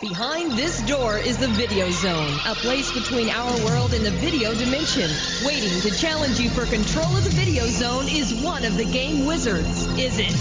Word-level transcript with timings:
Behind 0.00 0.52
this 0.52 0.82
door 0.82 1.16
is 1.16 1.38
the 1.38 1.48
Video 1.48 1.90
Zone, 1.90 2.38
a 2.46 2.54
place 2.56 2.92
between 2.92 3.30
our 3.30 3.50
world 3.64 3.94
and 3.94 4.04
the 4.04 4.10
video 4.10 4.54
dimension. 4.54 5.10
Waiting 5.42 5.80
to 5.80 5.90
challenge 5.90 6.38
you 6.38 6.50
for 6.50 6.66
control 6.66 7.16
of 7.16 7.24
the 7.24 7.30
Video 7.30 7.64
Zone 7.64 8.04
is 8.06 8.44
one 8.44 8.66
of 8.66 8.76
the 8.76 8.84
game 8.84 9.24
wizards. 9.24 9.86
Is 9.98 10.18
it 10.18 10.34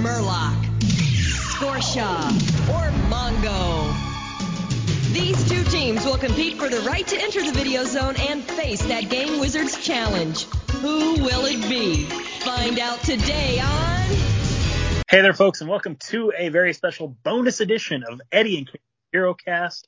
Merlock, 0.00 0.56
Scorchia, 1.52 2.16
or 2.70 2.90
Mongo? 3.10 3.92
These 5.12 5.46
two 5.50 5.64
teams 5.64 6.06
will 6.06 6.16
compete 6.16 6.56
for 6.56 6.70
the 6.70 6.80
right 6.80 7.06
to 7.06 7.20
enter 7.20 7.42
the 7.44 7.52
Video 7.52 7.84
Zone 7.84 8.14
and 8.18 8.42
face 8.42 8.82
that 8.86 9.10
Game 9.10 9.38
Wizards 9.38 9.84
challenge. 9.84 10.44
Who 10.80 11.22
will 11.22 11.44
it 11.44 11.60
be? 11.68 12.04
Find 12.40 12.78
out 12.78 13.02
today 13.02 13.60
on. 13.60 14.34
Hey 15.10 15.20
there, 15.20 15.34
folks, 15.34 15.60
and 15.60 15.68
welcome 15.68 15.96
to 16.08 16.32
a 16.36 16.48
very 16.48 16.72
special 16.72 17.08
bonus 17.22 17.60
edition 17.60 18.02
of 18.02 18.20
Eddie 18.32 18.58
and 18.58 18.66
HeroCast. 19.14 19.84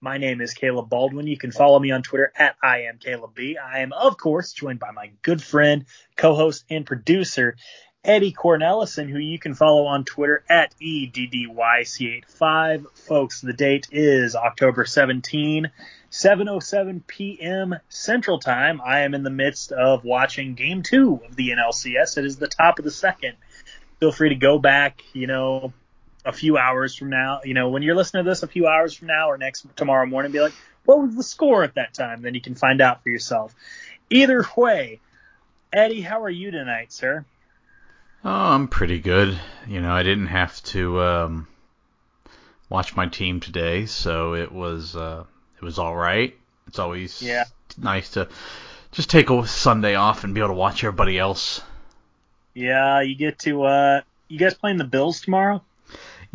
My 0.00 0.18
name 0.18 0.40
is 0.40 0.52
Caleb 0.52 0.90
Baldwin. 0.90 1.28
You 1.28 1.38
can 1.38 1.52
follow 1.52 1.78
me 1.78 1.92
on 1.92 2.02
Twitter 2.02 2.32
at 2.36 2.56
I 2.62 2.82
am 2.82 2.98
Caleb 2.98 3.34
B. 3.34 3.56
I 3.56 3.78
am, 3.80 3.92
of 3.92 4.18
course, 4.18 4.52
joined 4.52 4.78
by 4.80 4.90
my 4.90 5.12
good 5.22 5.42
friend, 5.42 5.86
co-host, 6.16 6.64
and 6.68 6.84
producer, 6.84 7.56
Eddie 8.04 8.32
Cornelison, 8.32 9.08
who 9.08 9.18
you 9.18 9.38
can 9.38 9.54
follow 9.54 9.86
on 9.86 10.04
Twitter 10.04 10.44
at 10.48 10.74
EDDYC85. 10.80 12.86
Folks, 13.06 13.40
the 13.40 13.52
date 13.52 13.86
is 13.92 14.34
October 14.34 14.84
17, 14.84 15.70
7.07 16.10 17.06
p.m. 17.06 17.76
Central 17.88 18.40
Time. 18.40 18.80
I 18.84 19.00
am 19.00 19.14
in 19.14 19.22
the 19.22 19.30
midst 19.30 19.70
of 19.72 20.04
watching 20.04 20.54
Game 20.54 20.82
2 20.82 21.20
of 21.28 21.36
the 21.36 21.50
NLCS. 21.50 22.18
It 22.18 22.24
is 22.24 22.36
the 22.36 22.48
top 22.48 22.80
of 22.80 22.84
the 22.84 22.90
second. 22.90 23.36
Feel 24.00 24.12
free 24.12 24.30
to 24.30 24.34
go 24.34 24.58
back, 24.58 25.02
you 25.14 25.26
know, 25.26 25.72
a 26.26 26.32
few 26.32 26.58
hours 26.58 26.94
from 26.94 27.08
now, 27.08 27.40
you 27.44 27.54
know, 27.54 27.68
when 27.68 27.82
you're 27.82 27.94
listening 27.94 28.24
to 28.24 28.30
this 28.30 28.42
a 28.42 28.48
few 28.48 28.66
hours 28.66 28.94
from 28.94 29.06
now 29.06 29.30
or 29.30 29.38
next 29.38 29.64
tomorrow 29.76 30.04
morning, 30.06 30.32
be 30.32 30.40
like, 30.40 30.52
what 30.84 31.00
was 31.00 31.14
the 31.14 31.22
score 31.22 31.62
at 31.62 31.76
that 31.76 31.94
time? 31.94 32.20
Then 32.20 32.34
you 32.34 32.40
can 32.40 32.56
find 32.56 32.80
out 32.80 33.02
for 33.02 33.10
yourself. 33.10 33.54
Either 34.10 34.44
way, 34.56 35.00
Eddie, 35.72 36.00
how 36.00 36.22
are 36.22 36.30
you 36.30 36.50
tonight, 36.50 36.92
sir? 36.92 37.24
Oh, 38.24 38.30
I'm 38.30 38.66
pretty 38.66 38.98
good. 38.98 39.38
You 39.68 39.80
know, 39.80 39.92
I 39.92 40.02
didn't 40.02 40.26
have 40.26 40.60
to 40.64 41.00
um, 41.00 41.48
watch 42.68 42.96
my 42.96 43.06
team 43.06 43.38
today, 43.38 43.86
so 43.86 44.34
it 44.34 44.50
was 44.50 44.96
uh, 44.96 45.24
it 45.56 45.64
was 45.64 45.78
all 45.78 45.94
right. 45.94 46.36
It's 46.66 46.80
always 46.80 47.22
yeah. 47.22 47.44
nice 47.78 48.10
to 48.10 48.28
just 48.90 49.10
take 49.10 49.30
a 49.30 49.46
Sunday 49.46 49.94
off 49.94 50.24
and 50.24 50.34
be 50.34 50.40
able 50.40 50.48
to 50.48 50.54
watch 50.54 50.82
everybody 50.82 51.18
else. 51.18 51.62
Yeah, 52.52 53.00
you 53.02 53.14
get 53.14 53.38
to 53.40 53.62
uh, 53.62 54.00
you 54.28 54.38
guys 54.38 54.54
playing 54.54 54.78
the 54.78 54.84
Bills 54.84 55.20
tomorrow? 55.20 55.62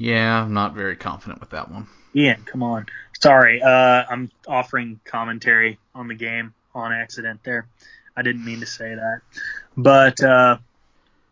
Yeah, 0.01 0.41
I'm 0.41 0.55
not 0.55 0.73
very 0.73 0.95
confident 0.95 1.41
with 1.41 1.51
that 1.51 1.69
one. 1.69 1.85
Ian, 2.15 2.41
come 2.43 2.63
on. 2.63 2.87
Sorry, 3.21 3.61
uh, 3.61 4.03
I'm 4.09 4.31
offering 4.47 4.99
commentary 5.05 5.77
on 5.93 6.07
the 6.07 6.15
game 6.15 6.55
on 6.73 6.91
accident 6.91 7.41
there. 7.43 7.67
I 8.17 8.23
didn't 8.23 8.43
mean 8.43 8.61
to 8.61 8.65
say 8.65 8.95
that. 8.95 9.21
But, 9.77 10.23
uh, 10.23 10.57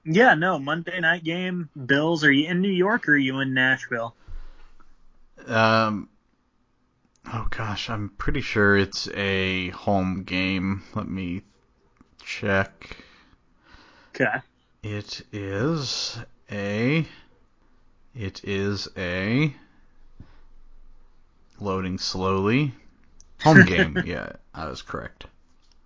yeah, 0.06 0.36
no, 0.36 0.60
Monday 0.60 1.00
night 1.00 1.24
game, 1.24 1.68
Bills, 1.84 2.24
are 2.24 2.32
you 2.32 2.48
in 2.48 2.62
New 2.62 2.70
York 2.70 3.10
or 3.10 3.14
are 3.14 3.18
you 3.18 3.40
in 3.40 3.56
Nashville? 3.56 4.14
Um, 5.48 6.08
oh 7.34 7.48
gosh, 7.50 7.90
I'm 7.90 8.10
pretty 8.20 8.42
sure 8.42 8.78
it's 8.78 9.08
a 9.16 9.70
home 9.70 10.22
game. 10.26 10.84
Let 10.94 11.08
me 11.08 11.42
check. 12.22 12.98
Okay. 14.14 14.38
It 14.84 15.24
is 15.32 16.20
a 16.52 17.08
it 18.20 18.42
is 18.44 18.90
a 18.98 19.54
loading 21.58 21.98
slowly. 21.98 22.74
Home 23.44 23.64
game. 23.64 23.98
yeah, 24.06 24.34
I 24.54 24.68
was 24.68 24.82
correct. 24.82 25.26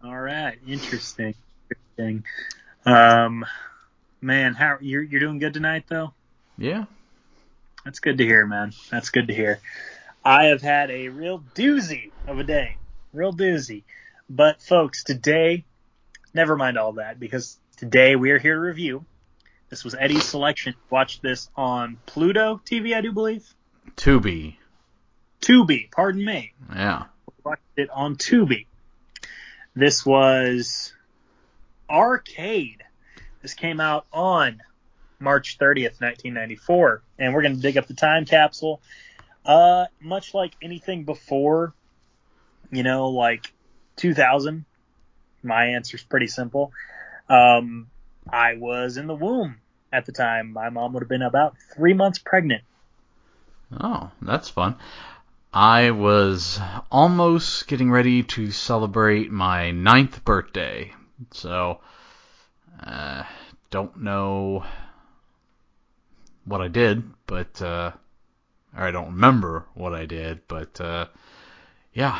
All 0.03 0.19
right, 0.19 0.57
interesting. 0.67 1.35
Interesting. 1.69 2.23
Um, 2.87 3.45
man, 4.19 4.55
how 4.55 4.79
you're 4.81 5.03
you're 5.03 5.19
doing 5.19 5.37
good 5.37 5.53
tonight 5.53 5.83
though? 5.87 6.13
Yeah. 6.57 6.85
That's 7.85 7.99
good 7.99 8.17
to 8.17 8.25
hear, 8.25 8.47
man. 8.47 8.73
That's 8.89 9.11
good 9.11 9.27
to 9.27 9.33
hear. 9.33 9.59
I 10.25 10.45
have 10.45 10.61
had 10.61 10.89
a 10.89 11.09
real 11.09 11.43
doozy 11.53 12.11
of 12.25 12.39
a 12.39 12.43
day. 12.43 12.77
Real 13.11 13.33
doozy. 13.33 13.83
But 14.27 14.61
folks, 14.61 15.03
today, 15.03 15.65
never 16.33 16.55
mind 16.55 16.79
all 16.79 16.93
that 16.93 17.19
because 17.19 17.59
today 17.77 18.15
we 18.15 18.31
are 18.31 18.39
here 18.39 18.55
to 18.55 18.61
review 18.61 19.05
this 19.73 19.83
was 19.83 19.95
Eddie's 19.95 20.23
selection. 20.23 20.75
Watch 20.91 21.19
this 21.21 21.49
on 21.55 21.97
Pluto 22.05 22.61
TV, 22.63 22.95
I 22.95 23.01
do 23.01 23.11
believe. 23.11 23.43
Tubi. 23.95 24.57
Tubi, 25.41 25.89
pardon 25.89 26.23
me. 26.23 26.53
Yeah. 26.71 27.05
Watched 27.43 27.63
it 27.75 27.89
on 27.89 28.15
Tubi. 28.15 28.67
This 29.75 30.05
was 30.05 30.93
Arcade. 31.89 32.83
This 33.41 33.55
came 33.55 33.79
out 33.79 34.05
on 34.13 34.61
March 35.19 35.57
30th, 35.57 35.99
1994, 35.99 37.01
and 37.17 37.33
we're 37.33 37.41
going 37.41 37.55
to 37.55 37.61
dig 37.61 37.75
up 37.75 37.87
the 37.87 37.95
time 37.95 38.25
capsule. 38.25 38.79
Uh, 39.43 39.85
much 39.99 40.35
like 40.35 40.53
anything 40.61 41.03
before, 41.03 41.73
you 42.69 42.83
know, 42.83 43.09
like 43.09 43.51
2000, 43.95 44.65
my 45.41 45.65
answer 45.69 45.97
is 45.97 46.03
pretty 46.03 46.27
simple. 46.27 46.71
Um, 47.27 47.87
I 48.31 48.53
was 48.53 48.97
in 48.97 49.07
the 49.07 49.15
womb 49.15 49.57
at 49.93 50.05
the 50.05 50.11
time. 50.11 50.51
My 50.51 50.69
mom 50.69 50.93
would 50.93 51.03
have 51.03 51.09
been 51.09 51.21
about 51.21 51.55
three 51.73 51.93
months 51.93 52.19
pregnant. 52.19 52.63
Oh, 53.79 54.11
that's 54.21 54.49
fun. 54.49 54.75
I 55.53 55.91
was 55.91 56.59
almost 56.91 57.67
getting 57.67 57.91
ready 57.91 58.23
to 58.23 58.51
celebrate 58.51 59.31
my 59.31 59.71
ninth 59.71 60.25
birthday. 60.25 60.93
So, 61.31 61.79
uh, 62.79 63.23
don't 63.69 64.01
know 64.01 64.65
what 66.45 66.61
I 66.61 66.67
did, 66.67 67.03
but, 67.27 67.61
uh, 67.61 67.91
or 68.75 68.83
I 68.83 68.91
don't 68.91 69.13
remember 69.13 69.65
what 69.75 69.93
I 69.93 70.05
did, 70.05 70.47
but, 70.47 70.81
uh, 70.81 71.05
yeah, 71.93 72.19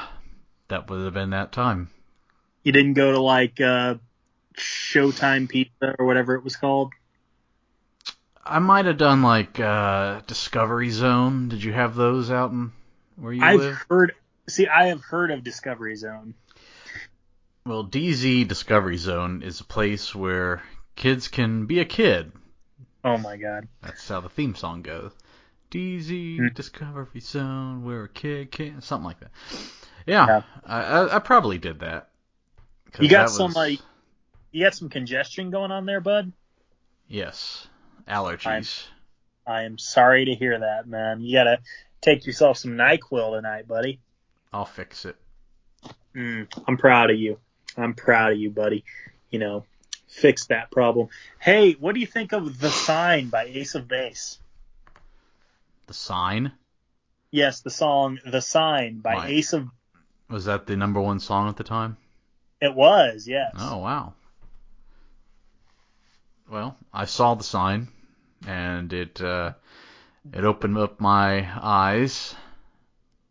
that 0.68 0.90
would 0.90 1.04
have 1.04 1.14
been 1.16 1.32
that 1.32 1.52
time. 1.52 1.90
You 2.64 2.72
didn't 2.72 2.94
go 2.94 3.12
to 3.12 3.20
like, 3.20 3.60
uh, 3.60 3.96
Showtime 4.56 5.50
Pizza 5.50 5.96
or 5.98 6.06
whatever 6.06 6.36
it 6.36 6.44
was 6.44 6.56
called? 6.56 6.94
I 8.46 8.60
might 8.60 8.86
have 8.86 8.98
done 8.98 9.22
like 9.22 9.60
uh, 9.60 10.22
Discovery 10.28 10.90
Zone. 10.90 11.50
Did 11.50 11.64
you 11.64 11.72
have 11.74 11.96
those 11.96 12.30
out 12.30 12.52
in 12.52 12.72
where 13.16 13.34
you 13.34 13.44
I've 13.44 13.60
live? 13.60 13.86
heard. 13.90 14.14
See, 14.50 14.68
I 14.68 14.88
have 14.88 15.02
heard 15.02 15.32
of 15.32 15.44
Discovery 15.44 15.96
Zone. 15.96 16.34
Well, 17.66 17.86
DZ 17.86 18.48
Discovery 18.48 18.98
Zone 18.98 19.42
is 19.44 19.62
a 19.62 19.66
place 19.66 20.14
where 20.14 20.62
kids 20.96 21.30
can 21.30 21.66
be 21.66 21.80
a 21.80 21.86
kid. 21.86 22.32
Oh 23.06 23.18
my 23.18 23.38
god. 23.38 23.68
That's 23.82 24.08
how 24.08 24.20
the 24.20 24.30
theme 24.30 24.56
song 24.56 24.82
goes. 24.82 25.12
DZ 25.72 26.38
Hmm. 26.38 26.48
Discovery 26.54 27.20
Zone, 27.22 27.84
where 27.86 28.04
a 28.04 28.10
kid 28.10 28.52
can 28.52 28.82
something 28.82 29.06
like 29.06 29.20
that. 29.22 29.32
Yeah, 30.06 30.28
Yeah. 30.28 30.42
I, 30.66 30.82
I, 30.82 31.16
I 31.16 31.20
probably 31.20 31.58
did 31.58 31.80
that. 31.80 32.10
You 33.00 33.10
got 33.10 33.28
that 33.28 33.32
some 33.34 33.48
was- 33.48 33.56
like, 33.56 33.80
you 34.52 34.66
got 34.66 34.76
some 34.76 34.90
congestion 34.90 35.50
going 35.50 35.72
on 35.72 35.86
there, 35.86 36.02
bud. 36.02 36.32
yes, 37.08 37.68
allergies. 38.08 38.84
I 39.46 39.64
am 39.64 39.78
sorry 39.78 40.26
to 40.26 40.36
hear 40.36 40.60
that, 40.60 40.88
man. 40.88 41.22
You 41.22 41.38
gotta 41.38 41.60
take 42.02 42.26
yourself 42.26 42.58
some 42.58 42.72
Nyquil 42.72 43.36
tonight, 43.36 43.68
buddy. 43.68 44.00
I'll 44.52 44.66
fix 44.66 45.06
it. 45.06 45.16
Mm, 46.16 46.48
I'm 46.68 46.78
proud 46.78 47.10
of 47.10 47.18
you. 47.18 47.40
I'm 47.76 47.94
proud 47.94 48.34
of 48.34 48.38
you, 48.38 48.52
buddy. 48.52 48.86
You 49.30 49.40
know, 49.40 49.66
fix 50.08 50.48
that 50.48 50.72
problem. 50.72 51.10
Hey, 51.40 51.74
what 51.74 51.96
do 51.96 52.00
you 52.00 52.08
think 52.08 52.34
of 52.34 52.60
The 52.60 52.70
Sign 52.70 53.30
by 53.30 53.46
Ace 53.46 53.76
of 53.76 53.88
Base? 53.88 54.40
The 55.88 55.94
sign 55.94 56.54
Yes, 57.32 57.62
the 57.62 57.72
song 57.72 58.20
The 58.24 58.42
Sign 58.42 59.00
by 59.00 59.14
Right. 59.14 59.30
Ace 59.32 59.54
of 59.54 59.68
was 60.30 60.46
that 60.46 60.68
the 60.68 60.78
number 60.78 61.02
one 61.02 61.20
song 61.20 61.50
at 61.50 61.58
the 61.58 61.64
time? 61.64 61.98
It 62.62 62.74
was, 62.74 63.28
yes. 63.28 63.56
Oh 63.58 63.78
wow. 63.78 64.14
Well, 66.54 66.78
I 66.94 67.06
saw 67.06 67.34
the 67.34 67.44
sign, 67.44 67.88
and 68.46 68.94
it 68.94 69.20
uh, 69.20 69.54
it 70.32 70.44
opened 70.44 70.78
up 70.78 71.00
my 71.00 71.50
eyes. 71.60 72.36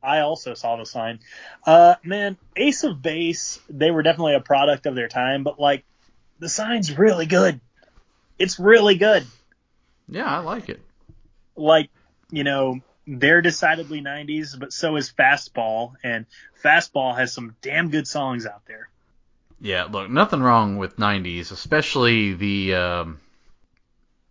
I 0.03 0.23
also 0.23 0.55
saw 0.55 0.75
the 0.75 0.85
sign. 0.85 1.21
Uh, 1.65 1.95
man, 2.03 2.37
Ace 2.57 2.83
of 2.83 3.01
Base, 3.01 3.61
they 3.69 3.93
were 3.93 4.03
definitely 4.03 4.35
a 4.35 4.41
product 4.41 4.87
of 4.87 4.97
their 4.97 5.07
time, 5.07 5.45
but 5.45 5.61
like, 5.61 5.85
the 6.41 6.49
sign's 6.49 6.99
really 6.99 7.27
good. 7.27 7.61
It's 8.41 8.59
really 8.59 8.97
good. 8.97 9.25
Yeah, 10.09 10.27
I 10.27 10.41
like 10.41 10.69
it. 10.69 10.81
Like, 11.55 11.91
you 12.33 12.43
know, 12.43 12.81
they're 13.07 13.41
decidedly 13.41 14.01
90s, 14.01 14.59
but 14.59 14.73
so 14.73 14.97
is 14.97 15.13
Fastball, 15.17 15.93
and 16.03 16.27
Fastball 16.61 17.17
has 17.17 17.33
some 17.33 17.55
damn 17.63 17.91
good 17.91 18.09
songs 18.09 18.47
out 18.47 18.63
there. 18.67 18.89
Yeah, 19.65 19.85
look, 19.85 20.11
nothing 20.11 20.43
wrong 20.43 20.77
with 20.77 20.97
'90s, 20.97 21.53
especially 21.53 22.35
the 22.35 22.75
um, 22.75 23.21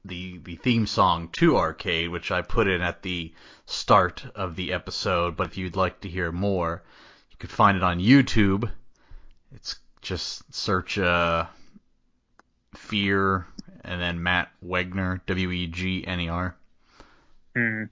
the 0.04 0.40
the 0.40 0.58
theme 0.58 0.86
song 0.86 1.30
to 1.30 1.56
Arcade, 1.56 2.10
which 2.10 2.32
I 2.32 2.42
put 2.42 2.68
in 2.68 2.82
at 2.82 3.02
the 3.02 3.34
start 3.66 4.26
of 4.36 4.58
the 4.58 4.74
episode. 4.74 5.38
But 5.38 5.48
if 5.48 5.58
you'd 5.58 5.78
like 5.78 6.02
to 6.02 6.10
hear 6.10 6.34
more, 6.34 6.84
you 7.30 7.38
could 7.38 7.50
find 7.50 7.78
it 7.78 7.84
on 7.84 8.02
YouTube. 8.02 8.70
It's 9.56 9.78
just 10.02 10.54
search 10.54 10.98
uh, 10.98 11.46
Fear 12.76 13.48
and 13.86 14.02
then 14.02 14.22
Matt 14.22 14.50
Wegner, 14.62 15.22
W 15.28 15.50
E 15.50 15.68
G 15.68 16.06
N 16.06 16.20
E 16.20 16.28
R. 16.28 16.56
Hmm. 17.56 17.84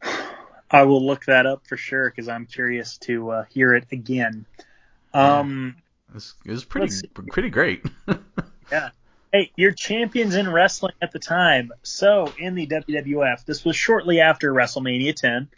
I 0.70 0.84
will 0.84 1.04
look 1.04 1.24
that 1.24 1.44
up 1.44 1.66
for 1.66 1.76
sure 1.76 2.08
because 2.08 2.28
I'm 2.28 2.46
curious 2.46 2.98
to 2.98 3.30
uh, 3.30 3.44
hear 3.50 3.74
it 3.74 3.86
again. 3.90 4.46
Um, 5.16 5.76
It 6.10 6.50
was 6.50 6.64
pretty 6.64 6.92
pretty 7.30 7.50
great. 7.50 7.84
yeah. 8.72 8.90
Hey, 9.32 9.50
you're 9.56 9.72
champions 9.72 10.34
in 10.34 10.50
wrestling 10.50 10.94
at 11.02 11.12
the 11.12 11.18
time. 11.18 11.72
So 11.82 12.32
in 12.38 12.54
the 12.54 12.66
WWF, 12.66 13.44
this 13.44 13.64
was 13.64 13.76
shortly 13.76 14.20
after 14.20 14.52
WrestleMania 14.52 15.14
10. 15.14 15.48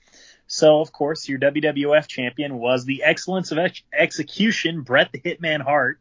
So 0.47 0.81
of 0.81 0.91
course, 0.93 1.29
your 1.29 1.39
WWF 1.39 2.07
champion 2.09 2.59
was 2.59 2.85
the 2.85 3.05
excellence 3.05 3.53
of 3.53 3.59
ex- 3.59 3.83
execution, 3.93 4.83
Bret 4.83 5.13
the 5.13 5.21
Hitman 5.21 5.61
Hart. 5.61 6.01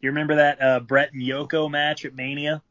You 0.00 0.10
remember 0.10 0.36
that 0.36 0.62
uh, 0.62 0.80
Bret 0.80 1.12
and 1.12 1.22
Yoko 1.22 1.70
match 1.70 2.04
at 2.04 2.14
Mania? 2.14 2.62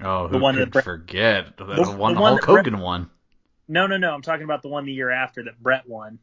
Oh, 0.00 0.28
who 0.28 0.34
The 0.34 0.38
one 0.38 0.56
that 0.56 0.70
could 0.72 0.84
forget 0.84 1.56
the, 1.56 1.64
the- 1.64 1.82
one 1.96 2.14
the 2.14 2.20
one 2.20 2.32
Hulk 2.38 2.44
Hogan 2.44 2.78
won? 2.78 3.10
No, 3.68 3.86
no, 3.86 3.96
no. 3.96 4.12
I'm 4.14 4.22
talking 4.22 4.44
about 4.44 4.62
the 4.62 4.68
one 4.68 4.84
the 4.84 4.92
year 4.92 5.10
after 5.10 5.44
that 5.44 5.60
Bret 5.62 5.88
won. 5.88 6.18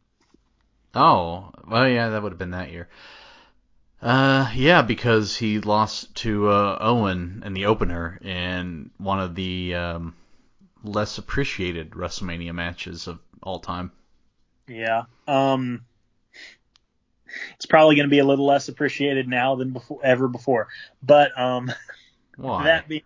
Oh, 0.95 1.51
well, 1.67 1.87
yeah, 1.87 2.09
that 2.09 2.23
would 2.23 2.31
have 2.31 2.39
been 2.39 2.51
that 2.51 2.71
year. 2.71 2.89
Uh, 4.01 4.49
yeah, 4.55 4.81
because 4.81 5.35
he 5.35 5.59
lost 5.59 6.15
to 6.15 6.49
uh, 6.49 6.77
Owen 6.79 7.43
in 7.45 7.53
the 7.53 7.65
opener 7.65 8.17
in 8.21 8.91
one 8.97 9.19
of 9.19 9.35
the 9.35 9.75
um, 9.75 10.15
less 10.83 11.17
appreciated 11.17 11.91
WrestleMania 11.91 12.53
matches 12.53 13.07
of 13.07 13.19
all 13.43 13.59
time. 13.59 13.91
Yeah. 14.67 15.03
Um, 15.27 15.85
it's 17.55 17.65
probably 17.65 17.95
going 17.95 18.07
to 18.07 18.11
be 18.11 18.19
a 18.19 18.25
little 18.25 18.45
less 18.45 18.69
appreciated 18.69 19.27
now 19.27 19.55
than 19.55 19.71
before, 19.71 19.99
ever 20.03 20.27
before. 20.27 20.69
But 21.03 21.37
um, 21.37 21.71
Why? 22.37 22.63
that 22.65 22.87
be 22.87 23.03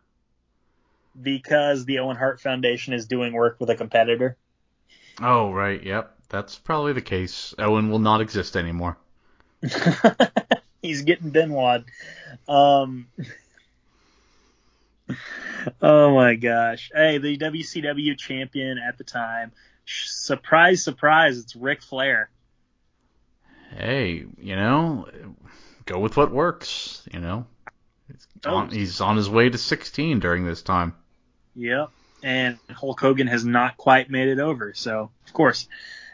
because 1.20 1.86
the 1.86 2.00
Owen 2.00 2.18
Hart 2.18 2.40
Foundation 2.40 2.94
is 2.94 3.08
doing 3.08 3.34
work 3.34 3.58
with 3.60 3.70
a 3.70 3.76
competitor. 3.76 4.38
Oh, 5.22 5.52
right. 5.52 5.82
Yep, 5.84 6.18
that's 6.34 6.58
probably 6.58 6.94
the 6.94 7.02
case. 7.02 7.54
Owen 7.60 7.92
will 7.92 8.00
not 8.00 8.20
exist 8.20 8.58
anymore. 8.58 8.98
He's 10.82 11.04
getting 11.04 11.30
Benoit. 11.30 11.84
Um, 12.50 13.06
oh 15.82 16.16
my 16.16 16.34
gosh. 16.34 16.92
Hey, 16.94 17.20
the 17.20 17.38
WCW 17.38 18.18
champion 18.18 18.80
at 18.80 18.98
the 18.98 19.04
time. 19.04 19.52
Surprise, 19.86 20.84
surprise, 20.84 21.38
it's 21.38 21.56
Ric 21.56 21.84
Flair. 21.84 22.32
Hey, 23.78 24.26
you 24.40 24.56
know, 24.56 25.08
go 25.86 26.00
with 26.00 26.18
what 26.18 26.32
works. 26.32 27.08
You 27.14 27.20
know, 27.20 27.46
on, 28.44 28.68
Oh. 28.68 28.70
he's 28.72 29.02
on 29.02 29.18
his 29.18 29.30
way 29.30 29.50
to 29.50 29.58
16 29.60 30.20
during 30.20 30.46
this 30.46 30.64
time. 30.64 30.96
Yep. 31.56 31.92
And 32.24 32.58
Hulk 32.72 33.00
Hogan 33.00 33.28
has 33.28 33.46
not 33.46 33.78
quite 33.78 34.10
made 34.10 34.30
it 34.30 34.40
over. 34.40 34.74
So, 34.74 35.12
of 35.28 35.34
course, 35.34 35.68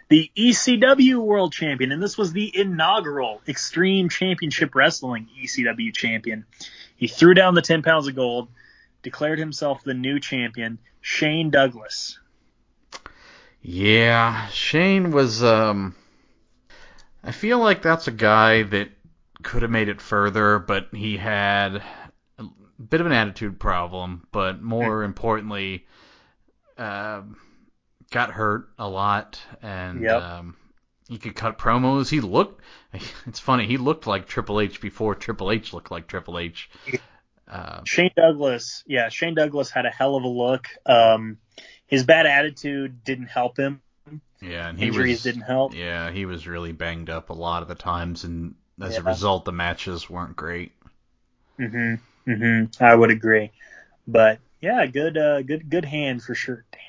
the 0.09 0.31
ECW 0.35 1.17
World 1.17 1.53
Champion, 1.53 1.91
and 1.91 2.01
this 2.01 2.17
was 2.17 2.33
the 2.33 2.51
inaugural 2.53 3.41
Extreme 3.47 4.09
Championship 4.09 4.73
Wrestling 4.73 5.27
ECW 5.41 5.93
champion. 5.93 6.45
He 6.95 7.07
threw 7.07 7.35
down 7.35 7.53
the 7.53 7.61
10 7.61 7.83
pounds 7.83 8.07
of 8.07 8.15
gold, 8.15 8.49
declared 9.03 9.39
himself 9.39 9.83
the 9.83 9.93
new 9.93 10.19
champion, 10.19 10.79
Shane 10.99 11.51
Douglas. 11.51 12.19
Yeah, 13.61 14.47
Shane 14.47 15.11
was. 15.11 15.43
Um, 15.43 15.95
I 17.23 17.31
feel 17.31 17.59
like 17.59 17.83
that's 17.83 18.07
a 18.07 18.11
guy 18.11 18.63
that 18.63 18.89
could 19.43 19.61
have 19.61 19.71
made 19.71 19.89
it 19.89 20.01
further, 20.01 20.59
but 20.59 20.87
he 20.91 21.17
had 21.17 21.83
a 22.37 22.45
bit 22.81 22.99
of 22.99 23.05
an 23.05 23.13
attitude 23.13 23.59
problem. 23.59 24.27
But 24.31 24.61
more 24.61 25.03
importantly, 25.03 25.85
um 26.77 27.37
got 28.09 28.31
hurt 28.31 28.69
a 28.77 28.87
lot, 28.87 29.39
and 29.61 30.03
Yep. 30.03 30.21
um, 30.21 30.55
he 31.07 31.17
could 31.17 31.35
cut 31.35 31.57
promos. 31.57 32.09
He 32.09 32.21
looked. 32.21 32.61
It's 33.27 33.39
funny. 33.39 33.67
He 33.67 33.77
looked 33.77 34.07
like 34.07 34.27
Triple 34.27 34.59
H 34.59 34.81
before 34.81 35.15
Triple 35.15 35.51
H 35.51 35.73
looked 35.73 35.91
like 35.91 36.07
Triple 36.07 36.39
H. 36.39 36.69
Uh, 37.49 37.81
Shane 37.83 38.11
Douglas, 38.15 38.83
yeah, 38.85 39.09
Shane 39.09 39.33
Douglas 39.35 39.71
had 39.71 39.85
a 39.85 39.89
hell 39.89 40.15
of 40.15 40.23
a 40.23 40.27
look. 40.27 40.67
Um, 40.85 41.37
his 41.87 42.03
bad 42.03 42.25
attitude 42.27 43.03
didn't 43.03 43.27
help 43.27 43.57
him. 43.57 43.81
yeah, 44.41 44.69
and 44.69 44.77
he 44.79 44.87
Injuries 44.87 45.17
was. 45.17 45.23
didn't 45.23 45.41
help. 45.41 45.73
Yeah, 45.73 46.11
he 46.11 46.25
was 46.25 46.47
really 46.47 46.71
banged 46.71 47.09
up 47.09 47.29
a 47.29 47.33
lot 47.33 47.61
of 47.63 47.67
the 47.67 47.75
times, 47.75 48.23
and 48.23 48.55
as 48.81 48.97
a 48.97 49.03
result, 49.03 49.45
the 49.45 49.51
matches 49.51 50.09
weren't 50.09 50.35
great. 50.35 50.71
hmm 51.57 51.95
hmm 52.25 52.63
I 52.79 52.95
would 52.95 53.09
agree. 53.11 53.51
But 54.07 54.39
yeah, 54.61 54.85
good, 54.85 55.17
uh, 55.17 55.41
good, 55.41 55.69
good 55.69 55.85
hand 55.85 56.23
for 56.23 56.35
sure. 56.35 56.65
Damn. 56.71 56.88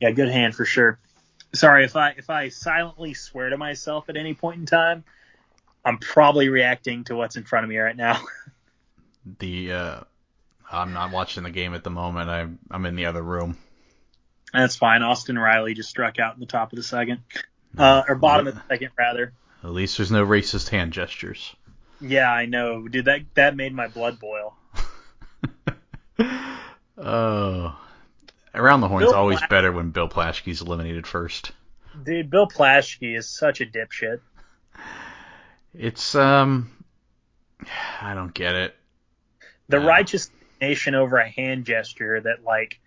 Yeah, 0.00 0.10
good 0.10 0.30
hand 0.30 0.54
for 0.54 0.64
sure. 0.64 0.98
Sorry 1.52 1.84
if 1.84 1.96
I 1.96 2.10
if 2.10 2.30
I 2.30 2.48
silently 2.48 3.14
swear 3.14 3.50
to 3.50 3.56
myself 3.56 4.08
at 4.08 4.16
any 4.16 4.34
point 4.34 4.60
in 4.60 4.66
time, 4.66 5.04
I'm 5.84 5.98
probably 5.98 6.48
reacting 6.48 7.04
to 7.04 7.16
what's 7.16 7.36
in 7.36 7.44
front 7.44 7.64
of 7.64 7.70
me 7.70 7.78
right 7.78 7.96
now. 7.96 8.20
The 9.38 9.72
uh, 9.72 10.00
I'm 10.72 10.94
not 10.94 11.12
watching 11.12 11.42
the 11.42 11.50
game 11.50 11.74
at 11.74 11.84
the 11.84 11.90
moment. 11.90 12.30
I'm 12.30 12.58
I'm 12.70 12.86
in 12.86 12.96
the 12.96 13.04
other 13.04 13.22
room. 13.22 13.58
That's 14.52 14.76
fine. 14.76 15.02
Austin 15.02 15.38
Riley 15.38 15.74
just 15.74 15.90
struck 15.90 16.18
out 16.18 16.34
in 16.34 16.40
the 16.40 16.46
top 16.46 16.72
of 16.72 16.78
the 16.78 16.82
second, 16.82 17.20
uh, 17.76 18.02
or 18.08 18.14
bottom 18.14 18.46
of 18.46 18.54
the 18.54 18.62
second 18.68 18.90
rather. 18.98 19.34
At 19.62 19.70
least 19.70 19.98
there's 19.98 20.10
no 20.10 20.26
racist 20.26 20.70
hand 20.70 20.94
gestures. 20.94 21.54
Yeah, 22.00 22.32
I 22.32 22.46
know, 22.46 22.88
dude. 22.88 23.04
That 23.04 23.20
that 23.34 23.54
made 23.54 23.74
my 23.74 23.88
blood 23.88 24.18
boil. 24.18 24.56
Oh, 27.02 27.74
around 28.54 28.80
the 28.80 28.88
horn's 28.88 29.06
Bill 29.06 29.14
always 29.14 29.40
better 29.48 29.72
when 29.72 29.90
Bill 29.90 30.08
Plaschke's 30.08 30.60
eliminated 30.60 31.06
first. 31.06 31.52
Dude, 32.04 32.30
Bill 32.30 32.46
Plaschke 32.48 33.16
is 33.16 33.28
such 33.28 33.60
a 33.60 33.66
dipshit. 33.66 34.20
It's 35.74 36.14
um, 36.14 36.70
I 38.00 38.14
don't 38.14 38.34
get 38.34 38.54
it. 38.54 38.76
the 39.68 39.80
righteous 39.80 40.30
nation 40.60 40.94
over 40.94 41.16
a 41.18 41.28
hand 41.28 41.64
gesture 41.64 42.20
that 42.20 42.44
like 42.44 42.80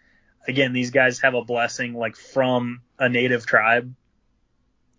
again 0.47 0.73
these 0.73 0.91
guys 0.91 1.19
have 1.19 1.33
a 1.33 1.43
blessing 1.43 1.93
like 1.93 2.15
from 2.15 2.81
a 2.99 3.09
native 3.09 3.45
tribe 3.45 3.93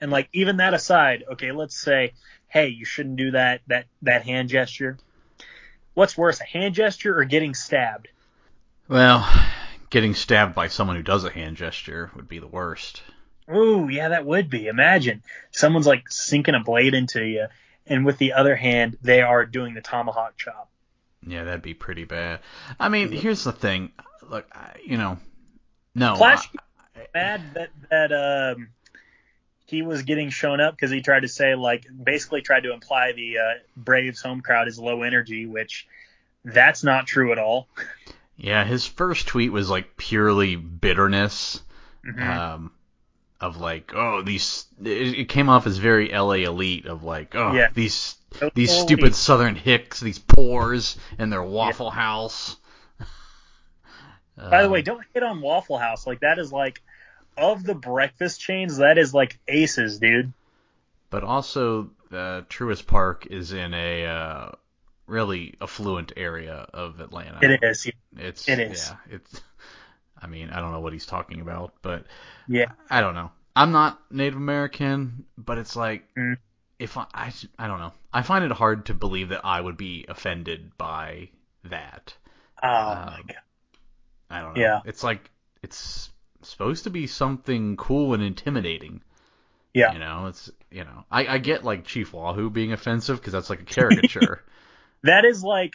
and 0.00 0.10
like 0.10 0.28
even 0.32 0.56
that 0.56 0.74
aside 0.74 1.22
okay 1.32 1.52
let's 1.52 1.78
say 1.80 2.12
hey 2.48 2.68
you 2.68 2.84
shouldn't 2.84 3.16
do 3.16 3.30
that 3.32 3.60
that 3.68 3.86
that 4.02 4.22
hand 4.24 4.48
gesture 4.48 4.98
what's 5.92 6.16
worse 6.18 6.40
a 6.40 6.44
hand 6.44 6.74
gesture 6.74 7.16
or 7.16 7.24
getting 7.24 7.54
stabbed 7.54 8.08
Well, 8.88 9.28
getting 9.94 10.12
stabbed 10.12 10.56
by 10.56 10.66
someone 10.66 10.96
who 10.96 11.04
does 11.04 11.22
a 11.22 11.30
hand 11.30 11.56
gesture 11.56 12.10
would 12.16 12.28
be 12.28 12.40
the 12.40 12.48
worst. 12.48 13.00
Ooh, 13.48 13.88
yeah 13.88 14.08
that 14.08 14.26
would 14.26 14.50
be 14.50 14.66
imagine 14.66 15.22
someone's 15.52 15.86
like 15.86 16.10
sinking 16.10 16.56
a 16.56 16.60
blade 16.60 16.94
into 16.94 17.24
you 17.24 17.46
and 17.86 18.04
with 18.04 18.18
the 18.18 18.32
other 18.32 18.56
hand 18.56 18.98
they 19.02 19.22
are 19.22 19.46
doing 19.46 19.72
the 19.74 19.80
tomahawk 19.80 20.36
chop 20.36 20.68
Yeah, 21.24 21.44
that'd 21.44 21.62
be 21.62 21.74
pretty 21.74 22.04
bad. 22.04 22.40
I 22.80 22.88
mean, 22.88 23.12
here's 23.12 23.44
the 23.44 23.52
thing. 23.52 23.92
Look, 24.28 24.48
I, 24.52 24.72
you 24.84 24.96
know, 24.96 25.18
no. 25.94 26.16
I- 26.20 26.42
mad 27.14 27.54
that 27.54 27.70
that 27.90 28.12
um 28.12 28.70
he 29.66 29.82
was 29.82 30.02
getting 30.02 30.30
shown 30.30 30.60
up 30.60 30.74
because 30.74 30.90
he 30.90 31.02
tried 31.02 31.20
to 31.20 31.28
say 31.28 31.54
like 31.54 31.86
basically 32.02 32.42
tried 32.42 32.64
to 32.64 32.72
imply 32.72 33.12
the 33.12 33.38
uh, 33.38 33.42
Braves 33.76 34.20
home 34.20 34.40
crowd 34.40 34.66
is 34.66 34.76
low 34.76 35.02
energy, 35.02 35.46
which 35.46 35.86
that's 36.44 36.82
not 36.82 37.06
true 37.06 37.30
at 37.30 37.38
all. 37.38 37.68
Yeah, 38.36 38.64
his 38.64 38.86
first 38.86 39.26
tweet 39.28 39.52
was 39.52 39.70
like 39.70 39.96
purely 39.96 40.56
bitterness. 40.56 41.62
Mhm. 42.06 42.36
Um, 42.36 42.72
of 43.40 43.58
like, 43.58 43.92
oh, 43.94 44.22
these. 44.22 44.66
It, 44.82 45.28
came 45.28 45.48
off 45.48 45.66
as 45.66 45.76
very 45.78 46.10
LA 46.12 46.44
elite 46.46 46.86
of 46.86 47.02
like, 47.02 47.34
oh, 47.34 47.52
Yeah. 47.52 47.68
these 47.74 48.16
these 48.54 48.70
Totally. 48.70 48.86
stupid 48.86 49.14
Southern 49.14 49.54
hicks, 49.54 50.00
these 50.00 50.18
pores 50.18 50.96
in 51.18 51.30
their 51.30 51.42
Waffle 51.42 51.90
House. 51.90 52.56
By 54.36 54.60
the 54.62 54.64
Um, 54.66 54.70
way, 54.72 54.82
don't 54.82 55.04
hit 55.14 55.22
on 55.22 55.40
Waffle 55.40 55.78
House. 55.78 56.06
Like 56.06 56.20
that 56.20 56.38
is 56.38 56.52
like 56.52 56.82
of 57.36 57.62
the 57.64 57.74
breakfast 57.74 58.40
chains, 58.40 58.78
that 58.78 58.98
is 58.98 59.14
like 59.14 59.38
aces, 59.48 59.98
dude. 59.98 60.32
but 61.10 61.22
also, 61.22 61.90
uh, 62.10 62.42
Truist 62.50 62.86
Park 62.88 63.26
is 63.26 63.52
in 63.52 63.72
a 63.74 64.06
uh, 64.06 64.50
really 65.06 65.54
affluent 65.60 66.12
area 66.16 66.66
of 66.72 67.00
Atlanta. 67.00 67.38
It 67.42 67.60
is. 67.62 67.90
It's 68.16 68.48
It 68.48 68.58
is. 68.58 68.88
Yeah, 68.88 69.16
it's. 69.16 69.40
I 70.20 70.26
mean, 70.26 70.50
I 70.50 70.60
don't 70.60 70.72
know 70.72 70.80
what 70.80 70.92
he's 70.92 71.06
talking 71.06 71.40
about, 71.40 71.74
but 71.82 72.06
Yeah. 72.48 72.72
I 72.88 73.00
don't 73.00 73.14
know. 73.14 73.30
I'm 73.54 73.72
not 73.72 74.00
Native 74.10 74.36
American, 74.36 75.26
but 75.36 75.58
it's 75.58 75.76
like 75.76 76.08
Mm. 76.16 76.38
if 76.78 76.96
I, 76.96 77.06
I 77.12 77.32
I 77.58 77.66
don't 77.66 77.78
know. 77.80 77.92
I 78.12 78.22
find 78.22 78.44
it 78.44 78.50
hard 78.52 78.86
to 78.86 78.94
believe 78.94 79.28
that 79.30 79.44
I 79.44 79.60
would 79.60 79.76
be 79.76 80.06
offended 80.08 80.76
by 80.78 81.28
that. 81.64 82.14
Oh 82.62 82.68
Um, 82.68 82.96
my 83.06 83.20
god. 83.26 83.36
I 84.30 84.40
don't 84.40 84.54
know. 84.56 84.60
Yeah. 84.62 84.80
It's 84.86 85.04
like 85.04 85.30
it's 85.62 86.10
supposed 86.42 86.84
to 86.84 86.90
be 86.90 87.06
something 87.06 87.76
cool 87.76 88.14
and 88.14 88.22
intimidating. 88.22 89.02
Yeah. 89.74 89.92
You 89.92 89.98
know, 89.98 90.26
it's 90.26 90.50
you 90.70 90.84
know, 90.84 91.04
I, 91.10 91.26
I 91.26 91.38
get 91.38 91.64
like 91.64 91.84
Chief 91.84 92.12
Wahoo 92.12 92.48
being 92.50 92.72
offensive 92.72 93.18
because 93.20 93.32
that's 93.32 93.50
like 93.50 93.60
a 93.60 93.64
caricature. 93.64 94.42
That 95.04 95.24
is 95.24 95.44
like 95.44 95.74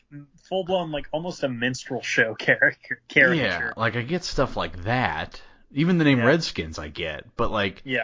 full 0.49 0.63
blown, 0.65 0.91
like 0.91 1.07
almost 1.11 1.43
a 1.43 1.49
minstrel 1.49 2.01
show 2.01 2.35
character. 2.35 3.01
yeah, 3.15 3.71
like 3.77 3.95
I 3.95 4.01
get 4.01 4.23
stuff 4.23 4.57
like 4.57 4.83
that. 4.83 5.41
Even 5.71 5.97
the 5.99 6.03
name 6.03 6.17
Yeah. 6.19 6.25
Redskins 6.25 6.77
I 6.79 6.87
get, 6.89 7.25
but 7.37 7.51
like 7.51 7.81
Yeah. 7.85 8.03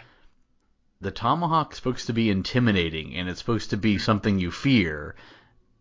the 1.00 1.10
tomahawk's 1.10 1.76
supposed 1.76 2.06
to 2.06 2.12
be 2.12 2.30
intimidating 2.30 3.16
and 3.16 3.28
it's 3.28 3.40
supposed 3.40 3.70
to 3.70 3.76
be 3.76 3.98
something 3.98 4.38
you 4.38 4.50
fear, 4.50 5.16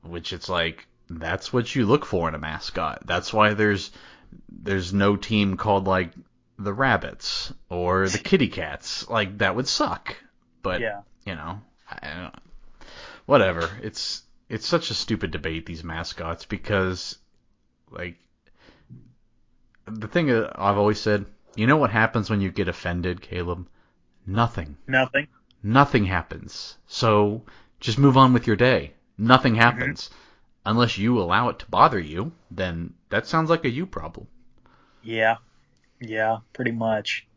which 0.01 0.33
it's 0.33 0.49
like 0.49 0.87
that's 1.09 1.53
what 1.53 1.73
you 1.75 1.85
look 1.85 2.05
for 2.05 2.27
in 2.27 2.33
a 2.35 2.39
mascot. 2.39 3.05
That's 3.05 3.31
why 3.31 3.53
there's 3.53 3.91
there's 4.49 4.93
no 4.93 5.15
team 5.15 5.57
called 5.57 5.85
like 5.87 6.11
the 6.57 6.73
Rabbits 6.73 7.53
or 7.69 8.09
the 8.09 8.17
Kitty 8.29 8.47
Cats. 8.47 9.07
Like 9.07 9.37
that 9.37 9.55
would 9.55 9.67
suck. 9.67 10.15
But 10.63 10.81
Yeah. 10.81 11.01
you 11.25 11.35
know, 11.35 11.61
I 11.87 11.99
I 12.01 12.13
don't, 12.21 12.35
whatever. 13.27 13.69
It's 13.83 14.23
it's 14.49 14.67
such 14.67 14.89
a 14.89 14.93
stupid 14.93 15.31
debate 15.31 15.65
these 15.65 15.83
mascots 15.83 16.45
because 16.45 17.17
like 17.91 18.17
the 19.87 20.07
thing 20.07 20.31
I've 20.31 20.77
always 20.77 20.99
said, 20.99 21.25
you 21.55 21.67
know 21.67 21.77
what 21.77 21.91
happens 21.91 22.29
when 22.29 22.41
you 22.41 22.51
get 22.51 22.67
offended, 22.67 23.21
Caleb? 23.21 23.67
Nothing. 24.25 24.77
Nothing. 24.87 25.27
Nothing 25.63 26.05
happens. 26.05 26.77
So 26.87 27.43
just 27.79 27.97
move 27.97 28.17
on 28.17 28.33
with 28.33 28.47
your 28.47 28.55
day. 28.55 28.93
Nothing 29.17 29.53
mm-hmm. 29.53 29.61
happens. 29.61 30.09
Unless 30.65 30.97
you 30.97 31.19
allow 31.19 31.49
it 31.49 31.59
to 31.59 31.67
bother 31.67 31.99
you, 31.99 32.31
then 32.49 32.95
that 33.09 33.27
sounds 33.27 33.49
like 33.49 33.65
a 33.65 33.69
you 33.69 33.85
problem. 33.85 34.27
Yeah. 35.03 35.37
Yeah, 35.99 36.39
pretty 36.53 36.71
much. 36.71 37.27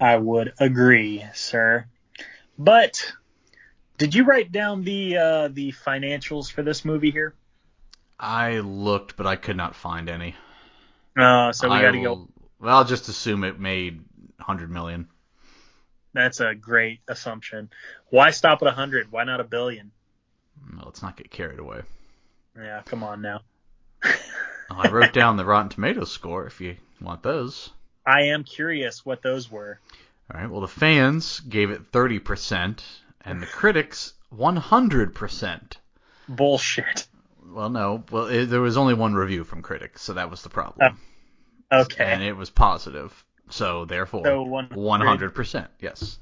I 0.00 0.16
would 0.16 0.54
agree, 0.58 1.24
sir. 1.34 1.86
But 2.58 3.12
did 3.98 4.14
you 4.14 4.24
write 4.24 4.50
down 4.52 4.84
the 4.84 5.16
uh, 5.16 5.48
the 5.48 5.72
financials 5.72 6.50
for 6.50 6.62
this 6.62 6.84
movie 6.84 7.10
here? 7.10 7.34
I 8.18 8.60
looked, 8.60 9.16
but 9.16 9.26
I 9.26 9.36
could 9.36 9.56
not 9.56 9.76
find 9.76 10.08
any. 10.08 10.34
Uh, 11.16 11.52
so 11.52 11.68
we 11.68 11.80
got 11.80 11.90
to 11.90 12.02
go. 12.02 12.28
Well, 12.60 12.76
I'll 12.76 12.84
just 12.84 13.08
assume 13.08 13.44
it 13.44 13.60
made 13.60 14.00
100 14.36 14.70
million. 14.70 15.08
That's 16.14 16.40
a 16.40 16.54
great 16.54 17.00
assumption. 17.06 17.70
Why 18.10 18.30
stop 18.30 18.62
at 18.62 18.66
100? 18.66 19.12
Why 19.12 19.24
not 19.24 19.40
a 19.40 19.44
billion? 19.44 19.92
Well, 20.72 20.84
let's 20.86 21.02
not 21.02 21.16
get 21.16 21.30
carried 21.30 21.58
away. 21.58 21.82
Yeah, 22.56 22.82
come 22.84 23.04
on 23.04 23.22
now. 23.22 23.42
I 24.70 24.88
wrote 24.88 25.12
down 25.12 25.36
the 25.36 25.44
Rotten 25.44 25.68
Tomatoes 25.68 26.10
score 26.10 26.46
if 26.46 26.60
you 26.60 26.76
want 27.00 27.22
those. 27.22 27.70
I 28.04 28.22
am 28.22 28.42
curious 28.44 29.04
what 29.04 29.22
those 29.22 29.50
were. 29.50 29.78
All 30.32 30.40
right. 30.40 30.50
Well, 30.50 30.60
the 30.60 30.68
fans 30.68 31.40
gave 31.40 31.70
it 31.70 31.92
30%, 31.92 32.82
and 33.22 33.42
the 33.42 33.46
critics 33.46 34.14
100%. 34.34 35.72
Bullshit. 36.28 37.06
Well, 37.46 37.70
no. 37.70 38.04
Well, 38.10 38.26
it, 38.26 38.46
there 38.46 38.60
was 38.60 38.76
only 38.76 38.94
one 38.94 39.14
review 39.14 39.44
from 39.44 39.62
critics, 39.62 40.02
so 40.02 40.14
that 40.14 40.30
was 40.30 40.42
the 40.42 40.50
problem. 40.50 40.98
Okay. 41.70 42.04
And 42.04 42.22
it 42.22 42.34
was 42.34 42.50
positive, 42.50 43.24
so 43.50 43.84
therefore 43.84 44.24
So 44.24 44.42
100. 44.42 45.34
100%. 45.34 45.68
Yes. 45.80 46.18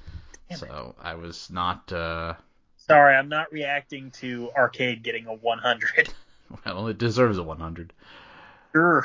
Damn 0.49 0.57
it. 0.57 0.61
So 0.61 0.95
I 1.01 1.15
was 1.15 1.51
not. 1.51 1.93
Uh, 1.93 2.35
Sorry, 2.77 3.17
I'm 3.17 3.29
not 3.29 3.53
reacting 3.53 4.13
to 4.13 4.51
Arcade 4.57 5.03
getting 5.03 5.27
a 5.27 5.35
100. 5.35 6.09
well, 6.67 6.87
it 6.89 6.99
deserves 6.99 7.39
a 7.39 7.43
100. 7.43 7.93
Sure. 8.73 9.05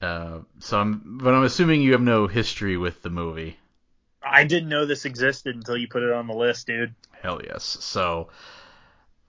Uh, 0.00 0.38
so 0.60 0.80
I'm, 0.80 1.18
but 1.22 1.34
I'm 1.34 1.42
assuming 1.44 1.82
you 1.82 1.92
have 1.92 2.00
no 2.00 2.26
history 2.26 2.76
with 2.76 3.02
the 3.02 3.10
movie. 3.10 3.58
I 4.22 4.44
didn't 4.44 4.68
know 4.68 4.86
this 4.86 5.04
existed 5.04 5.56
until 5.56 5.76
you 5.76 5.88
put 5.88 6.02
it 6.02 6.12
on 6.12 6.26
the 6.26 6.34
list, 6.34 6.66
dude. 6.66 6.94
Hell 7.22 7.40
yes. 7.44 7.64
So 7.64 8.28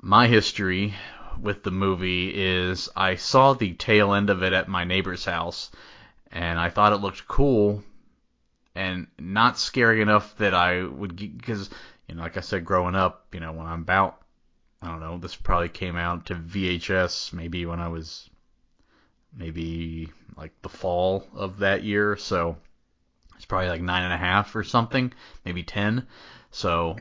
my 0.02 0.28
history 0.28 0.94
with 1.40 1.64
the 1.64 1.72
movie 1.72 2.32
is 2.34 2.90
I 2.96 3.16
saw 3.16 3.54
the 3.54 3.74
tail 3.74 4.14
end 4.14 4.30
of 4.30 4.44
it 4.44 4.54
at 4.54 4.68
my 4.68 4.84
neighbor's 4.84 5.26
house 5.26 5.72
and 6.32 6.60
I 6.60 6.70
thought 6.70 6.94
it 6.94 6.98
looked 6.98 7.28
cool 7.28 7.84
and 8.76 9.08
not 9.20 9.60
scary 9.60 10.02
enough 10.02 10.38
that 10.38 10.54
I 10.54 10.84
would 10.84 11.16
because 11.16 11.70
you 12.08 12.16
know 12.16 12.22
like 12.22 12.38
I 12.38 12.42
said 12.42 12.66
growing 12.66 12.96
up, 12.96 13.28
you 13.34 13.40
know, 13.40 13.52
when 13.52 13.68
I'm 13.68 13.82
about 13.82 14.22
I 14.82 14.88
don't 14.88 15.00
know, 15.00 15.18
this 15.18 15.36
probably 15.36 15.70
came 15.70 15.96
out 15.96 16.28
to 16.28 16.36
VHS 16.36 17.34
maybe 17.34 17.66
when 17.66 17.80
I 17.80 17.90
was 17.90 18.30
maybe 19.36 20.10
like 20.36 20.54
the 20.62 20.70
fall 20.70 21.28
of 21.34 21.60
that 21.60 21.84
year, 21.84 22.18
so 22.18 22.58
it's 23.42 23.48
probably 23.48 23.70
like 23.70 23.82
nine 23.82 24.04
and 24.04 24.14
a 24.14 24.18
half 24.18 24.56
or 24.56 24.64
something, 24.64 25.12
maybe 25.44 25.64
ten. 25.64 26.06
So 26.52 26.98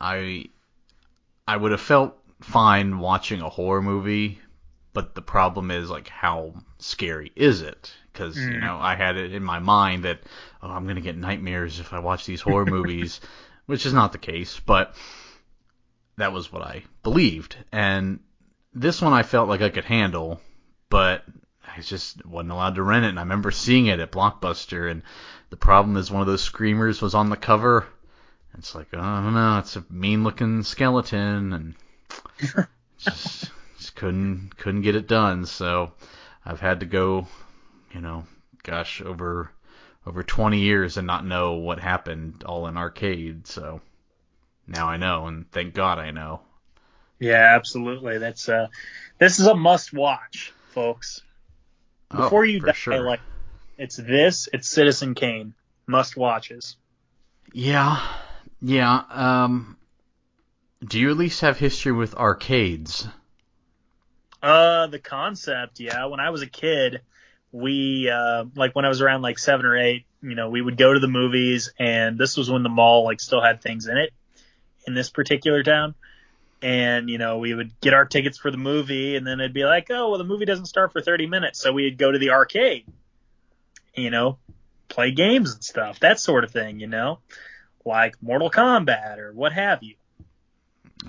I 0.00 0.46
I 1.46 1.54
would 1.54 1.72
have 1.72 1.82
felt 1.82 2.16
fine 2.40 2.98
watching 2.98 3.42
a 3.42 3.50
horror 3.50 3.82
movie, 3.82 4.38
but 4.94 5.14
the 5.14 5.20
problem 5.20 5.70
is 5.70 5.90
like 5.90 6.08
how 6.08 6.54
scary 6.78 7.30
is 7.36 7.60
it? 7.60 7.92
Because 8.10 8.38
you 8.38 8.56
Mm. 8.56 8.62
know 8.62 8.78
I 8.80 8.94
had 8.94 9.18
it 9.18 9.34
in 9.34 9.42
my 9.44 9.58
mind 9.58 10.04
that 10.04 10.20
oh 10.62 10.70
I'm 10.70 10.86
gonna 10.86 11.02
get 11.02 11.18
nightmares 11.18 11.78
if 11.78 11.92
I 11.92 11.98
watch 11.98 12.24
these 12.24 12.40
horror 12.40 12.64
movies, 12.64 13.20
which 13.66 13.84
is 13.84 13.92
not 13.92 14.12
the 14.12 14.18
case, 14.32 14.60
but 14.60 14.94
that 16.16 16.32
was 16.32 16.50
what 16.50 16.62
I 16.62 16.84
believed. 17.02 17.58
And 17.70 18.20
this 18.72 19.02
one 19.02 19.12
I 19.12 19.24
felt 19.24 19.50
like 19.50 19.60
I 19.60 19.68
could 19.68 19.84
handle, 19.84 20.40
but 20.88 21.22
I 21.76 21.80
just 21.80 22.24
wasn't 22.26 22.52
allowed 22.52 22.74
to 22.74 22.82
rent 22.82 23.04
it. 23.04 23.08
And 23.08 23.18
I 23.18 23.22
remember 23.22 23.50
seeing 23.50 23.86
it 23.86 24.00
at 24.00 24.12
Blockbuster, 24.12 24.90
and 24.90 25.02
the 25.50 25.56
problem 25.56 25.96
is 25.96 26.10
one 26.10 26.20
of 26.20 26.26
those 26.26 26.42
screamers 26.42 27.00
was 27.00 27.14
on 27.14 27.30
the 27.30 27.36
cover. 27.36 27.86
It's 28.58 28.74
like, 28.74 28.88
oh, 28.92 29.00
I 29.00 29.22
don't 29.22 29.34
know, 29.34 29.58
it's 29.58 29.76
a 29.76 29.84
mean 29.88 30.24
looking 30.24 30.62
skeleton, 30.62 31.52
and 31.52 31.74
just, 32.98 33.50
just 33.78 33.96
couldn't 33.96 34.56
couldn't 34.58 34.82
get 34.82 34.96
it 34.96 35.08
done. 35.08 35.46
So 35.46 35.92
I've 36.44 36.60
had 36.60 36.80
to 36.80 36.86
go, 36.86 37.26
you 37.94 38.00
know, 38.00 38.24
gosh, 38.62 39.00
over 39.00 39.50
over 40.06 40.22
20 40.22 40.58
years 40.58 40.96
and 40.96 41.06
not 41.06 41.24
know 41.24 41.54
what 41.54 41.78
happened 41.78 42.44
all 42.44 42.66
in 42.66 42.76
arcade. 42.76 43.46
So 43.46 43.80
now 44.66 44.88
I 44.88 44.96
know, 44.96 45.26
and 45.26 45.50
thank 45.50 45.74
God 45.74 45.98
I 45.98 46.10
know. 46.10 46.40
Yeah, 47.18 47.54
absolutely. 47.54 48.18
That's 48.18 48.48
uh, 48.48 48.66
this 49.18 49.38
is 49.38 49.46
a 49.46 49.54
must 49.54 49.92
watch, 49.92 50.52
folks. 50.70 51.22
Oh, 52.12 52.24
Before 52.24 52.44
you 52.44 52.60
die, 52.60 52.72
sure. 52.72 53.00
like 53.00 53.20
it's 53.78 53.96
this, 53.96 54.48
it's 54.52 54.68
Citizen 54.68 55.14
Kane. 55.14 55.54
Must 55.86 56.16
watches. 56.16 56.76
Yeah, 57.52 58.00
yeah. 58.60 59.02
Um, 59.10 59.76
do 60.84 61.00
you 61.00 61.10
at 61.10 61.16
least 61.16 61.40
have 61.40 61.58
history 61.58 61.92
with 61.92 62.14
arcades? 62.14 63.06
Uh, 64.42 64.86
the 64.88 64.98
concept, 64.98 65.80
yeah. 65.80 66.06
When 66.06 66.20
I 66.20 66.30
was 66.30 66.42
a 66.42 66.46
kid, 66.46 67.00
we 67.52 68.10
uh, 68.10 68.44
like 68.56 68.74
when 68.74 68.84
I 68.84 68.88
was 68.88 69.00
around 69.00 69.22
like 69.22 69.38
seven 69.38 69.66
or 69.66 69.76
eight, 69.76 70.06
you 70.22 70.34
know, 70.34 70.50
we 70.50 70.60
would 70.60 70.76
go 70.76 70.92
to 70.92 71.00
the 71.00 71.08
movies, 71.08 71.72
and 71.78 72.18
this 72.18 72.36
was 72.36 72.50
when 72.50 72.62
the 72.62 72.68
mall 72.68 73.04
like 73.04 73.20
still 73.20 73.42
had 73.42 73.60
things 73.62 73.86
in 73.86 73.96
it 73.96 74.12
in 74.86 74.94
this 74.94 75.10
particular 75.10 75.62
town. 75.62 75.94
And 76.62 77.10
you 77.10 77.18
know, 77.18 77.38
we 77.38 77.54
would 77.54 77.78
get 77.80 77.92
our 77.92 78.04
tickets 78.04 78.38
for 78.38 78.50
the 78.50 78.56
movie, 78.56 79.16
and 79.16 79.26
then 79.26 79.40
it'd 79.40 79.52
be 79.52 79.64
like, 79.64 79.88
oh, 79.90 80.10
well, 80.10 80.18
the 80.18 80.24
movie 80.24 80.44
doesn't 80.44 80.66
start 80.66 80.92
for 80.92 81.00
30 81.00 81.26
minutes, 81.26 81.60
so 81.60 81.72
we'd 81.72 81.98
go 81.98 82.12
to 82.12 82.18
the 82.18 82.30
arcade, 82.30 82.86
you 83.94 84.10
know, 84.10 84.38
play 84.88 85.10
games 85.10 85.54
and 85.54 85.64
stuff, 85.64 85.98
that 86.00 86.20
sort 86.20 86.44
of 86.44 86.50
thing, 86.50 86.78
you 86.78 86.86
know, 86.86 87.18
like 87.84 88.22
Mortal 88.22 88.50
Kombat 88.50 89.18
or 89.18 89.32
what 89.32 89.52
have 89.52 89.82
you. 89.82 89.96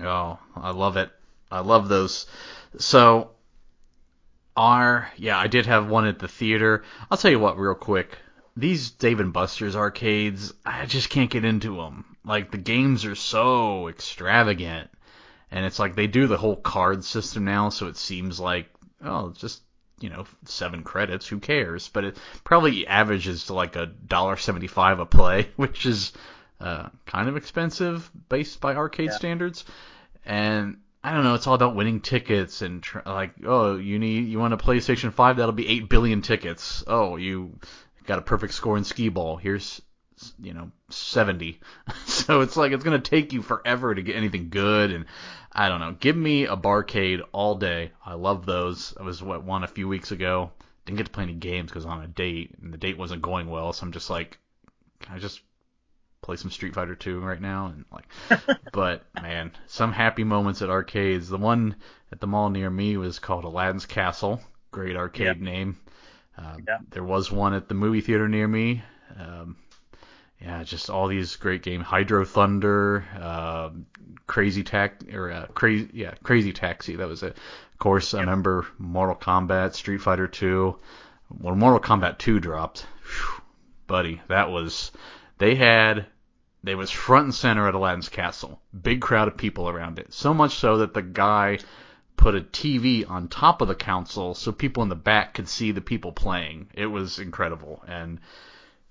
Oh, 0.02 0.38
I 0.56 0.70
love 0.70 0.96
it. 0.96 1.10
I 1.50 1.60
love 1.60 1.88
those. 1.88 2.26
So, 2.78 3.30
our 4.56 5.10
yeah, 5.16 5.38
I 5.38 5.46
did 5.46 5.66
have 5.66 5.88
one 5.88 6.06
at 6.06 6.18
the 6.18 6.28
theater. 6.28 6.82
I'll 7.10 7.18
tell 7.18 7.30
you 7.30 7.38
what, 7.38 7.58
real 7.58 7.74
quick. 7.74 8.18
These 8.56 8.90
Dave 8.90 9.20
and 9.20 9.32
Buster's 9.32 9.76
arcades, 9.76 10.52
I 10.64 10.86
just 10.86 11.10
can't 11.10 11.30
get 11.30 11.44
into 11.44 11.76
them. 11.76 12.16
Like 12.24 12.50
the 12.50 12.58
games 12.58 13.04
are 13.04 13.16
so 13.16 13.88
extravagant, 13.88 14.90
and 15.54 15.64
it's 15.64 15.78
like 15.78 15.94
they 15.94 16.08
do 16.08 16.26
the 16.26 16.36
whole 16.36 16.56
card 16.56 17.04
system 17.04 17.44
now, 17.44 17.68
so 17.70 17.86
it 17.86 17.96
seems 17.96 18.40
like 18.40 18.66
oh, 19.02 19.32
just 19.36 19.62
you 20.00 20.10
know 20.10 20.24
seven 20.44 20.82
credits, 20.82 21.26
who 21.28 21.38
cares? 21.38 21.88
But 21.88 22.04
it 22.04 22.16
probably 22.42 22.86
averages 22.86 23.46
to 23.46 23.54
like 23.54 23.76
a 23.76 23.86
dollar 23.86 24.36
seventy 24.36 24.66
five 24.66 24.98
a 24.98 25.06
play, 25.06 25.48
which 25.56 25.86
is 25.86 26.12
uh, 26.60 26.88
kind 27.06 27.28
of 27.28 27.36
expensive 27.36 28.10
based 28.28 28.60
by 28.60 28.74
arcade 28.74 29.10
Yeah. 29.10 29.16
standards. 29.16 29.64
And 30.26 30.78
I 31.02 31.12
don't 31.12 31.22
know, 31.22 31.34
it's 31.34 31.46
all 31.46 31.54
about 31.54 31.76
winning 31.76 32.00
tickets 32.00 32.62
and 32.62 32.82
tr- 32.82 33.00
like, 33.06 33.34
oh, 33.44 33.76
you 33.76 33.98
need 33.98 34.26
you 34.28 34.38
want 34.38 34.54
a 34.54 34.56
PlayStation 34.56 35.12
5, 35.12 35.36
that'll 35.36 35.52
be 35.52 35.68
8 35.68 35.88
billion 35.88 36.22
tickets. 36.22 36.82
Oh, 36.86 37.16
you 37.16 37.58
got 38.06 38.18
a 38.18 38.22
perfect 38.22 38.54
score 38.54 38.76
in 38.78 38.84
skee 38.84 39.10
ball. 39.10 39.36
Here's 39.36 39.80
you 40.38 40.54
know 40.54 40.70
70. 40.90 41.60
so 42.06 42.40
it's 42.40 42.56
like 42.56 42.72
it's 42.72 42.84
going 42.84 43.00
to 43.00 43.10
take 43.10 43.32
you 43.32 43.42
forever 43.42 43.94
to 43.94 44.02
get 44.02 44.16
anything 44.16 44.48
good 44.50 44.90
and 44.92 45.04
I 45.52 45.68
don't 45.68 45.80
know. 45.80 45.92
Give 45.98 46.16
me 46.16 46.44
a 46.46 46.56
barcade 46.56 47.20
all 47.32 47.54
day. 47.54 47.92
I 48.04 48.14
love 48.14 48.44
those. 48.46 48.94
I 48.98 49.02
was 49.04 49.22
what 49.22 49.44
one 49.44 49.62
a 49.64 49.68
few 49.68 49.86
weeks 49.86 50.10
ago. 50.10 50.50
didn't 50.84 50.96
get 50.98 51.06
to 51.06 51.12
play 51.12 51.24
any 51.24 51.34
games 51.34 51.70
because 51.70 51.86
on 51.86 52.02
a 52.02 52.08
date 52.08 52.54
and 52.60 52.72
the 52.72 52.78
date 52.78 52.98
wasn't 52.98 53.22
going 53.22 53.48
well. 53.48 53.72
So 53.72 53.86
I'm 53.86 53.92
just 53.92 54.10
like, 54.10 54.38
can 55.00 55.14
I 55.14 55.18
just 55.18 55.40
play 56.22 56.36
some 56.36 56.50
Street 56.50 56.74
Fighter 56.74 56.94
2 56.96 57.20
right 57.20 57.40
now? 57.40 57.66
And 57.66 57.84
like, 57.92 58.08
but 58.72 59.04
man, 59.22 59.52
some 59.66 59.92
happy 59.92 60.24
moments 60.24 60.60
at 60.62 60.70
arcades. 60.70 61.28
The 61.28 61.38
one 61.38 61.76
at 62.10 62.20
the 62.20 62.26
mall 62.26 62.50
near 62.50 62.70
me 62.70 62.96
was 62.96 63.18
called 63.20 63.44
Aladdin's 63.44 63.86
Castle. 63.86 64.40
Great 64.72 64.96
arcade 64.96 65.26
Yep. 65.26 65.36
name. 65.38 65.76
Um, 66.36 66.64
Yeah. 66.66 66.78
There 66.90 67.04
was 67.04 67.30
one 67.30 67.54
at 67.54 67.68
the 67.68 67.74
movie 67.74 68.00
theater 68.00 68.28
near 68.28 68.48
me. 68.48 68.82
Um, 69.16 69.56
yeah, 70.44 70.62
just 70.62 70.90
all 70.90 71.08
these 71.08 71.36
great 71.36 71.62
games. 71.62 71.86
Hydro 71.86 72.26
Thunder, 72.26 73.04
um, 73.18 73.86
Crazy 74.26 74.64
or 75.12 75.30
uh, 75.30 75.46
crazy 75.54 75.88
yeah 75.92 76.14
Crazy 76.22 76.52
Taxi. 76.52 76.96
That 76.96 77.08
was 77.08 77.22
it. 77.22 77.36
Of 77.72 77.78
course, 77.78 78.12
I 78.12 78.20
remember 78.20 78.66
Mortal 78.78 79.16
Kombat, 79.16 79.74
Street 79.74 79.98
Fighter 79.98 80.26
2. 80.26 80.76
When 81.40 81.58
Mortal 81.58 81.80
Kombat 81.80 82.18
2 82.18 82.40
dropped, 82.40 82.86
phew, 83.02 83.42
buddy, 83.86 84.20
that 84.28 84.50
was 84.50 84.92
they 85.38 85.54
had 85.54 86.06
they 86.62 86.74
was 86.74 86.90
front 86.90 87.24
and 87.24 87.34
center 87.34 87.66
at 87.66 87.74
Aladdin's 87.74 88.08
Castle. 88.10 88.60
Big 88.82 89.00
crowd 89.00 89.28
of 89.28 89.36
people 89.36 89.68
around 89.68 89.98
it. 89.98 90.12
So 90.12 90.34
much 90.34 90.56
so 90.56 90.78
that 90.78 90.92
the 90.92 91.02
guy 91.02 91.58
put 92.16 92.34
a 92.34 92.40
TV 92.40 93.08
on 93.08 93.28
top 93.28 93.60
of 93.62 93.68
the 93.68 93.74
console 93.74 94.34
so 94.34 94.52
people 94.52 94.82
in 94.82 94.88
the 94.90 94.94
back 94.94 95.34
could 95.34 95.48
see 95.48 95.72
the 95.72 95.80
people 95.80 96.12
playing. 96.12 96.68
It 96.74 96.86
was 96.86 97.18
incredible. 97.18 97.82
And 97.86 98.20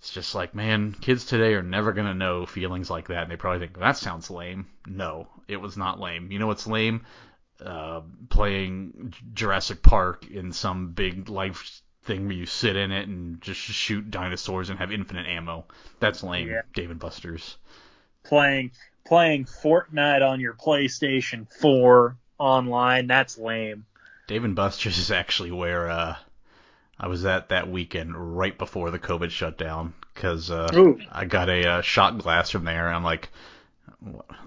it's 0.03 0.11
just 0.11 0.35
like, 0.35 0.53
man, 0.53 0.91
kids 0.99 1.23
today 1.23 1.53
are 1.53 1.63
never 1.63 1.93
going 1.93 2.07
to 2.07 2.13
know 2.13 2.45
feelings 2.45 2.89
like 2.89 3.07
that. 3.07 3.23
And 3.23 3.31
they 3.31 3.37
probably 3.37 3.65
think, 3.65 3.79
that 3.79 3.95
sounds 3.95 4.29
lame. 4.29 4.67
No, 4.85 5.29
it 5.47 5.55
was 5.55 5.77
not 5.77 5.97
lame. 5.97 6.29
You 6.29 6.39
know 6.39 6.47
what's 6.47 6.67
lame? 6.67 7.05
Uh, 7.65 8.01
playing 8.27 9.13
Jurassic 9.33 9.81
Park 9.81 10.29
in 10.29 10.51
some 10.51 10.91
big 10.91 11.29
life 11.29 11.81
thing 12.03 12.25
where 12.27 12.35
you 12.35 12.45
sit 12.45 12.75
in 12.75 12.91
it 12.91 13.07
and 13.07 13.39
just 13.39 13.61
shoot 13.61 14.11
dinosaurs 14.11 14.69
and 14.69 14.77
have 14.77 14.91
infinite 14.91 15.25
ammo. 15.25 15.63
That's 16.01 16.21
lame, 16.21 16.49
Yeah. 16.49 16.63
Dave 16.73 16.91
and 16.91 16.99
Buster's. 16.99 17.55
Playing 18.25 18.71
playing 19.05 19.45
Fortnite 19.45 20.21
on 20.21 20.41
your 20.41 20.53
PlayStation 20.53 21.47
4 21.61 22.17
online, 22.39 23.07
that's 23.07 23.37
lame. 23.37 23.85
Dave 24.27 24.43
and 24.43 24.53
Buster's 24.55 24.97
is 24.97 25.11
actually 25.11 25.51
where 25.51 25.89
uh, 25.89 26.17
I 26.99 27.07
was 27.07 27.25
at 27.25 27.49
that 27.49 27.69
weekend 27.69 28.37
right 28.37 28.57
before 28.57 28.91
the 28.91 28.99
COVID 28.99 29.31
shutdown 29.31 29.93
because 30.13 30.51
uh, 30.51 30.93
I 31.11 31.25
got 31.25 31.49
a 31.49 31.67
uh, 31.67 31.81
shot 31.81 32.17
glass 32.19 32.51
from 32.51 32.65
there. 32.65 32.87
And 32.87 32.95
I'm 32.95 33.03
like, 33.03 33.29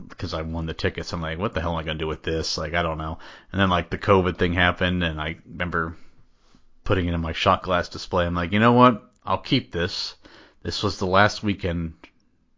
because 0.08 0.34
I 0.34 0.42
won 0.42 0.66
the 0.66 0.74
tickets, 0.74 1.12
I'm 1.12 1.20
like, 1.20 1.38
what 1.38 1.54
the 1.54 1.60
hell 1.60 1.72
am 1.72 1.78
I 1.78 1.82
gonna 1.82 1.98
do 1.98 2.06
with 2.06 2.22
this? 2.22 2.56
Like, 2.56 2.74
I 2.74 2.82
don't 2.82 2.98
know. 2.98 3.18
And 3.52 3.60
then 3.60 3.70
like 3.70 3.90
the 3.90 3.98
COVID 3.98 4.38
thing 4.38 4.52
happened, 4.52 5.02
and 5.02 5.20
I 5.20 5.36
remember 5.46 5.96
putting 6.84 7.06
it 7.06 7.14
in 7.14 7.20
my 7.20 7.32
shot 7.32 7.62
glass 7.62 7.88
display. 7.88 8.26
I'm 8.26 8.34
like, 8.34 8.52
you 8.52 8.60
know 8.60 8.72
what? 8.72 9.02
I'll 9.24 9.38
keep 9.38 9.72
this. 9.72 10.14
This 10.62 10.82
was 10.82 10.98
the 10.98 11.06
last 11.06 11.42
weekend 11.42 11.94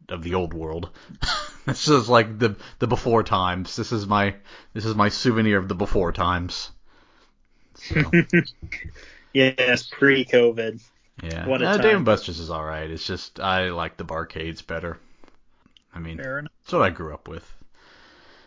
of 0.08 0.22
the 0.22 0.34
old 0.34 0.54
world. 0.54 0.90
this 1.66 1.88
is 1.88 2.08
like 2.08 2.38
the 2.38 2.56
the 2.78 2.86
before 2.86 3.22
times. 3.22 3.76
This 3.76 3.92
is 3.92 4.06
my 4.06 4.34
this 4.74 4.84
is 4.84 4.94
my 4.94 5.08
souvenir 5.08 5.58
of 5.58 5.68
the 5.68 5.74
before 5.74 6.12
times. 6.12 6.70
So, 7.74 8.02
Yes, 9.38 9.84
pre-COVID. 9.84 10.82
yeah, 11.22 11.46
What 11.46 11.62
a 11.62 11.68
uh. 11.68 11.76
Dave 11.78 11.96
and 11.96 12.04
Buster's 12.04 12.40
is 12.40 12.50
all 12.50 12.64
right. 12.64 12.90
It's 12.90 13.06
just 13.06 13.38
I 13.38 13.70
like 13.70 13.96
the 13.96 14.04
barcades 14.04 14.66
better. 14.66 14.98
I 15.94 16.00
mean, 16.00 16.16
that's 16.16 16.72
what 16.72 16.82
I 16.82 16.90
grew 16.90 17.14
up 17.14 17.28
with. 17.28 17.50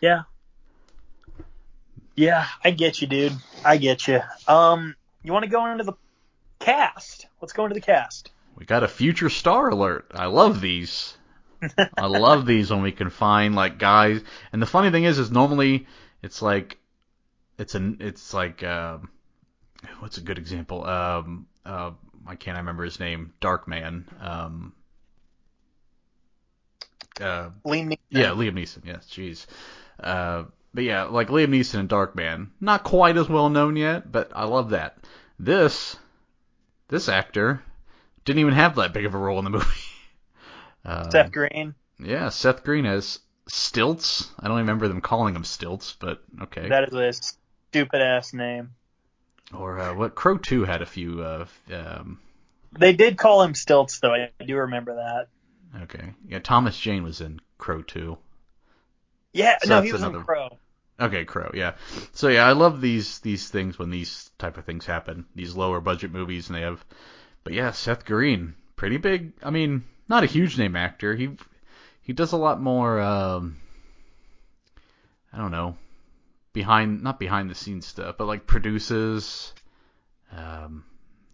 Yeah. 0.00 0.22
Yeah, 2.14 2.46
I 2.62 2.72
get 2.72 3.00
you, 3.00 3.06
dude. 3.06 3.32
I 3.64 3.78
get 3.78 4.06
you. 4.06 4.20
Um, 4.46 4.94
you 5.22 5.32
want 5.32 5.44
to 5.44 5.50
go 5.50 5.64
into 5.70 5.84
the 5.84 5.94
cast? 6.58 7.26
Let's 7.40 7.54
go 7.54 7.64
into 7.64 7.74
the 7.74 7.80
cast. 7.80 8.30
We 8.56 8.66
got 8.66 8.82
a 8.82 8.88
future 8.88 9.30
star 9.30 9.70
alert. 9.70 10.10
I 10.14 10.26
love 10.26 10.60
these. 10.60 11.16
I 11.96 12.06
love 12.06 12.44
these 12.44 12.70
when 12.70 12.82
we 12.82 12.92
can 12.92 13.08
find 13.08 13.54
like 13.54 13.78
guys. 13.78 14.20
And 14.52 14.60
the 14.60 14.66
funny 14.66 14.90
thing 14.90 15.04
is, 15.04 15.18
is 15.18 15.30
normally 15.30 15.86
it's 16.22 16.42
like 16.42 16.76
it's 17.58 17.74
an 17.74 17.98
it's 18.00 18.34
like 18.34 18.62
um, 18.62 19.08
what's 20.00 20.18
a 20.18 20.22
good 20.22 20.38
example? 20.38 20.84
Um, 20.84 21.46
uh, 21.64 21.92
I 22.26 22.34
can't 22.36 22.58
remember 22.58 22.84
his 22.84 23.00
name. 23.00 23.32
Darkman. 23.40 24.04
Um, 24.22 24.72
uh, 27.20 27.50
Lean 27.64 27.88
me. 27.88 27.98
yeah, 28.10 28.28
Liam 28.30 28.54
Neeson. 28.54 28.84
Yes, 28.84 29.06
jeez. 29.06 29.46
Uh, 30.00 30.44
but 30.74 30.84
yeah, 30.84 31.04
like 31.04 31.28
Liam 31.28 31.48
Neeson 31.48 31.80
and 31.80 31.88
Dark 31.88 32.16
Man, 32.16 32.50
not 32.60 32.84
quite 32.84 33.16
as 33.16 33.28
well 33.28 33.50
known 33.50 33.76
yet, 33.76 34.10
but 34.10 34.32
I 34.34 34.44
love 34.44 34.70
that. 34.70 34.98
This, 35.38 35.96
this 36.88 37.08
actor 37.08 37.62
didn't 38.24 38.40
even 38.40 38.54
have 38.54 38.76
that 38.76 38.92
big 38.92 39.04
of 39.04 39.14
a 39.14 39.18
role 39.18 39.38
in 39.38 39.44
the 39.44 39.50
movie. 39.58 39.66
Uh, 40.84 41.10
Seth 41.10 41.32
Green. 41.32 41.74
Yeah, 41.98 42.30
Seth 42.30 42.64
Green 42.64 42.86
as 42.86 43.20
Stilts. 43.48 44.30
I 44.38 44.48
don't 44.48 44.58
remember 44.58 44.88
them 44.88 45.00
calling 45.00 45.34
him 45.34 45.44
Stilts, 45.44 45.94
but 45.98 46.22
okay. 46.42 46.68
That 46.68 46.88
is 46.88 46.94
a 46.94 47.12
stupid 47.12 48.00
ass 48.00 48.32
name. 48.32 48.70
Or 49.54 49.78
uh, 49.78 49.94
what? 49.94 50.14
Crow 50.14 50.38
Two 50.38 50.64
had 50.64 50.82
a 50.82 50.86
few. 50.86 51.22
Uh, 51.22 51.46
um, 51.72 52.20
They 52.78 52.92
did 52.92 53.16
call 53.18 53.42
him 53.42 53.54
Stilts, 53.54 54.00
though. 54.00 54.12
I 54.14 54.30
do 54.46 54.56
remember 54.56 54.94
that. 54.96 55.82
okay, 55.84 56.12
yeah. 56.26 56.38
Thomas 56.38 56.78
Jane 56.78 57.02
was 57.02 57.20
in 57.20 57.40
Crow 57.58 57.82
Two. 57.82 58.18
Yeah, 59.32 59.56
So 59.62 59.68
no, 59.76 59.82
he 59.82 59.92
was 59.92 60.02
another- 60.02 60.18
in 60.18 60.24
Crow. 60.24 60.58
Okay, 61.00 61.24
Crow, 61.24 61.50
yeah. 61.54 61.72
So 62.12 62.28
yeah, 62.28 62.46
I 62.46 62.52
love 62.52 62.80
these 62.80 63.18
these 63.20 63.48
things 63.48 63.78
when 63.78 63.90
these 63.90 64.30
type 64.38 64.56
of 64.58 64.64
things 64.64 64.86
happen. 64.86 65.24
These 65.34 65.56
lower 65.56 65.80
budget 65.80 66.12
movies 66.12 66.48
and 66.48 66.56
they 66.56 66.60
have 66.62 66.84
but 67.44 67.54
yeah, 67.54 67.72
Seth 67.72 68.04
Green, 68.04 68.54
pretty 68.76 68.98
big. 68.98 69.32
I 69.42 69.50
mean, 69.50 69.84
not 70.08 70.22
a 70.22 70.26
huge 70.26 70.58
name 70.58 70.76
actor. 70.76 71.16
He 71.16 71.30
he 72.02 72.12
does 72.12 72.32
a 72.32 72.36
lot 72.36 72.60
more 72.60 73.00
um 73.00 73.56
I 75.32 75.38
don't 75.38 75.50
know, 75.50 75.76
behind 76.52 77.02
not 77.02 77.18
behind 77.18 77.50
the 77.50 77.54
scenes 77.54 77.86
stuff, 77.86 78.16
but 78.18 78.26
like 78.26 78.46
produces 78.46 79.52
um 80.36 80.84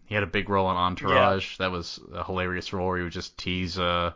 he 0.05 0.15
had 0.15 0.23
a 0.23 0.27
big 0.27 0.49
role 0.49 0.69
in 0.71 0.77
Entourage. 0.77 1.57
That 1.57 1.71
was 1.71 1.99
a 2.13 2.23
hilarious 2.23 2.73
role 2.73 2.87
where 2.87 2.97
he 2.97 3.03
would 3.03 3.13
just 3.13 3.37
tease 3.37 3.77
uh 3.77 4.13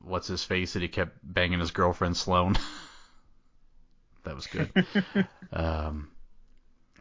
what's 0.00 0.28
his 0.28 0.44
face 0.44 0.74
that 0.74 0.82
he 0.82 0.88
kept 0.88 1.16
banging 1.22 1.60
his 1.60 1.70
girlfriend 1.70 2.16
Sloane. 2.16 2.56
that 4.24 4.34
was 4.34 4.46
good. 4.46 4.70
um, 5.52 6.08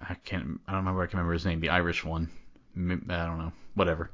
I 0.02 0.16
can't. 0.16 0.60
I 0.68 0.72
don't 0.72 0.82
remember. 0.82 1.04
I 1.04 1.08
can 1.08 1.18
remember 1.18 1.34
his 1.34 1.46
name. 1.46 1.60
The 1.60 1.70
Irish 1.70 2.04
one. 2.04 2.30
I 2.76 2.80
don't 2.80 3.38
know. 3.38 3.52
Whatever. 3.76 4.12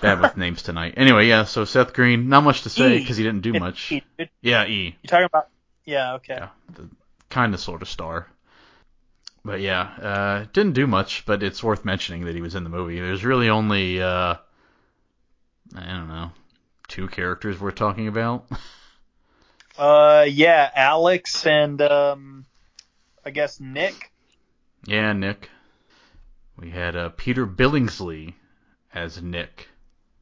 Bad 0.00 0.20
with 0.20 0.36
names 0.36 0.62
tonight. 0.62 0.94
Anyway, 0.96 1.28
yeah. 1.28 1.44
So 1.44 1.64
Seth 1.64 1.92
Green. 1.92 2.28
Not 2.28 2.42
much 2.42 2.62
to 2.62 2.70
say 2.70 2.98
because 2.98 3.16
he 3.16 3.24
didn't 3.24 3.42
do 3.42 3.52
much. 3.52 3.92
E. 3.92 4.02
Yeah, 4.40 4.66
E. 4.66 4.96
You 5.02 5.08
talking 5.08 5.26
about? 5.26 5.48
Yeah, 5.84 6.14
okay. 6.14 6.34
Yeah, 6.34 6.48
the 6.74 6.88
kind 7.34 7.52
of 7.52 7.60
sort 7.60 7.82
of 7.82 7.88
star. 7.88 8.28
But 9.44 9.60
yeah, 9.60 9.82
uh, 9.82 10.46
didn't 10.52 10.74
do 10.74 10.86
much. 10.86 11.26
But 11.26 11.42
it's 11.42 11.62
worth 11.62 11.84
mentioning 11.84 12.24
that 12.26 12.34
he 12.34 12.40
was 12.40 12.54
in 12.54 12.62
the 12.62 12.70
movie. 12.70 13.00
There's 13.00 13.24
really 13.24 13.50
only 13.50 14.00
uh, 14.00 14.36
I 15.74 15.86
don't 15.86 16.08
know, 16.08 16.30
two 16.88 17.08
characters 17.08 17.60
we're 17.60 17.72
talking 17.72 18.08
about. 18.08 18.46
Uh, 19.76 20.24
yeah, 20.28 20.70
Alex 20.72 21.44
and 21.44 21.82
um, 21.82 22.46
I 23.24 23.30
guess 23.30 23.58
Nick. 23.58 24.12
Yeah, 24.86 25.12
Nick. 25.12 25.50
We 26.56 26.70
had 26.70 26.94
uh, 26.94 27.08
Peter 27.08 27.44
Billingsley 27.44 28.34
as 28.94 29.20
Nick. 29.20 29.66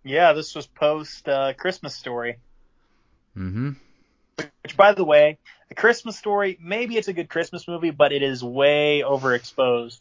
Yeah, 0.04 0.32
this 0.32 0.54
was 0.54 0.66
post 0.66 1.28
uh, 1.28 1.52
Christmas 1.52 1.94
Story. 1.94 2.38
Mm-hmm. 3.36 3.72
Which, 4.62 4.74
by 4.74 4.94
the 4.94 5.04
way, 5.04 5.36
a 5.72 5.74
Christmas 5.74 6.18
Story. 6.18 6.58
Maybe 6.60 6.96
it's 6.96 7.08
a 7.08 7.12
good 7.12 7.28
Christmas 7.28 7.66
movie, 7.66 7.90
but 7.90 8.12
it 8.12 8.22
is 8.22 8.44
way 8.44 9.02
overexposed. 9.04 9.98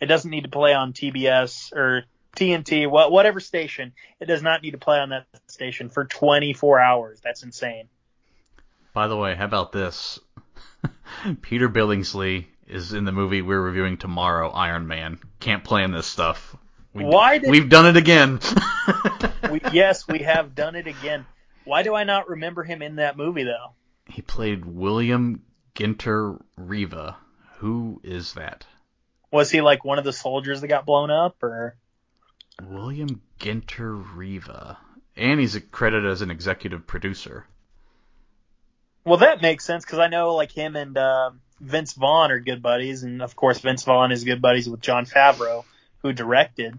It 0.00 0.06
doesn't 0.06 0.30
need 0.30 0.44
to 0.44 0.50
play 0.50 0.74
on 0.74 0.92
TBS 0.92 1.72
or 1.72 2.04
TNT, 2.36 2.88
what 2.88 3.10
whatever 3.10 3.40
station. 3.40 3.94
It 4.20 4.26
does 4.26 4.42
not 4.42 4.62
need 4.62 4.72
to 4.72 4.78
play 4.78 4.98
on 4.98 5.08
that 5.08 5.26
station 5.48 5.88
for 5.88 6.04
24 6.04 6.78
hours. 6.78 7.20
That's 7.24 7.42
insane. 7.42 7.88
By 8.92 9.08
the 9.08 9.16
way, 9.16 9.34
how 9.34 9.46
about 9.46 9.72
this? 9.72 10.20
Peter 11.42 11.68
Billingsley 11.68 12.44
is 12.66 12.92
in 12.92 13.04
the 13.04 13.12
movie 13.12 13.40
we're 13.40 13.60
reviewing 13.60 13.96
tomorrow, 13.96 14.50
Iron 14.50 14.86
Man. 14.86 15.18
Can't 15.40 15.64
plan 15.64 15.90
this 15.90 16.06
stuff. 16.06 16.54
We, 16.92 17.04
Why 17.04 17.38
did- 17.38 17.50
We've 17.50 17.68
done 17.68 17.86
it 17.86 17.96
again. 17.96 18.40
We, 19.50 19.60
yes, 19.72 20.06
we 20.06 20.18
have 20.18 20.54
done 20.54 20.74
it 20.74 20.86
again. 20.86 21.24
Why 21.64 21.82
do 21.82 21.94
I 21.94 22.04
not 22.04 22.28
remember 22.28 22.64
him 22.64 22.82
in 22.82 22.96
that 22.96 23.16
movie 23.16 23.44
though? 23.44 23.72
He 24.08 24.22
played 24.22 24.64
William 24.64 25.42
Ginter 25.74 26.40
Riva. 26.56 27.16
Who 27.58 28.00
is 28.02 28.34
that? 28.34 28.66
Was 29.30 29.50
he 29.50 29.60
like 29.60 29.84
one 29.84 29.98
of 29.98 30.04
the 30.04 30.12
soldiers 30.12 30.60
that 30.60 30.68
got 30.68 30.86
blown 30.86 31.10
up, 31.10 31.42
or? 31.42 31.76
William 32.62 33.20
Ginter 33.38 34.02
Riva. 34.14 34.78
And 35.16 35.38
he's 35.40 35.58
credited 35.70 36.10
as 36.10 36.22
an 36.22 36.30
executive 36.30 36.86
producer. 36.86 37.44
Well, 39.04 39.18
that 39.18 39.42
makes 39.42 39.64
sense 39.64 39.84
because 39.84 39.98
I 39.98 40.08
know 40.08 40.34
like 40.34 40.52
him 40.52 40.76
and 40.76 40.96
uh, 40.96 41.30
Vince 41.60 41.94
Vaughn 41.94 42.30
are 42.30 42.40
good 42.40 42.62
buddies, 42.62 43.02
and 43.02 43.22
of 43.22 43.34
course 43.36 43.58
Vince 43.58 43.84
Vaughn 43.84 44.12
is 44.12 44.24
good 44.24 44.42
buddies 44.42 44.68
with 44.68 44.80
Jon 44.80 45.06
Favreau, 45.06 45.64
who 46.02 46.12
directed. 46.12 46.78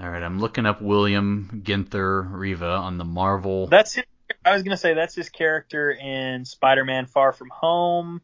All 0.00 0.08
right, 0.08 0.22
I'm 0.22 0.40
looking 0.40 0.66
up 0.66 0.80
William 0.82 1.62
Ginter 1.64 2.26
Riva 2.30 2.66
on 2.66 2.98
the 2.98 3.04
Marvel. 3.04 3.66
That's 3.66 3.94
his, 3.94 4.04
I 4.44 4.52
was 4.52 4.62
gonna 4.62 4.76
say 4.76 4.94
that's 4.94 5.14
his 5.14 5.28
character 5.28 5.90
in 5.90 6.44
Spider-Man: 6.44 7.06
Far 7.06 7.32
From 7.32 7.50
Home. 7.50 8.20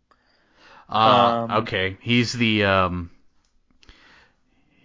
Ah, 0.88 1.42
um, 1.42 1.50
okay. 1.62 1.96
He's 2.00 2.32
the 2.32 2.64
um, 2.64 3.10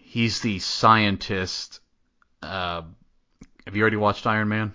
he's 0.03 0.41
the 0.41 0.59
scientist. 0.59 1.79
Uh, 2.41 2.83
have 3.65 3.75
you 3.75 3.81
already 3.81 3.97
watched 3.97 4.27
Iron 4.27 4.49
Man? 4.49 4.73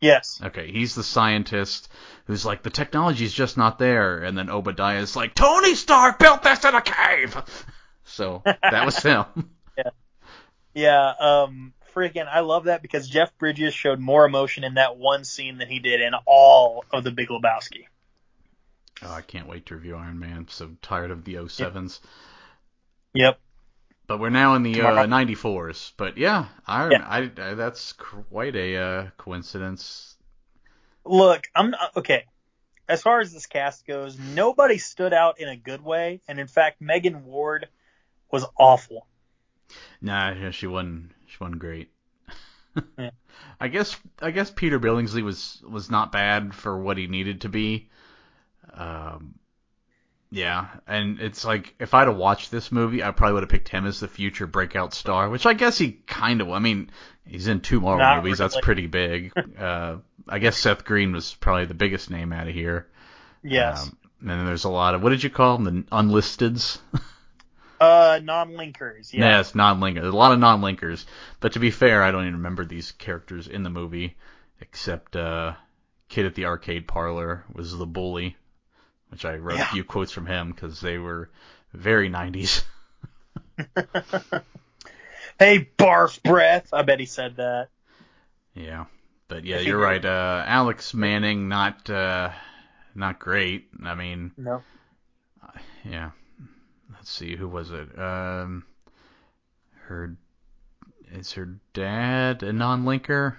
Yes. 0.00 0.40
Okay, 0.44 0.70
he's 0.70 0.94
the 0.94 1.02
scientist 1.02 1.88
who's 2.26 2.44
like 2.44 2.62
the 2.62 2.70
technology's 2.70 3.32
just 3.32 3.56
not 3.56 3.78
there, 3.78 4.22
and 4.22 4.36
then 4.36 4.48
Obadiah's 4.48 5.16
like 5.16 5.34
Tony 5.34 5.74
Stark 5.74 6.18
built 6.18 6.42
this 6.42 6.64
in 6.64 6.74
a 6.74 6.82
cave. 6.82 7.36
So 8.06 8.42
that 8.44 8.84
was 8.84 8.98
him. 9.02 9.24
Yeah. 10.74 11.14
Um. 11.18 11.72
Freaking, 11.94 12.26
I 12.26 12.40
love 12.40 12.64
that 12.64 12.82
because 12.82 13.08
Jeff 13.08 13.36
Bridges 13.38 13.72
showed 13.72 14.00
more 14.00 14.26
emotion 14.26 14.64
in 14.64 14.74
that 14.74 14.96
one 14.96 15.24
scene 15.24 15.58
than 15.58 15.68
he 15.68 15.78
did 15.78 16.00
in 16.00 16.12
all 16.26 16.84
of 16.92 17.04
the 17.04 17.10
Big 17.10 17.28
Lebowski. 17.28 17.86
Oh, 19.02 19.12
I 19.12 19.20
can't 19.20 19.48
wait 19.48 19.66
to 19.66 19.74
review 19.74 19.96
Iron 19.96 20.18
Man. 20.18 20.36
I'm 20.36 20.48
so 20.48 20.70
tired 20.82 21.10
of 21.10 21.24
the 21.24 21.34
07s. 21.34 22.00
Yep. 23.14 23.38
But 24.06 24.20
we're 24.20 24.30
now 24.30 24.54
in 24.54 24.62
the 24.62 24.72
uh, 24.80 25.04
Tomorrow. 25.04 25.06
94s. 25.06 25.92
But 25.96 26.18
yeah, 26.18 26.46
Iron. 26.66 26.92
Yeah. 26.92 27.06
I, 27.06 27.30
I 27.38 27.54
that's 27.54 27.92
quite 27.94 28.54
a 28.54 28.76
uh, 28.76 29.10
coincidence. 29.16 30.16
Look, 31.04 31.48
I'm 31.54 31.70
not, 31.70 31.96
okay. 31.96 32.24
As 32.88 33.02
far 33.02 33.20
as 33.20 33.32
this 33.32 33.46
cast 33.46 33.86
goes, 33.86 34.18
nobody 34.18 34.76
stood 34.76 35.14
out 35.14 35.40
in 35.40 35.48
a 35.48 35.56
good 35.56 35.82
way, 35.82 36.20
and 36.28 36.38
in 36.38 36.48
fact, 36.48 36.82
Megan 36.82 37.24
Ward 37.24 37.68
was 38.30 38.44
awful. 38.58 39.06
Nah, 40.02 40.50
she 40.50 40.66
wasn't. 40.66 41.12
She 41.34 41.38
wasn't 41.40 41.58
great. 41.60 41.90
Yeah. 42.98 43.10
I 43.60 43.68
guess. 43.68 43.96
I 44.20 44.32
guess 44.32 44.50
Peter 44.50 44.80
Billingsley 44.80 45.22
was 45.22 45.62
was 45.68 45.92
not 45.92 46.10
bad 46.10 46.52
for 46.52 46.76
what 46.76 46.98
he 46.98 47.06
needed 47.06 47.42
to 47.42 47.48
be. 47.48 47.88
Um, 48.72 49.36
yeah, 50.30 50.66
and 50.88 51.20
it's 51.20 51.44
like 51.44 51.72
if 51.78 51.94
I'd 51.94 52.08
have 52.08 52.16
watched 52.16 52.50
this 52.50 52.72
movie, 52.72 53.04
I 53.04 53.12
probably 53.12 53.34
would 53.34 53.44
have 53.44 53.50
picked 53.50 53.68
him 53.68 53.86
as 53.86 54.00
the 54.00 54.08
future 54.08 54.48
breakout 54.48 54.92
star, 54.92 55.30
which 55.30 55.46
I 55.46 55.54
guess 55.54 55.78
he 55.78 55.92
kind 55.92 56.40
of. 56.40 56.50
I 56.50 56.58
mean, 56.58 56.90
he's 57.24 57.46
in 57.46 57.60
two 57.60 57.80
Marvel 57.80 58.00
Not 58.04 58.24
movies. 58.24 58.38
That's 58.38 58.58
pretty 58.60 58.88
big. 58.88 59.32
uh, 59.58 59.98
I 60.28 60.40
guess 60.40 60.56
Seth 60.56 60.84
Green 60.84 61.12
was 61.12 61.34
probably 61.34 61.66
the 61.66 61.74
biggest 61.74 62.10
name 62.10 62.32
out 62.32 62.48
of 62.48 62.54
here. 62.54 62.88
Yes. 63.44 63.84
Um, 63.84 63.96
and 64.20 64.30
then 64.30 64.46
there's 64.46 64.64
a 64.64 64.70
lot 64.70 64.96
of 64.96 65.02
what 65.02 65.10
did 65.10 65.22
you 65.22 65.30
call 65.30 65.58
them? 65.58 65.64
The 65.64 65.96
unlisteds. 65.96 66.78
uh, 67.80 68.20
non-linkers. 68.22 69.12
Yeah. 69.12 69.38
Yes, 69.38 69.54
non-linkers. 69.54 70.02
There's 70.02 70.14
a 70.14 70.16
lot 70.16 70.32
of 70.32 70.38
non-linkers. 70.38 71.04
But 71.40 71.52
to 71.52 71.58
be 71.58 71.70
fair, 71.70 72.02
I 72.02 72.10
don't 72.10 72.22
even 72.22 72.34
remember 72.34 72.64
these 72.64 72.92
characters 72.92 73.48
in 73.48 73.62
the 73.62 73.70
movie, 73.70 74.16
except 74.60 75.16
uh, 75.16 75.54
kid 76.08 76.26
at 76.26 76.34
the 76.34 76.46
arcade 76.46 76.86
parlor 76.88 77.44
was 77.52 77.76
the 77.76 77.86
bully, 77.86 78.36
which 79.08 79.24
I 79.24 79.36
wrote 79.36 79.58
Yeah. 79.58 79.68
a 79.68 79.72
few 79.72 79.84
quotes 79.84 80.12
from 80.12 80.26
him 80.26 80.50
because 80.50 80.80
they 80.80 80.98
were 80.98 81.30
very 81.72 82.08
90s. 82.10 82.62
Hey, 85.38 85.68
barf 85.78 86.22
breath. 86.22 86.68
I 86.72 86.82
bet 86.82 87.00
he 87.00 87.06
said 87.06 87.36
that. 87.36 87.68
yeah, 88.54 88.84
but 89.26 89.44
yeah, 89.44 89.58
you're 89.58 89.78
right. 89.80 90.04
Uh, 90.04 90.44
Alex 90.46 90.94
Manning, 90.94 91.48
not 91.48 91.90
uh, 91.90 92.30
not 92.94 93.18
great. 93.18 93.68
I 93.82 93.96
mean, 93.96 94.30
No. 94.36 94.62
yeah. 95.84 96.12
Let's 97.04 97.12
see, 97.12 97.36
who 97.36 97.48
was 97.48 97.70
it? 97.70 97.98
Um, 97.98 98.64
her 99.88 100.16
is 101.12 101.32
her 101.32 101.58
dad 101.74 102.42
a 102.42 102.50
non-linker? 102.50 103.36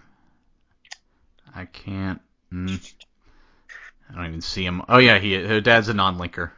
I 1.55 1.65
can't. 1.65 2.21
Mm, 2.53 2.93
I 4.07 4.15
don't 4.17 4.27
even 4.27 4.41
see 4.41 4.63
him. 4.63 4.83
Oh 4.87 4.99
yeah, 4.99 5.17
he 5.17 5.33
her 5.33 5.61
dad's 5.61 5.89
a 5.89 5.95
non-linker. 5.95 6.51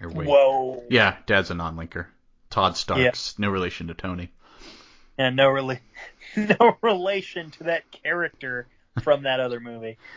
Or 0.00 0.10
wait, 0.10 0.28
Whoa. 0.28 0.84
yeah, 0.90 1.16
dad's 1.26 1.50
a 1.50 1.54
non-linker. 1.54 2.06
Todd 2.48 2.76
Starks, 2.76 3.36
no 3.36 3.50
relation 3.50 3.88
to 3.88 3.94
Tony. 3.94 4.30
Yeah, 5.18 5.30
no 5.30 5.48
really, 5.48 5.80
no 6.36 6.78
relation 6.82 7.50
to 7.50 7.64
that 7.64 7.90
character 7.90 8.68
from 9.02 9.24
that 9.24 9.40
other 9.40 9.58
movie. 9.58 9.98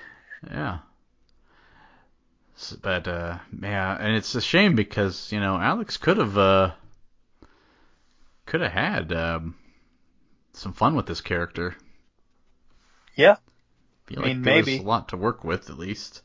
Yeah. 0.49 0.79
But 2.81 3.07
uh, 3.07 3.39
yeah, 3.61 3.97
and 3.99 4.15
it's 4.15 4.35
a 4.35 4.41
shame 4.41 4.75
because 4.75 5.31
you 5.31 5.39
know 5.39 5.57
Alex 5.57 5.97
could 5.97 6.17
have 6.17 6.37
uh, 6.37 6.71
could 8.45 8.61
have 8.61 8.71
had 8.71 9.13
um, 9.13 9.55
some 10.53 10.73
fun 10.73 10.95
with 10.95 11.05
this 11.05 11.21
character. 11.21 11.75
Yeah, 13.15 13.35
feel 14.05 14.19
I 14.19 14.27
mean, 14.27 14.41
maybe. 14.41 14.77
a 14.77 14.81
lot 14.81 15.09
to 15.09 15.17
work 15.17 15.43
with 15.43 15.69
at 15.69 15.77
least. 15.77 16.21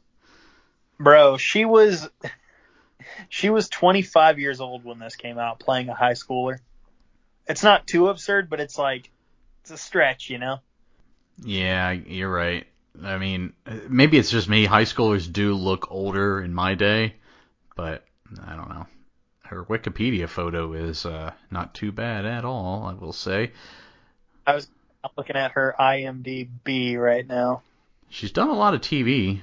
bro, 0.99 1.37
she 1.37 1.64
was, 1.64 2.09
she 3.29 3.51
was 3.51 3.68
25 3.68 4.38
years 4.38 4.61
old 4.61 4.85
when 4.85 4.99
this 4.99 5.16
came 5.16 5.38
out, 5.38 5.61
playing 5.61 5.88
a 5.88 5.94
high 5.94 6.12
schooler. 6.12 6.59
It's 7.47 7.62
not 7.62 7.87
too 7.87 8.09
absurd, 8.09 8.49
but 8.49 8.61
it's 8.61 8.79
like, 8.79 9.11
it's 9.62 9.70
a 9.70 9.77
stretch, 9.77 10.31
you 10.31 10.38
know. 10.38 10.59
Yeah, 11.42 11.90
you're 11.90 12.33
right. 12.33 12.66
I 13.02 13.18
mean, 13.18 13.52
maybe 13.88 14.18
it's 14.18 14.30
just 14.30 14.48
me. 14.48 14.64
High 14.64 14.85
schoolers 14.85 15.30
do 15.30 15.54
look 15.54 15.90
older 15.90 16.40
in 16.40 16.54
my 16.54 16.74
day, 16.74 17.14
but 17.76 18.04
I 18.46 18.54
don't 18.54 18.68
know. 18.68 18.87
Her 19.42 19.64
Wikipedia 19.64 20.28
photo 20.28 20.72
is 20.72 21.04
uh, 21.04 21.33
not 21.50 21.74
too 21.74 21.92
bad 21.92 22.24
at 22.24 22.44
all, 22.44 22.85
I 22.85 22.94
will 22.94 23.12
say. 23.12 23.52
I 24.46 24.54
was 24.54 24.68
looking 25.16 25.37
at 25.37 25.52
her 25.52 25.74
IMDb 25.78 26.96
right 26.96 27.26
now. 27.26 27.62
She's 28.09 28.33
done 28.33 28.48
a 28.48 28.54
lot 28.54 28.74
of 28.74 28.80
TV, 28.80 29.40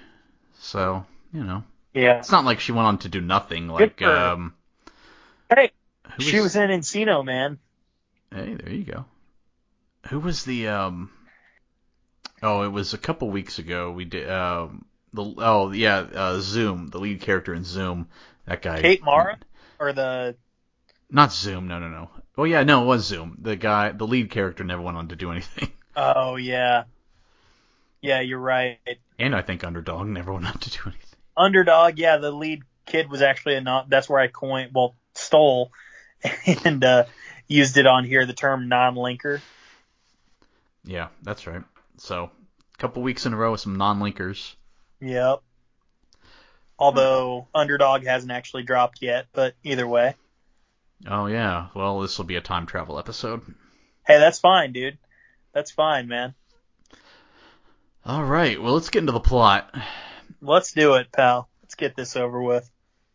so 0.59 1.05
you 1.33 1.43
know, 1.43 1.63
Yeah, 1.93 2.19
it's 2.19 2.31
not 2.31 2.45
like 2.45 2.59
she 2.59 2.71
went 2.71 2.87
on 2.87 2.97
to 2.99 3.09
do 3.09 3.21
nothing. 3.21 3.67
Like, 3.67 4.01
um, 4.01 4.53
Hey, 5.53 5.71
she 6.19 6.39
was 6.39 6.55
in 6.55 6.69
Encino, 6.69 7.23
man. 7.23 7.59
Hey, 8.33 8.55
there 8.55 8.73
you 8.73 8.83
go. 8.83 9.05
Who 10.09 10.19
was 10.19 10.45
the 10.45 10.69
um? 10.69 11.11
Oh, 12.43 12.63
it 12.63 12.69
was 12.69 12.93
a 12.93 12.97
couple 12.97 13.29
weeks 13.29 13.59
ago. 13.59 13.91
We 13.91 14.05
did 14.05 14.29
um 14.29 14.85
the 15.13 15.33
oh 15.37 15.71
yeah 15.71 15.99
uh, 15.99 16.39
Zoom, 16.39 16.87
the 16.87 16.99
lead 16.99 17.21
character 17.21 17.53
in 17.53 17.63
Zoom. 17.63 18.07
That 18.45 18.61
guy. 18.61 18.81
Kate 18.81 19.03
Mara 19.03 19.37
or 19.79 19.93
the 19.93 20.35
Not 21.09 21.33
Zoom. 21.33 21.67
No, 21.67 21.79
no, 21.79 21.89
no. 21.89 22.09
Oh 22.37 22.43
yeah, 22.43 22.63
no, 22.63 22.83
it 22.83 22.85
was 22.85 23.05
Zoom. 23.05 23.37
The 23.41 23.55
guy, 23.55 23.91
the 23.91 24.07
lead 24.07 24.31
character, 24.31 24.63
never 24.63 24.81
went 24.81 24.97
on 24.97 25.09
to 25.09 25.15
do 25.15 25.31
anything. 25.31 25.71
oh 25.95 26.37
yeah, 26.37 26.85
yeah, 28.01 28.21
you're 28.21 28.39
right. 28.39 28.79
And 29.19 29.35
I 29.35 29.41
think 29.41 29.63
Underdog 29.63 30.07
never 30.07 30.33
went 30.33 30.47
on 30.47 30.57
to 30.57 30.69
do 30.69 30.79
anything. 30.85 31.19
Underdog, 31.37 31.97
yeah, 31.97 32.17
the 32.17 32.31
lead 32.31 32.63
kid 32.85 33.09
was 33.09 33.21
actually 33.21 33.55
a 33.55 33.61
non. 33.61 33.85
That's 33.89 34.09
where 34.09 34.19
I 34.19 34.27
coined, 34.27 34.71
well, 34.73 34.95
stole, 35.13 35.71
and 36.65 36.83
uh, 36.83 37.05
used 37.47 37.77
it 37.77 37.85
on 37.85 38.05
here. 38.05 38.25
The 38.25 38.33
term 38.33 38.69
non-linker. 38.69 39.41
Yeah, 40.83 41.09
that's 41.21 41.45
right. 41.45 41.63
So, 42.01 42.31
a 42.73 42.77
couple 42.79 43.03
weeks 43.03 43.27
in 43.27 43.33
a 43.33 43.37
row 43.37 43.51
with 43.51 43.61
some 43.61 43.77
non-linkers. 43.77 44.55
Yep. 45.01 45.43
Although 46.79 47.47
Underdog 47.53 48.03
hasn't 48.05 48.31
actually 48.31 48.63
dropped 48.63 49.03
yet, 49.03 49.27
but 49.33 49.53
either 49.63 49.87
way, 49.87 50.15
Oh 51.07 51.27
yeah. 51.27 51.67
Well, 51.75 51.99
this 51.99 52.17
will 52.17 52.25
be 52.25 52.35
a 52.35 52.41
time 52.41 52.65
travel 52.65 52.97
episode. 52.99 53.41
hey, 54.05 54.19
that's 54.19 54.39
fine, 54.39 54.71
dude. 54.71 54.97
That's 55.53 55.71
fine, 55.71 56.07
man. 56.07 56.33
All 58.05 58.23
right. 58.23 58.61
Well, 58.61 58.73
let's 58.73 58.89
get 58.89 58.99
into 58.99 59.11
the 59.11 59.19
plot. 59.19 59.73
Let's 60.41 60.73
do 60.73 60.95
it, 60.95 61.11
pal. 61.11 61.49
Let's 61.61 61.75
get 61.75 61.95
this 61.95 62.15
over 62.15 62.41
with. 62.41 62.69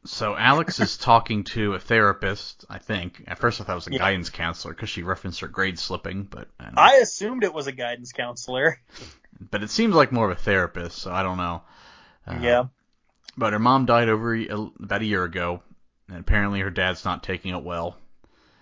So 0.06 0.36
Alex 0.36 0.80
is 0.80 0.96
talking 0.98 1.44
to 1.44 1.74
a 1.74 1.78
therapist, 1.80 2.64
I 2.70 2.78
think. 2.78 3.22
At 3.26 3.38
first 3.38 3.60
I 3.60 3.64
thought 3.64 3.72
it 3.72 3.76
was 3.76 3.86
a 3.88 3.92
Yeah. 3.92 3.98
guidance 3.98 4.30
counselor 4.30 4.74
because 4.74 4.88
she 4.88 5.02
referenced 5.02 5.40
her 5.40 5.48
grade 5.48 5.78
slipping, 5.78 6.24
but 6.24 6.48
I. 6.58 6.70
I 6.76 6.92
assumed 6.96 7.44
it 7.44 7.52
was 7.54 7.66
a 7.66 7.72
guidance 7.72 8.12
counselor. 8.12 8.80
but 9.50 9.62
it 9.62 9.70
seems 9.70 9.94
like 9.94 10.12
more 10.12 10.30
of 10.30 10.36
a 10.38 10.40
therapist, 10.40 10.98
so 10.98 11.12
I 11.12 11.22
don't 11.22 11.36
know. 11.38 11.62
Uh, 12.26 12.38
yeah. 12.40 12.64
But 13.36 13.52
her 13.52 13.58
mom 13.58 13.86
died 13.86 14.08
over 14.08 14.34
a, 14.34 14.48
about 14.82 15.02
a 15.02 15.04
year 15.04 15.24
ago, 15.24 15.62
and 16.08 16.18
apparently 16.18 16.60
her 16.60 16.70
dad's 16.70 17.04
not 17.04 17.22
taking 17.22 17.54
it 17.54 17.62
well. 17.62 17.96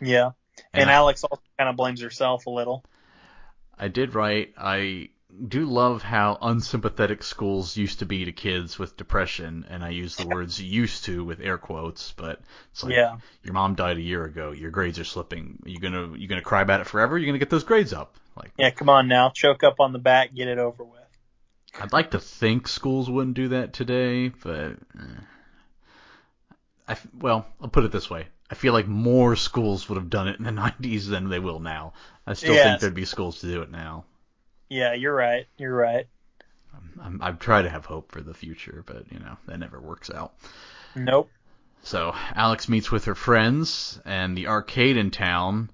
Yeah. 0.01 0.33
And, 0.73 0.91
I, 0.91 0.95
Alex 0.95 1.25
also 1.25 1.43
kind 1.59 1.69
of 1.71 1.77
blames 1.77 2.01
herself 2.01 2.47
a 2.47 2.51
little. 2.51 2.85
I 3.79 3.89
did 3.89 4.15
write. 4.15 4.55
I 4.57 5.11
do 5.49 5.67
love 5.67 6.03
how 6.03 6.39
unsympathetic 6.41 7.23
schools 7.23 7.77
used 7.77 7.99
to 8.01 8.07
be 8.07 8.25
to 8.25 8.33
kids 8.33 8.79
with 8.79 8.97
depression, 8.97 9.65
and 9.69 9.85
I 9.85 9.91
use 9.91 10.17
the 10.17 10.27
words 10.29 10.61
"used 10.61 11.05
to" 11.05 11.25
with 11.25 11.41
air 11.41 11.59
quotes. 11.59 12.13
But 12.13 12.41
it's 12.73 12.83
like 12.83 12.93
Yeah. 12.95 13.17
your 13.43 13.55
mom 13.55 13.75
died 13.75 13.97
a 13.97 14.03
year 14.03 14.25
ago. 14.25 14.53
Your 14.53 14.71
grades 14.71 14.99
are 14.99 15.05
slipping. 15.05 15.63
You're 15.65 15.81
gonna 15.81 16.17
you're 16.17 16.29
gonna 16.29 16.43
cry 16.43 16.63
about 16.63 16.81
it 16.81 16.87
forever? 16.87 17.19
You're 17.19 17.27
gonna 17.27 17.39
get 17.39 17.51
those 17.51 17.65
grades 17.65 17.93
up. 17.93 18.17
Like 18.37 18.53
Yeah, 18.59 18.71
come 18.71 18.89
on 18.89 19.09
now. 19.09 19.31
Choke 19.31 19.63
up 19.65 19.81
on 19.81 19.93
the 19.93 19.99
back, 19.99 20.35
get 20.35 20.49
it 20.49 20.59
over 20.59 20.85
with. 20.85 21.01
I'd 21.81 21.93
like 21.93 22.13
to 22.13 22.21
think 22.21 22.69
schools 22.69 23.11
wouldn't 23.11 23.35
do 23.35 23.49
that 23.49 23.73
today, 23.73 24.29
but 24.29 24.73
eh. 24.99 25.21
I 26.89 26.97
well, 27.19 27.47
I'll 27.61 27.69
put 27.69 27.85
it 27.85 27.93
this 27.93 28.09
way: 28.11 28.29
I 28.51 28.55
I 28.55 28.57
feel 28.57 28.73
like 28.73 28.87
more 28.87 29.35
schools 29.37 29.89
would 29.89 29.97
have 29.97 30.11
done 30.11 30.29
it 30.29 30.39
in 30.39 30.45
the 30.45 30.51
90s 30.63 31.09
than 31.09 31.29
they 31.29 31.41
will 31.41 31.59
now. 31.59 31.93
I 32.27 32.35
still 32.35 32.55
Yes. 32.55 32.65
think 32.65 32.81
there'd 32.81 32.95
be 32.95 33.05
schools 33.05 33.41
to 33.41 33.47
do 33.51 33.63
it 33.63 33.71
now. 33.71 34.05
Yeah, 34.69 34.95
you're 34.95 35.15
right. 35.15 35.47
You're 35.59 35.75
right. 35.75 36.07
I'm, 37.01 37.21
I've 37.23 37.39
tried 37.39 37.63
to 37.63 37.71
have 37.71 37.85
hope 37.87 38.13
for 38.13 38.21
the 38.21 38.35
future, 38.35 38.83
but 38.87 39.11
you 39.13 39.19
know 39.19 39.37
that 39.47 39.59
never 39.59 39.81
works 39.81 40.11
out. 40.11 40.33
Nope. 40.95 41.31
So 41.83 42.15
Alex 42.35 42.69
meets 42.69 42.91
with 42.91 43.05
her 43.07 43.15
friends 43.15 44.01
and 44.05 44.37
the 44.37 44.47
arcade 44.47 44.97
in 44.97 45.11
town, 45.11 45.71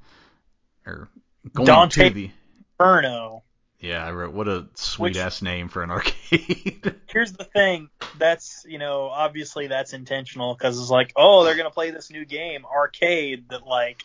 or 0.86 1.08
going 1.54 1.66
Dante- 1.66 2.08
to 2.08 2.14
the. 2.14 2.30
Inferno. 2.78 3.42
Yeah, 3.78 4.04
I 4.04 4.10
wrote 4.12 4.34
what 4.34 4.48
a 4.48 4.66
sweet 4.74 5.10
Which- 5.10 5.16
ass 5.18 5.40
name 5.42 5.68
for 5.68 5.82
an 5.82 5.90
arcade. 5.90 6.94
Here's 7.08 7.32
the 7.32 7.44
thing. 7.44 7.88
That's 8.18 8.64
you 8.68 8.78
know 8.78 9.08
obviously 9.08 9.68
that's 9.68 9.92
intentional 9.92 10.54
because 10.54 10.78
it's 10.80 10.90
like 10.90 11.12
oh 11.16 11.44
they're 11.44 11.56
gonna 11.56 11.70
play 11.70 11.90
this 11.90 12.10
new 12.10 12.24
game 12.24 12.64
arcade 12.66 13.48
that 13.50 13.66
like 13.66 14.02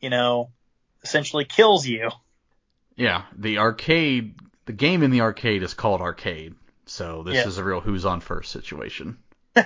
you 0.00 0.10
know 0.10 0.50
essentially 1.02 1.44
kills 1.44 1.86
you. 1.86 2.10
Yeah, 3.00 3.22
the 3.36 3.58
arcade, 3.58 4.34
the 4.66 4.72
game 4.74 5.02
in 5.02 5.10
the 5.10 5.22
arcade 5.22 5.62
is 5.62 5.72
called 5.72 6.02
arcade. 6.02 6.54
So 6.84 7.22
this 7.22 7.36
Yeah. 7.36 7.46
is 7.46 7.56
a 7.58 7.64
real 7.64 7.80
who's 7.80 8.04
on 8.04 8.20
first 8.20 8.52
situation. 8.52 9.16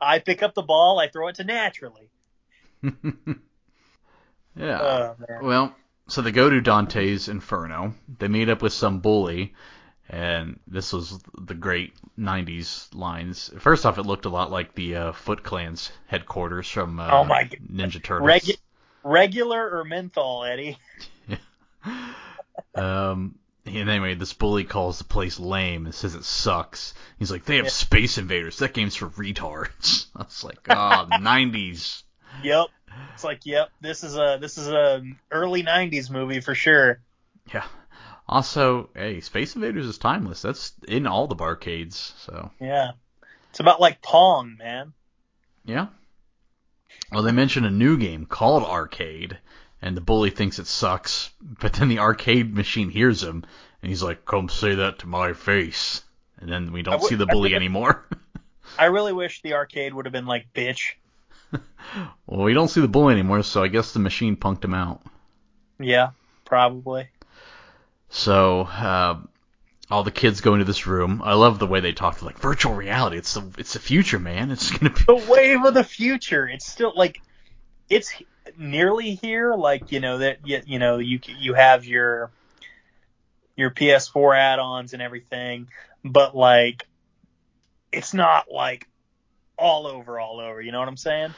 I 0.00 0.18
pick 0.18 0.42
up 0.42 0.54
the 0.54 0.62
ball, 0.62 0.98
I 0.98 1.08
throw 1.08 1.28
it 1.28 1.36
to 1.36 1.44
naturally. 1.44 2.10
yeah. 4.54 4.80
Oh. 4.80 5.16
Well, 5.42 5.74
so 6.08 6.20
they 6.20 6.32
go 6.32 6.50
to 6.50 6.60
Dante's 6.60 7.28
Inferno. 7.28 7.94
They 8.18 8.28
meet 8.28 8.48
up 8.50 8.60
with 8.60 8.72
some 8.74 9.00
bully, 9.00 9.54
and 10.08 10.58
this 10.66 10.92
was 10.92 11.18
the 11.40 11.54
great 11.54 11.94
'90s 12.18 12.94
lines. 12.94 13.50
First 13.58 13.86
off, 13.86 13.98
it 13.98 14.02
looked 14.06 14.26
a 14.26 14.30
lot 14.30 14.50
like 14.50 14.74
the 14.74 14.96
uh, 14.96 15.12
Foot 15.12 15.42
Clan's 15.42 15.90
headquarters 16.06 16.68
from 16.68 17.00
uh, 17.00 17.08
Oh 17.10 17.24
my 17.24 17.44
God. 17.44 17.58
Ninja 17.72 18.02
Turtles. 18.02 18.28
Regu- 18.28 18.58
regular 19.02 19.78
or 19.78 19.84
menthol, 19.84 20.44
Eddie? 20.44 20.76
Um, 22.74 23.36
and 23.66 23.88
anyway, 23.88 24.14
this 24.14 24.32
bully 24.32 24.64
calls 24.64 24.98
the 24.98 25.04
place 25.04 25.38
lame 25.40 25.86
and 25.86 25.94
says 25.94 26.14
it 26.14 26.24
sucks. 26.24 26.94
He's 27.18 27.30
like, 27.30 27.44
they 27.44 27.56
have 27.56 27.66
Yeah. 27.66 27.70
Space 27.70 28.18
Invaders. 28.18 28.58
That 28.58 28.74
game's 28.74 28.94
for 28.96 29.08
retards. 29.10 30.06
I 30.16 30.22
was 30.24 30.44
like, 30.44 30.58
oh, 30.68 31.06
'90s. 31.12 32.02
Yep. 32.42 32.66
It's 33.14 33.24
like 33.24 33.40
yep. 33.44 33.70
This 33.80 34.04
is 34.04 34.16
a 34.16 34.38
this 34.40 34.56
is 34.58 34.68
a 34.68 35.02
early 35.30 35.62
'90s 35.62 36.10
movie 36.10 36.40
for 36.40 36.54
sure. 36.54 37.00
Yeah. 37.52 37.64
Also, 38.28 38.88
hey, 38.94 39.20
Space 39.20 39.54
Invaders 39.56 39.86
is 39.86 39.98
timeless. 39.98 40.42
That's 40.42 40.72
in 40.88 41.06
all 41.06 41.26
the 41.26 41.36
barcades. 41.36 42.12
So 42.18 42.50
Yeah. 42.60 42.92
It's 43.50 43.60
about 43.60 43.80
like 43.80 44.02
Pong, 44.02 44.56
man. 44.58 44.92
yeah. 45.64 45.88
Well, 47.12 47.22
they 47.22 47.32
mention 47.32 47.64
a 47.64 47.70
new 47.70 47.96
game 47.98 48.26
called 48.26 48.64
Arcade, 48.64 49.38
and 49.82 49.96
the 49.96 50.00
bully 50.00 50.30
thinks 50.30 50.58
it 50.58 50.66
sucks. 50.66 51.30
But 51.40 51.74
then 51.74 51.88
the 51.88 51.98
arcade 51.98 52.54
machine 52.54 52.90
hears 52.90 53.22
him, 53.22 53.44
and 53.82 53.88
he's 53.88 54.02
like, 54.02 54.24
"Come 54.24 54.48
say 54.48 54.74
that 54.76 55.00
to 55.00 55.06
my 55.06 55.32
face." 55.32 56.02
And 56.40 56.50
then 56.50 56.72
we 56.72 56.82
don't 56.82 56.94
w- 56.94 57.08
see 57.08 57.14
the 57.14 57.26
bully 57.26 57.50
really- 57.50 57.56
anymore. 57.56 58.06
I 58.78 58.86
really 58.86 59.12
wish 59.12 59.42
the 59.42 59.54
arcade 59.54 59.94
would 59.94 60.06
have 60.06 60.12
been 60.12 60.26
like 60.26 60.46
bitch. 60.54 60.94
well, 62.26 62.42
we 62.42 62.54
don't 62.54 62.68
see 62.68 62.80
the 62.80 62.88
bully 62.88 63.12
anymore, 63.12 63.42
so 63.42 63.62
I 63.62 63.68
guess 63.68 63.92
the 63.92 64.00
machine 64.00 64.36
punked 64.36 64.64
him 64.64 64.74
out. 64.74 65.02
Yeah, 65.78 66.10
probably. 66.44 67.08
So 68.08 68.62
uh, 68.62 69.18
all 69.90 70.02
the 70.02 70.10
kids 70.10 70.40
go 70.40 70.54
into 70.54 70.64
this 70.64 70.86
room. 70.86 71.20
I 71.24 71.34
love 71.34 71.58
the 71.58 71.66
way 71.66 71.80
they 71.80 71.92
talk. 71.92 72.22
Like 72.22 72.38
virtual 72.38 72.74
reality. 72.74 73.18
It's 73.18 73.34
the 73.34 73.44
it's 73.58 73.74
the 73.74 73.78
future, 73.80 74.18
man. 74.18 74.50
It's 74.52 74.70
gonna 74.70 74.92
be. 74.92 75.04
The 75.04 75.26
wave 75.30 75.64
of 75.64 75.74
the 75.74 75.84
future. 75.84 76.48
It's 76.48 76.66
still 76.66 76.92
like 76.96 77.20
it's 77.88 78.14
nearly 78.56 79.14
here. 79.14 79.54
Like 79.54 79.92
you 79.92 80.00
know 80.00 80.18
that 80.18 80.46
you, 80.46 80.60
you 80.66 80.78
know 80.78 80.98
you 80.98 81.20
you 81.38 81.54
have 81.54 81.84
your 81.84 82.30
your 83.56 83.70
PS4 83.70 84.36
add-ons 84.36 84.92
and 84.92 85.02
everything, 85.02 85.68
but 86.04 86.36
like 86.36 86.86
it's 87.92 88.14
not 88.14 88.50
like 88.50 88.88
all 89.56 89.86
over, 89.86 90.18
all 90.18 90.40
over. 90.40 90.60
You 90.60 90.72
know 90.72 90.80
what 90.80 90.88
I'm 90.88 90.96
saying? 90.96 91.34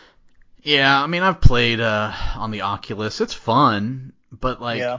Yeah, 0.63 1.03
I 1.03 1.07
mean 1.07 1.23
I've 1.23 1.41
played 1.41 1.81
uh, 1.81 2.13
on 2.35 2.51
the 2.51 2.63
Oculus. 2.63 3.21
It's 3.21 3.35
fun, 3.35 4.13
but 4.33 4.61
like 4.61 4.81
yeah. 4.81 4.99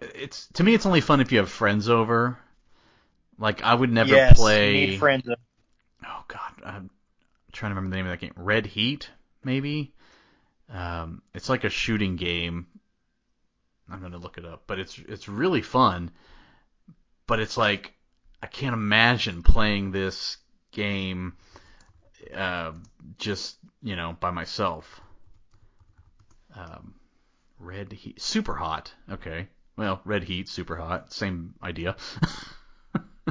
it's 0.00 0.46
to 0.54 0.64
me 0.64 0.74
it's 0.74 0.86
only 0.86 1.00
fun 1.00 1.20
if 1.20 1.32
you 1.32 1.38
have 1.38 1.50
friends 1.50 1.88
over. 1.88 2.38
Like 3.38 3.62
I 3.62 3.74
would 3.74 3.90
never 3.90 4.10
yes. 4.14 4.36
play. 4.38 4.98
Friends. 4.98 5.28
oh 5.28 6.24
God, 6.28 6.52
I'm 6.64 6.90
trying 7.52 7.70
to 7.70 7.74
remember 7.74 7.90
the 7.90 7.96
name 7.96 8.06
of 8.06 8.12
that 8.12 8.20
game. 8.20 8.34
Red 8.36 8.66
Heat, 8.66 9.08
maybe. 9.42 9.92
Um, 10.72 11.22
it's 11.34 11.48
like 11.48 11.64
a 11.64 11.70
shooting 11.70 12.16
game. 12.16 12.66
I'm 13.90 14.00
gonna 14.00 14.18
look 14.18 14.38
it 14.38 14.44
up, 14.44 14.64
but 14.66 14.78
it's 14.78 14.98
it's 14.98 15.28
really 15.28 15.62
fun. 15.62 16.10
But 17.26 17.40
it's 17.40 17.56
like 17.56 17.94
I 18.42 18.46
can't 18.46 18.74
imagine 18.74 19.42
playing 19.42 19.90
this 19.90 20.36
game 20.70 21.34
uh, 22.34 22.72
just 23.18 23.56
you 23.82 23.96
know 23.96 24.16
by 24.20 24.30
myself. 24.30 25.00
Um, 26.54 26.94
Red 27.58 27.92
Heat, 27.92 28.18
Superhot. 28.18 28.92
Okay, 29.10 29.48
well, 29.76 30.00
Red 30.04 30.24
Heat, 30.24 30.46
Superhot, 30.46 31.12
same 31.12 31.54
idea. 31.62 31.96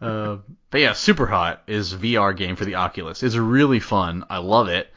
uh, 0.00 0.38
but 0.70 0.80
yeah, 0.80 0.92
Superhot 0.92 1.58
is 1.66 1.94
VR 1.94 2.36
game 2.36 2.56
for 2.56 2.64
the 2.64 2.76
Oculus. 2.76 3.22
It's 3.22 3.36
really 3.36 3.80
fun. 3.80 4.24
I 4.30 4.38
love 4.38 4.68
it, 4.68 4.92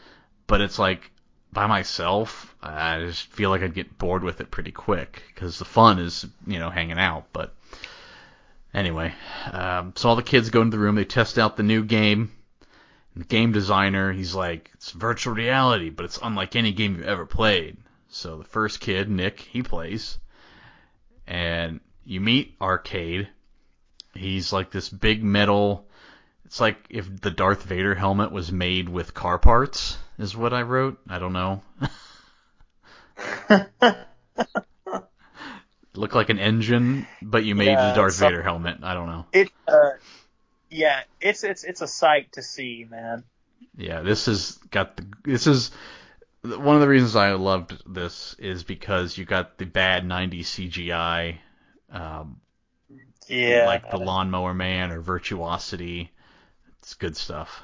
but 0.50 0.62
it's 0.62 0.80
like 0.80 1.12
by 1.54 1.68
myself, 1.68 2.56
I 2.62 3.00
just 3.00 3.28
feel 3.28 3.52
like 3.52 3.62
I'd 3.62 3.74
get 3.74 3.98
bored 3.98 4.24
with 4.24 4.42
it 4.42 4.52
pretty 4.52 4.72
quick 4.72 5.24
because 5.28 5.60
the 5.60 5.66
fun 5.66 6.00
is 6.00 6.26
you 6.46 6.60
know 6.60 6.70
hanging 6.70 7.00
out. 7.00 7.28
But 7.32 7.56
anyway, 8.74 9.14
um, 9.54 9.94
so 9.96 10.10
all 10.10 10.16
the 10.18 10.24
kids 10.24 10.50
go 10.50 10.62
into 10.62 10.76
the 10.76 10.84
room. 10.84 10.96
They 10.96 11.06
test 11.06 11.40
out 11.40 11.56
the 11.56 11.64
new 11.64 11.84
game. 11.84 12.32
And 13.14 13.24
the 13.24 13.28
game 13.28 13.52
designer, 13.52 14.12
he's 14.12 14.36
like, 14.36 14.72
it's 14.74 14.92
virtual 14.92 15.34
reality, 15.34 15.90
but 15.90 16.06
it's 16.06 16.20
unlike 16.22 16.56
any 16.56 16.72
game 16.72 16.96
you've 16.96 17.06
ever 17.06 17.26
played. 17.26 17.78
So 18.10 18.38
the 18.38 18.44
first 18.44 18.80
kid, 18.80 19.10
Nick, 19.10 19.40
he 19.40 19.62
plays, 19.62 20.18
and 21.28 21.80
you 22.06 22.22
meet 22.22 22.56
Arcade. 22.60 23.28
He's 24.16 24.52
like 24.52 24.72
this 24.72 24.90
big 24.90 25.24
metal. 25.24 25.88
It's 26.50 26.60
like 26.60 26.78
if 26.90 27.22
the 27.22 27.30
Darth 27.30 27.62
Vader 27.62 27.94
helmet 27.94 28.32
was 28.32 28.52
made 28.52 28.90
with 28.90 29.14
car 29.14 29.38
parts, 29.38 30.00
is 30.18 30.36
what 30.36 30.52
I 30.52 30.64
wrote. 30.64 30.98
I 31.08 31.20
don't 31.20 31.32
know. 31.34 31.62
Looked 35.94 36.16
like 36.16 36.30
an 36.30 36.40
engine, 36.40 37.06
but 37.22 37.44
you 37.46 37.54
made 37.54 37.68
Yeah, 37.68 37.90
the 37.90 37.96
Darth 37.96 38.14
some- 38.14 38.30
Vader 38.32 38.42
helmet. 38.42 38.78
I 38.82 38.96
don't 38.96 39.06
know. 39.08 39.26
It. 39.32 39.50
Uh, 39.68 39.92
yeah, 40.72 41.02
it's 41.22 41.44
it's 41.44 41.64
it's 41.64 41.82
a 41.82 41.88
sight 41.88 42.32
to 42.34 42.42
see, 42.42 42.86
man. 42.90 43.24
Yeah, 43.78 44.02
this 44.02 44.26
has 44.26 44.54
got 44.72 44.98
the. 44.98 45.06
This 45.24 45.46
is 45.46 45.70
one 46.42 46.76
of 46.76 46.82
the 46.82 46.88
reasons 46.88 47.16
I 47.16 47.34
loved 47.34 47.76
this 47.94 48.36
is 48.40 48.64
because 48.64 49.18
you 49.20 49.26
got 49.26 49.60
the 49.60 49.66
bad 49.66 50.04
'90s 50.04 50.46
CGI, 50.46 51.38
um, 51.92 52.40
Yeah. 53.28 53.66
like 53.68 53.90
the 53.92 53.98
Lawnmower 53.98 54.56
Man 54.56 54.92
or 54.92 55.02
Virtuosity. 55.02 56.12
It's 56.90 56.96
good 56.96 57.16
stuff. 57.16 57.62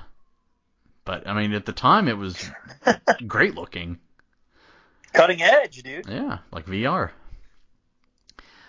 But 1.04 1.28
I 1.28 1.34
mean, 1.34 1.54
at 1.54 1.66
the 1.66 1.74
time, 1.74 2.08
it 2.08 2.16
was 2.16 2.48
great 3.28 3.56
looking. 3.56 3.98
Cutting 5.14 5.42
edge, 5.42 5.82
dude. 5.82 6.06
Yeah, 6.08 6.38
like 6.52 6.68
VR. 6.68 7.10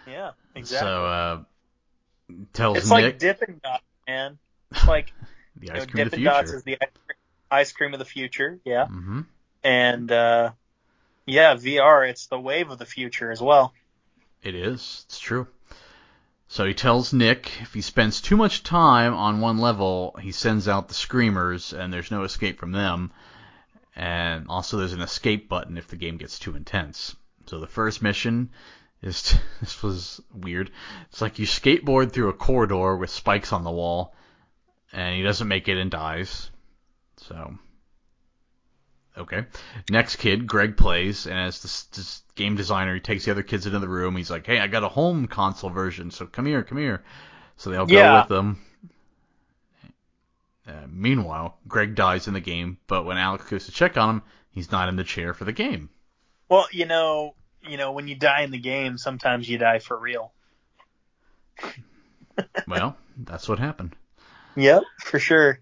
Yeah, 0.07 0.31
exactly. 0.55 0.89
So 0.89 1.05
uh, 1.05 1.43
tells 2.55 2.79
it's 2.79 2.91
Nick 2.91 3.03
like 3.03 3.19
Dippin' 3.19 3.61
Dots, 3.63 3.85
man. 4.09 4.39
It's 4.71 4.87
like 4.87 5.13
the 5.57 5.67
you 5.67 5.73
ice 5.75 5.81
know, 5.81 5.87
cream 5.89 6.07
of 6.07 6.11
the 6.13 6.17
Dippin' 6.17 6.25
Dots 6.25 6.51
future. 6.51 6.57
is 6.57 6.65
the 6.65 6.79
ice 7.51 7.73
cream 7.73 7.93
of 7.93 7.99
the 7.99 8.07
future. 8.07 8.59
Yeah. 8.65 8.87
Mm-hmm. 8.87 9.21
and 9.63 10.11
uh, 10.11 10.53
yeah, 11.27 11.55
VR. 11.57 12.09
It's 12.09 12.29
the 12.29 12.41
wave 12.41 12.71
of 12.71 12.79
the 12.79 12.87
future 12.87 13.31
as 13.31 13.43
well. 13.43 13.75
It 14.43 14.55
is. 14.55 15.05
It's 15.07 15.19
true. 15.19 15.49
So 16.49 16.65
he 16.65 16.75
tells 16.75 17.13
Nick 17.13 17.61
if 17.61 17.75
he 17.75 17.81
spends 17.81 18.21
too 18.21 18.37
much 18.37 18.63
time 18.63 19.15
on 19.15 19.41
one 19.41 19.59
level, 19.59 20.17
he 20.21 20.33
sends 20.33 20.69
out 20.69 20.89
the 20.89 20.95
screamers, 20.95 21.73
and 21.73 21.93
there's 21.93 22.11
no 22.11 22.23
escape 22.23 22.59
from 22.59 22.73
them. 22.73 23.13
And 23.97 24.47
also, 24.49 24.77
there's 24.77 24.93
an 24.93 25.01
escape 25.01 25.49
button 25.49 25.77
if 25.77 25.89
the 25.89 25.97
game 25.97 26.19
gets 26.19 26.39
too 26.39 26.55
intense. 26.55 27.17
So 27.47 27.59
the 27.59 27.67
first 27.67 28.03
mission 28.03 28.51
is 29.03 29.37
this 29.61 29.83
was 29.83 30.21
weird. 30.33 30.71
It's 31.11 31.21
like 31.21 31.39
you 31.39 31.47
skateboard 31.47 32.13
through 32.13 32.29
a 32.29 32.35
corridor 32.35 32.97
with 32.97 33.11
spikes 33.11 33.53
on 33.53 33.65
the 33.65 33.71
wall, 33.71 34.15
and 34.93 35.17
he 35.17 35.23
doesn't 35.23 35.49
make 35.49 35.69
it 35.69 35.79
and 35.79 35.91
dies. 35.91 36.51
So 37.17 37.59
Okay. 39.19 39.47
Next 39.89 40.17
kid, 40.17 40.47
Greg 40.47 40.77
plays, 40.77 41.27
and 41.27 41.39
as 41.39 41.63
this, 41.63 41.85
this 41.85 42.23
game 42.35 42.55
designer, 42.55 42.95
he 42.95 43.01
takes 43.01 43.25
the 43.25 43.31
other 43.31 43.43
kids 43.43 43.67
into 43.67 43.79
the 43.79 43.89
room. 43.89 44.17
He's 44.17 44.31
like, 44.31 44.47
"Hey, 44.47 44.59
I 44.59 44.67
got 44.67 44.85
a 44.85 44.89
home 44.89 45.27
console 45.27 45.71
version, 45.71 46.11
so 46.11 46.27
come 46.27 46.45
here, 46.45 46.63
come 46.63 46.79
here." 46.79 47.03
So 47.57 47.71
they 47.71 47.77
all 47.77 47.87
go 47.87 48.21
with 48.21 48.29
them. 48.29 48.61
Uh, 50.69 50.87
meanwhile, 50.89 51.59
Greg 51.67 51.95
dies 51.95 52.29
in 52.29 52.35
the 52.35 52.41
game, 52.41 52.77
but 52.89 53.05
when 53.05 53.17
Alex 53.17 53.49
goes 53.49 53.67
to 53.67 53.73
check 53.73 53.97
on 53.97 54.17
him, 54.17 54.23
he's 54.51 54.71
not 54.73 54.89
in 54.89 54.97
the 54.97 55.05
chair 55.05 55.33
for 55.33 55.45
the 55.45 55.53
game. 55.53 55.89
Well, 56.49 56.67
you 56.73 56.87
know, 56.87 57.35
you 57.63 57.77
know, 57.77 57.93
when 57.93 58.09
you 58.09 58.17
die 58.17 58.43
in 58.43 58.51
the 58.51 58.59
game, 58.59 58.99
sometimes 58.99 59.49
you 59.49 59.59
die 59.59 59.79
for 59.79 59.97
real. 59.97 60.33
well, 62.67 62.97
that's 63.17 63.49
what 63.49 63.59
happened. 63.59 63.97
Yep, 64.59 64.85
for 65.01 65.19
sure. 65.19 65.61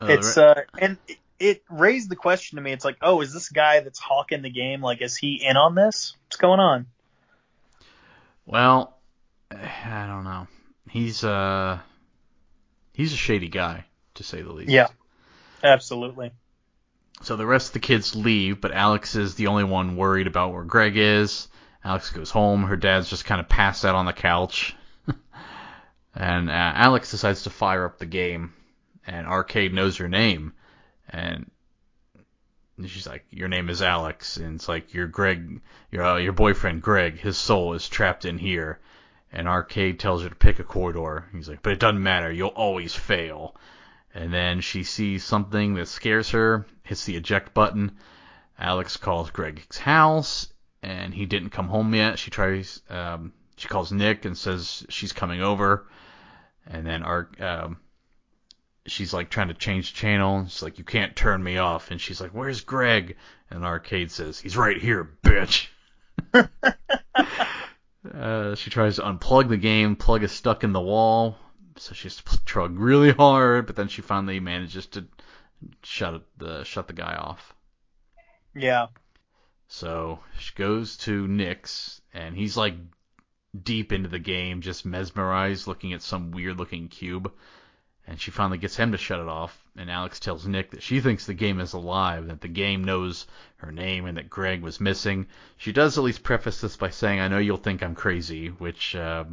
Uh, 0.00 0.06
it's 0.08 0.38
uh, 0.38 0.62
and 0.78 0.98
it, 1.44 1.62
raised 1.68 2.08
the 2.08 2.16
question 2.16 2.56
to 2.56 2.62
me. 2.62 2.72
It's 2.72 2.84
like, 2.84 2.96
oh, 3.02 3.20
is 3.20 3.32
this 3.32 3.48
guy 3.48 3.80
that's 3.80 3.98
hawking 3.98 4.42
the 4.42 4.50
game? 4.50 4.80
Like, 4.80 5.02
is 5.02 5.16
he 5.16 5.42
in 5.44 5.56
on 5.56 5.74
this? 5.74 6.16
What's 6.26 6.36
going 6.36 6.60
on? 6.60 6.86
Well, 8.46 8.96
I 9.50 10.06
don't 10.06 10.24
know. 10.24 10.46
He's 10.90 11.24
uh, 11.24 11.78
he's 12.92 13.12
a 13.12 13.16
shady 13.16 13.48
guy 13.48 13.84
to 14.14 14.22
say 14.22 14.42
the 14.42 14.52
least. 14.52 14.70
Yeah, 14.70 14.88
absolutely. 15.62 16.32
So 17.22 17.36
the 17.36 17.46
rest 17.46 17.68
of 17.68 17.72
the 17.74 17.80
kids 17.80 18.14
leave, 18.14 18.60
but 18.60 18.72
Alex 18.72 19.14
is 19.14 19.34
the 19.34 19.46
only 19.46 19.64
one 19.64 19.96
worried 19.96 20.26
about 20.26 20.52
where 20.52 20.64
Greg 20.64 20.96
is. 20.96 21.48
Alex 21.84 22.10
goes 22.10 22.30
home. 22.30 22.64
Her 22.64 22.76
dad's 22.76 23.08
just 23.08 23.24
kind 23.24 23.40
of 23.40 23.48
passed 23.48 23.84
out 23.84 23.94
on 23.94 24.06
the 24.06 24.12
couch. 24.12 24.74
and 26.14 26.50
uh, 26.50 26.52
Alex 26.52 27.10
decides 27.10 27.42
to 27.44 27.50
fire 27.50 27.84
up 27.84 27.98
the 27.98 28.06
game. 28.06 28.52
And 29.06 29.26
Arcade 29.26 29.72
knows 29.72 29.98
her 29.98 30.08
name. 30.08 30.54
And 31.08 31.50
she's 32.86 33.06
like, 33.06 33.24
"Your 33.30 33.48
name 33.48 33.70
is 33.70 33.82
Alex." 33.82 34.36
And 34.36 34.56
it's 34.56 34.68
like, 34.68 34.94
"Your 34.94 35.06
Greg, 35.06 35.60
your 35.90 36.04
uh, 36.04 36.16
your 36.16 36.32
boyfriend 36.32 36.82
Greg, 36.82 37.18
his 37.18 37.36
soul 37.36 37.74
is 37.74 37.88
trapped 37.88 38.24
in 38.24 38.38
here." 38.38 38.80
And 39.32 39.48
Arcade 39.48 39.98
tells 39.98 40.22
her 40.22 40.28
to 40.28 40.34
pick 40.34 40.58
a 40.58 40.64
corridor. 40.64 41.26
He's 41.32 41.48
like, 41.48 41.62
"But 41.62 41.72
it 41.72 41.80
doesn't 41.80 42.02
matter. 42.02 42.30
You'll 42.30 42.48
always 42.48 42.94
fail." 42.94 43.56
And 44.14 44.32
then 44.32 44.60
she 44.60 44.84
sees 44.84 45.24
something 45.24 45.74
that 45.74 45.88
scares 45.88 46.30
her, 46.30 46.66
hits 46.84 47.04
the 47.04 47.16
eject 47.16 47.52
button. 47.52 47.98
Alex 48.58 48.96
calls 48.96 49.30
Greg's 49.30 49.78
house, 49.78 50.52
and 50.82 51.12
he 51.12 51.26
didn't 51.26 51.50
come 51.50 51.66
home 51.66 51.92
yet. 51.94 52.18
She 52.20 52.30
tries, 52.30 52.80
um, 52.88 53.32
she 53.56 53.66
calls 53.66 53.90
Nick 53.90 54.24
and 54.24 54.38
says 54.38 54.86
she's 54.88 55.12
coming 55.12 55.42
over. 55.42 55.88
And 56.66 56.86
then 56.86 57.02
our, 57.02 57.28
um, 57.40 57.78
she's 58.86 59.12
like 59.12 59.30
trying 59.30 59.48
to 59.48 59.54
change 59.54 59.94
channel. 59.94 60.46
She's 60.48 60.62
like, 60.62 60.78
you 60.78 60.84
can't 60.84 61.16
turn 61.16 61.42
me 61.42 61.58
off. 61.58 61.90
And 61.90 62.00
she's 62.00 62.20
like, 62.20 62.30
where's 62.30 62.62
Greg? 62.62 63.16
And 63.50 63.64
Arcade 63.64 64.10
says, 64.10 64.38
he's 64.38 64.56
right 64.56 64.80
here, 64.80 65.10
bitch. 65.22 65.68
uh, 68.14 68.54
she 68.54 68.70
tries 68.70 68.96
to 68.96 69.02
unplug 69.02 69.48
the 69.48 69.56
game. 69.56 69.96
Plug 69.96 70.22
is 70.22 70.32
stuck 70.32 70.64
in 70.64 70.72
the 70.72 70.80
wall 70.80 71.38
so 71.76 71.94
she 71.94 72.04
has 72.04 72.16
to 72.16 72.44
tug 72.44 72.78
really 72.78 73.10
hard, 73.12 73.66
but 73.66 73.76
then 73.76 73.88
she 73.88 74.02
finally 74.02 74.40
manages 74.40 74.86
to 74.86 75.06
shut 75.82 76.22
the 76.36 76.64
shut 76.64 76.86
the 76.86 76.92
guy 76.92 77.14
off. 77.14 77.54
Yeah. 78.54 78.88
So 79.68 80.20
she 80.38 80.54
goes 80.54 80.96
to 80.98 81.26
Nick's, 81.26 82.00
and 82.12 82.36
he's 82.36 82.56
like 82.56 82.74
deep 83.60 83.92
into 83.92 84.08
the 84.08 84.18
game, 84.18 84.60
just 84.60 84.84
mesmerized, 84.84 85.66
looking 85.66 85.92
at 85.92 86.02
some 86.02 86.30
weird 86.30 86.58
looking 86.58 86.88
cube. 86.88 87.32
And 88.06 88.20
she 88.20 88.30
finally 88.30 88.58
gets 88.58 88.76
him 88.76 88.92
to 88.92 88.98
shut 88.98 89.20
it 89.20 89.28
off. 89.28 89.58
And 89.76 89.90
Alex 89.90 90.20
tells 90.20 90.46
Nick 90.46 90.72
that 90.72 90.82
she 90.82 91.00
thinks 91.00 91.24
the 91.24 91.34
game 91.34 91.58
is 91.58 91.72
alive, 91.72 92.26
that 92.28 92.40
the 92.40 92.48
game 92.48 92.84
knows 92.84 93.26
her 93.56 93.72
name, 93.72 94.04
and 94.06 94.18
that 94.18 94.28
Greg 94.28 94.62
was 94.62 94.80
missing. 94.80 95.26
She 95.56 95.72
does 95.72 95.96
at 95.96 96.04
least 96.04 96.22
preface 96.22 96.60
this 96.60 96.76
by 96.76 96.90
saying, 96.90 97.20
"I 97.20 97.28
know 97.28 97.38
you'll 97.38 97.56
think 97.56 97.82
I'm 97.82 97.94
crazy," 97.94 98.48
which 98.48 98.94
uh, 98.94 99.24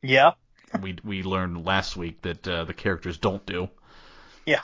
yeah, 0.00 0.32
we 0.80 0.96
we 1.04 1.22
learned 1.22 1.66
last 1.66 1.96
week 1.96 2.22
that 2.22 2.46
uh, 2.46 2.64
the 2.64 2.74
characters 2.74 3.18
don't 3.18 3.44
do. 3.44 3.68
Yeah. 4.46 4.60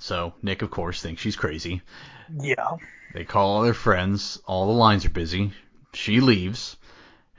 So 0.00 0.34
Nick, 0.42 0.62
of 0.62 0.70
course, 0.70 1.02
thinks 1.02 1.20
she's 1.20 1.36
crazy. 1.36 1.82
Yeah. 2.40 2.76
They 3.14 3.24
call 3.24 3.48
all 3.48 3.62
their 3.62 3.74
friends. 3.74 4.40
All 4.46 4.66
the 4.66 4.72
lines 4.72 5.04
are 5.04 5.10
busy. 5.10 5.52
She 5.94 6.20
leaves, 6.20 6.76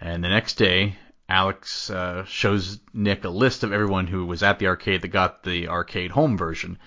and 0.01 0.23
the 0.23 0.29
next 0.29 0.55
day, 0.55 0.97
Alex 1.29 1.89
uh, 1.89 2.25
shows 2.25 2.79
Nick 2.93 3.23
a 3.23 3.29
list 3.29 3.63
of 3.63 3.71
everyone 3.71 4.07
who 4.07 4.25
was 4.25 4.41
at 4.41 4.59
the 4.59 4.67
arcade 4.67 5.03
that 5.03 5.09
got 5.09 5.43
the 5.43 5.67
arcade 5.67 6.11
home 6.11 6.37
version, 6.37 6.79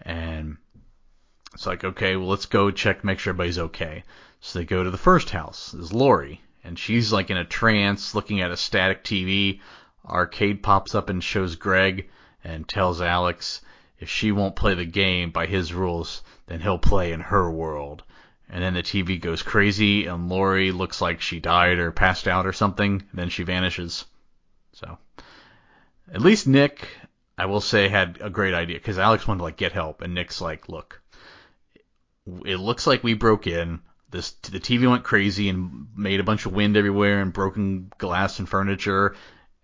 and 0.00 0.56
it's 1.54 1.66
like, 1.66 1.84
okay, 1.84 2.16
well, 2.16 2.28
let's 2.28 2.46
go 2.46 2.70
check, 2.70 3.04
make 3.04 3.18
sure 3.18 3.32
everybody's 3.32 3.58
okay. 3.58 4.04
So 4.40 4.58
they 4.58 4.64
go 4.64 4.82
to 4.82 4.90
the 4.90 4.98
first 4.98 5.30
house. 5.30 5.72
There's 5.72 5.92
Lori, 5.92 6.40
and 6.64 6.78
she's 6.78 7.12
like 7.12 7.30
in 7.30 7.36
a 7.36 7.44
trance, 7.44 8.14
looking 8.14 8.40
at 8.40 8.50
a 8.50 8.56
static 8.56 9.04
TV 9.04 9.60
Arcade 10.04 10.64
pops 10.64 10.96
up 10.96 11.08
and 11.08 11.22
shows 11.22 11.54
Greg 11.54 12.08
and 12.42 12.66
tells 12.68 13.00
Alex 13.00 13.60
if 14.00 14.08
she 14.08 14.32
won't 14.32 14.56
play 14.56 14.74
the 14.74 14.84
game 14.84 15.30
by 15.30 15.46
his 15.46 15.72
rules, 15.72 16.24
then 16.46 16.60
he'll 16.60 16.78
play 16.78 17.12
in 17.12 17.20
her 17.20 17.48
world. 17.48 18.02
And 18.52 18.62
then 18.62 18.74
the 18.74 18.82
TV 18.82 19.18
goes 19.18 19.42
crazy 19.42 20.06
and 20.06 20.28
Lori 20.28 20.72
looks 20.72 21.00
like 21.00 21.22
she 21.22 21.40
died 21.40 21.78
or 21.78 21.90
passed 21.90 22.28
out 22.28 22.46
or 22.46 22.52
something, 22.52 23.02
then 23.14 23.30
she 23.30 23.44
vanishes. 23.44 24.04
So, 24.74 24.98
at 26.12 26.20
least 26.20 26.46
Nick, 26.46 26.86
I 27.38 27.46
will 27.46 27.62
say, 27.62 27.88
had 27.88 28.18
a 28.20 28.28
great 28.28 28.52
idea 28.52 28.76
because 28.76 28.98
Alex 28.98 29.26
wanted 29.26 29.38
to 29.38 29.44
like 29.44 29.56
get 29.56 29.72
help, 29.72 30.02
and 30.02 30.14
Nick's 30.14 30.42
like, 30.42 30.68
look, 30.68 31.00
it 32.44 32.58
looks 32.58 32.86
like 32.86 33.02
we 33.02 33.14
broke 33.14 33.46
in. 33.46 33.80
This 34.10 34.32
the 34.32 34.60
TV 34.60 34.88
went 34.88 35.04
crazy 35.04 35.48
and 35.48 35.86
made 35.96 36.20
a 36.20 36.24
bunch 36.24 36.44
of 36.44 36.52
wind 36.52 36.76
everywhere 36.76 37.22
and 37.22 37.32
broken 37.32 37.90
glass 37.96 38.38
and 38.38 38.46
furniture, 38.46 39.16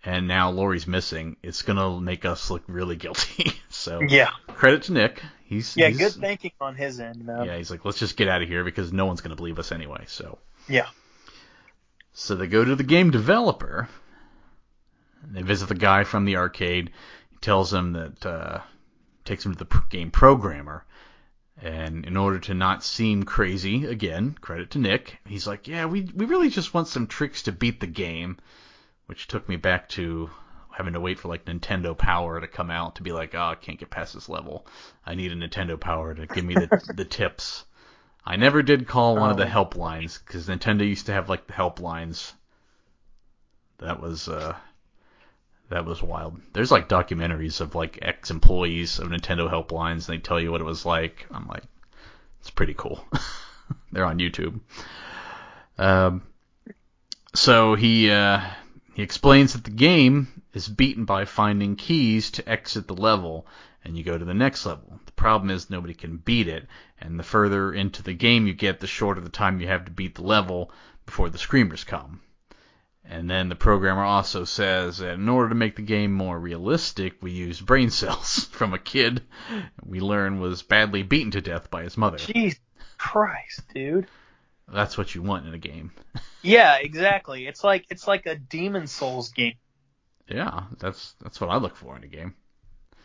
and 0.08 0.26
now 0.26 0.50
Lori's 0.50 0.86
missing, 0.86 1.36
it's 1.42 1.60
gonna 1.60 2.00
make 2.00 2.24
us 2.24 2.50
look 2.50 2.62
really 2.66 2.96
guilty. 2.96 3.52
so 3.68 4.00
yeah, 4.00 4.30
credit 4.46 4.84
to 4.84 4.94
Nick. 4.94 5.22
He's 5.44 5.76
yeah, 5.76 5.88
he's, 5.88 5.98
good 5.98 6.12
thinking 6.12 6.52
on 6.62 6.74
his 6.74 6.98
end, 6.98 7.26
man. 7.26 7.44
Yeah, 7.44 7.58
he's 7.58 7.70
like, 7.70 7.84
let's 7.84 7.98
just 7.98 8.16
get 8.16 8.26
out 8.26 8.40
of 8.40 8.48
here 8.48 8.64
because 8.64 8.90
no 8.90 9.04
one's 9.04 9.20
gonna 9.20 9.36
believe 9.36 9.58
us 9.58 9.70
anyway. 9.70 10.04
So 10.06 10.38
yeah. 10.66 10.86
So 12.14 12.36
they 12.36 12.46
go 12.46 12.64
to 12.64 12.74
the 12.74 12.84
game 12.84 13.10
developer. 13.10 13.86
They 15.30 15.42
visit 15.42 15.68
the 15.68 15.74
guy 15.74 16.04
from 16.04 16.24
the 16.24 16.36
arcade. 16.36 16.90
He 17.30 17.36
tells 17.42 17.70
them 17.70 17.92
that 17.92 18.24
uh, 18.24 18.60
takes 19.26 19.44
him 19.44 19.54
to 19.54 19.64
the 19.64 19.82
game 19.90 20.10
programmer. 20.10 20.86
And 21.60 22.06
in 22.06 22.16
order 22.16 22.38
to 22.38 22.54
not 22.54 22.82
seem 22.82 23.24
crazy, 23.24 23.84
again, 23.84 24.36
credit 24.40 24.70
to 24.70 24.78
Nick, 24.78 25.18
he's 25.26 25.46
like, 25.46 25.68
yeah, 25.68 25.84
we 25.84 26.10
we 26.14 26.24
really 26.24 26.48
just 26.48 26.72
want 26.72 26.88
some 26.88 27.08
tricks 27.08 27.42
to 27.42 27.52
beat 27.52 27.80
the 27.80 27.86
game 27.86 28.38
which 29.08 29.26
took 29.26 29.48
me 29.48 29.56
back 29.56 29.88
to 29.88 30.30
having 30.70 30.92
to 30.92 31.00
wait 31.00 31.18
for 31.18 31.28
like 31.28 31.46
Nintendo 31.46 31.96
Power 31.96 32.40
to 32.40 32.46
come 32.46 32.70
out 32.70 32.96
to 32.96 33.02
be 33.02 33.10
like, 33.10 33.34
oh, 33.34 33.48
I 33.48 33.54
can't 33.54 33.78
get 33.78 33.90
past 33.90 34.12
this 34.14 34.28
level. 34.28 34.66
I 35.04 35.14
need 35.14 35.32
a 35.32 35.34
Nintendo 35.34 35.80
Power 35.80 36.14
to 36.14 36.26
give 36.26 36.44
me 36.44 36.54
the 36.54 36.92
the 36.94 37.04
tips. 37.04 37.64
I 38.24 38.36
never 38.36 38.62
did 38.62 38.86
call 38.86 39.16
one 39.16 39.30
of 39.30 39.38
the 39.38 39.46
oh. 39.46 39.64
helplines 39.64 40.20
because 40.24 40.46
Nintendo 40.46 40.86
used 40.86 41.06
to 41.06 41.12
have 41.12 41.28
like 41.28 41.46
the 41.46 41.54
helplines. 41.54 42.32
That 43.78 44.00
was 44.00 44.28
uh, 44.28 44.54
that 45.70 45.86
was 45.86 46.02
wild. 46.02 46.40
There's 46.52 46.70
like 46.70 46.88
documentaries 46.88 47.60
of 47.62 47.74
like 47.74 47.98
ex 48.02 48.30
employees 48.30 48.98
of 48.98 49.08
Nintendo 49.08 49.50
helplines, 49.50 50.08
and 50.08 50.18
they 50.18 50.18
tell 50.18 50.38
you 50.38 50.52
what 50.52 50.60
it 50.60 50.64
was 50.64 50.84
like. 50.84 51.26
I'm 51.30 51.46
like, 51.46 51.64
it's 52.40 52.50
pretty 52.50 52.74
cool. 52.74 53.02
They're 53.92 54.04
on 54.04 54.18
YouTube. 54.18 54.60
Um, 55.78 56.22
so 57.34 57.74
he 57.74 58.10
uh, 58.10 58.42
he 58.98 59.04
explains 59.04 59.52
that 59.52 59.62
the 59.62 59.70
game 59.70 60.42
is 60.52 60.66
beaten 60.66 61.04
by 61.04 61.24
finding 61.24 61.76
keys 61.76 62.32
to 62.32 62.48
exit 62.48 62.88
the 62.88 62.96
level, 62.96 63.46
and 63.84 63.96
you 63.96 64.02
go 64.02 64.18
to 64.18 64.24
the 64.24 64.34
next 64.34 64.66
level. 64.66 64.98
The 65.06 65.12
problem 65.12 65.50
is 65.50 65.70
nobody 65.70 65.94
can 65.94 66.16
beat 66.16 66.48
it, 66.48 66.66
and 67.00 67.16
the 67.16 67.22
further 67.22 67.72
into 67.72 68.02
the 68.02 68.12
game 68.12 68.48
you 68.48 68.54
get, 68.54 68.80
the 68.80 68.88
shorter 68.88 69.20
the 69.20 69.28
time 69.28 69.60
you 69.60 69.68
have 69.68 69.84
to 69.84 69.92
beat 69.92 70.16
the 70.16 70.24
level 70.24 70.72
before 71.06 71.30
the 71.30 71.38
screamers 71.38 71.84
come. 71.84 72.22
And 73.04 73.30
then 73.30 73.48
the 73.48 73.54
programmer 73.54 74.02
also 74.02 74.42
says 74.42 74.98
that 74.98 75.14
in 75.14 75.28
order 75.28 75.50
to 75.50 75.54
make 75.54 75.76
the 75.76 75.82
game 75.82 76.12
more 76.12 76.36
realistic, 76.36 77.22
we 77.22 77.30
used 77.30 77.64
brain 77.64 77.90
cells 77.90 78.46
from 78.50 78.74
a 78.74 78.80
kid 78.80 79.22
we 79.80 80.00
learn 80.00 80.40
was 80.40 80.64
badly 80.64 81.04
beaten 81.04 81.30
to 81.30 81.40
death 81.40 81.70
by 81.70 81.84
his 81.84 81.96
mother. 81.96 82.18
Jesus 82.18 82.58
Christ, 82.98 83.62
dude. 83.72 84.08
That's 84.70 84.98
what 84.98 85.14
you 85.14 85.22
want 85.22 85.46
in 85.46 85.54
a 85.54 85.58
game. 85.58 85.92
yeah, 86.42 86.76
exactly. 86.76 87.46
It's 87.46 87.64
like 87.64 87.86
it's 87.90 88.06
like 88.06 88.26
a 88.26 88.36
Demon 88.36 88.86
Souls 88.86 89.30
game. 89.30 89.54
Yeah, 90.28 90.64
that's 90.78 91.14
that's 91.22 91.40
what 91.40 91.50
I 91.50 91.56
look 91.56 91.76
for 91.76 91.96
in 91.96 92.04
a 92.04 92.08
game. 92.08 92.34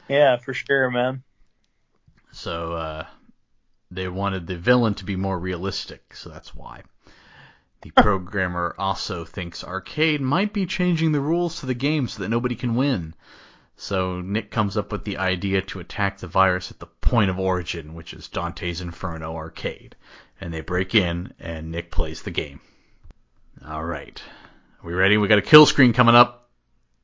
Yeah, 0.09 0.37
for 0.37 0.53
sure, 0.53 0.91
man. 0.91 1.23
So 2.33 2.73
uh, 2.73 3.05
they 3.91 4.09
wanted 4.09 4.47
the 4.47 4.57
villain 4.57 4.95
to 4.95 5.05
be 5.05 5.15
more 5.15 5.39
realistic, 5.39 6.15
so 6.15 6.29
that's 6.29 6.53
why. 6.53 6.81
The 7.81 7.91
programmer 7.91 8.75
also 8.77 9.23
thinks 9.23 9.63
Arcade 9.63 10.21
might 10.21 10.51
be 10.51 10.65
changing 10.65 11.11
the 11.11 11.21
rules 11.21 11.59
to 11.59 11.65
the 11.65 11.73
game 11.73 12.07
so 12.07 12.23
that 12.23 12.29
nobody 12.29 12.55
can 12.55 12.75
win. 12.75 13.13
So 13.75 14.21
Nick 14.21 14.51
comes 14.51 14.77
up 14.77 14.91
with 14.91 15.03
the 15.03 15.17
idea 15.17 15.61
to 15.63 15.79
attack 15.79 16.17
the 16.17 16.27
virus 16.27 16.71
at 16.71 16.79
the 16.79 16.87
point 16.87 17.29
of 17.29 17.39
origin, 17.39 17.93
which 17.93 18.13
is 18.13 18.29
Dante's 18.29 18.81
Inferno 18.81 19.35
Arcade 19.35 19.95
and 20.43 20.53
they 20.53 20.59
break 20.59 20.93
in, 20.93 21.33
and 21.39 21.71
Nick 21.71 21.89
plays 21.89 22.21
the 22.21 22.29
game. 22.29 22.59
All 23.65 23.83
right. 23.83 24.21
Are 24.81 24.85
we 24.87 24.93
ready? 24.93 25.15
We 25.15 25.29
got 25.29 25.37
a 25.37 25.41
kill 25.41 25.65
screen 25.65 25.93
coming 25.93 26.15
up. 26.15 26.49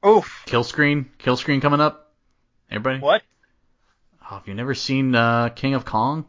Oof. 0.06 0.44
Kill 0.46 0.66
screen? 0.66 1.10
Kill 1.20 1.38
screen 1.38 1.62
coming 1.62 1.80
up? 1.80 2.12
Everybody? 2.70 3.00
What? 3.00 3.22
Oh, 4.22 4.36
have 4.36 4.48
you 4.50 4.54
never 4.56 4.76
seen 4.76 5.16
uh, 5.16 5.50
King 5.50 5.74
of 5.74 5.86
Kong? 5.86 6.26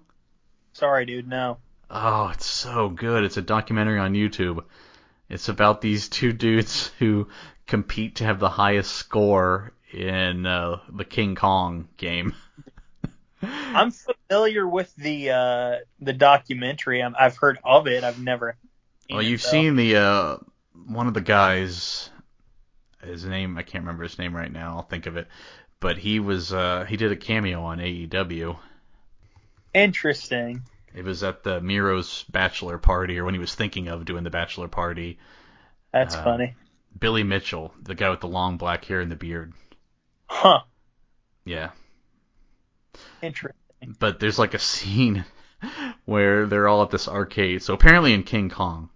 Sorry, 0.72 1.04
dude. 1.04 1.26
No. 1.26 1.58
Oh, 1.90 2.28
it's 2.28 2.46
so 2.46 2.88
good. 2.88 3.24
It's 3.24 3.36
a 3.36 3.42
documentary 3.42 3.98
on 3.98 4.14
YouTube. 4.14 4.62
It's 5.28 5.48
about 5.48 5.80
these 5.80 6.08
two 6.08 6.32
dudes 6.32 6.92
who 7.00 7.26
compete 7.66 8.16
to 8.16 8.24
have 8.24 8.38
the 8.38 8.48
highest 8.48 8.92
score 8.92 9.72
in 9.92 10.46
uh, 10.46 10.76
the 10.88 11.04
King 11.04 11.34
Kong 11.34 11.88
game. 11.96 12.36
I'm 13.42 13.90
familiar 13.90 14.66
with 14.68 14.94
the 14.96 15.30
uh, 15.30 15.76
the 16.00 16.12
documentary. 16.12 17.02
i 17.02 17.10
have 17.18 17.36
heard 17.36 17.58
of 17.64 17.86
it. 17.86 18.04
I've 18.04 18.20
never. 18.20 18.56
Well, 19.08 19.22
you've 19.22 19.40
it, 19.40 19.44
seen 19.44 19.76
the 19.76 19.96
uh, 19.96 20.36
one 20.86 21.06
of 21.06 21.14
the 21.14 21.20
guys. 21.20 22.10
His 23.02 23.24
name 23.24 23.56
I 23.56 23.62
can't 23.62 23.84
remember 23.84 24.02
his 24.02 24.18
name 24.18 24.36
right 24.36 24.52
now. 24.52 24.76
I'll 24.76 24.82
think 24.82 25.06
of 25.06 25.16
it. 25.16 25.26
But 25.80 25.96
he 25.96 26.20
was 26.20 26.52
uh, 26.52 26.84
he 26.88 26.96
did 26.96 27.12
a 27.12 27.16
cameo 27.16 27.62
on 27.62 27.78
AEW. 27.78 28.58
Interesting. 29.72 30.62
It 30.94 31.04
was 31.04 31.22
at 31.22 31.42
the 31.42 31.60
Miro's 31.60 32.24
bachelor 32.24 32.76
party, 32.76 33.18
or 33.18 33.24
when 33.24 33.34
he 33.34 33.40
was 33.40 33.54
thinking 33.54 33.88
of 33.88 34.04
doing 34.04 34.24
the 34.24 34.30
bachelor 34.30 34.68
party. 34.68 35.18
That's 35.92 36.14
uh, 36.14 36.24
funny. 36.24 36.56
Billy 36.98 37.22
Mitchell, 37.22 37.72
the 37.80 37.94
guy 37.94 38.10
with 38.10 38.20
the 38.20 38.28
long 38.28 38.56
black 38.56 38.84
hair 38.84 39.00
and 39.00 39.10
the 39.10 39.16
beard. 39.16 39.52
Huh. 40.26 40.60
Yeah. 41.44 41.70
Interesting. 43.22 43.96
But 43.98 44.20
there's 44.20 44.38
like 44.38 44.54
a 44.54 44.58
scene 44.58 45.24
where 46.04 46.46
they're 46.46 46.68
all 46.68 46.82
at 46.82 46.90
this 46.90 47.08
arcade. 47.08 47.62
So 47.62 47.74
apparently 47.74 48.12
in 48.12 48.22
King 48.22 48.50
Kong, 48.50 48.90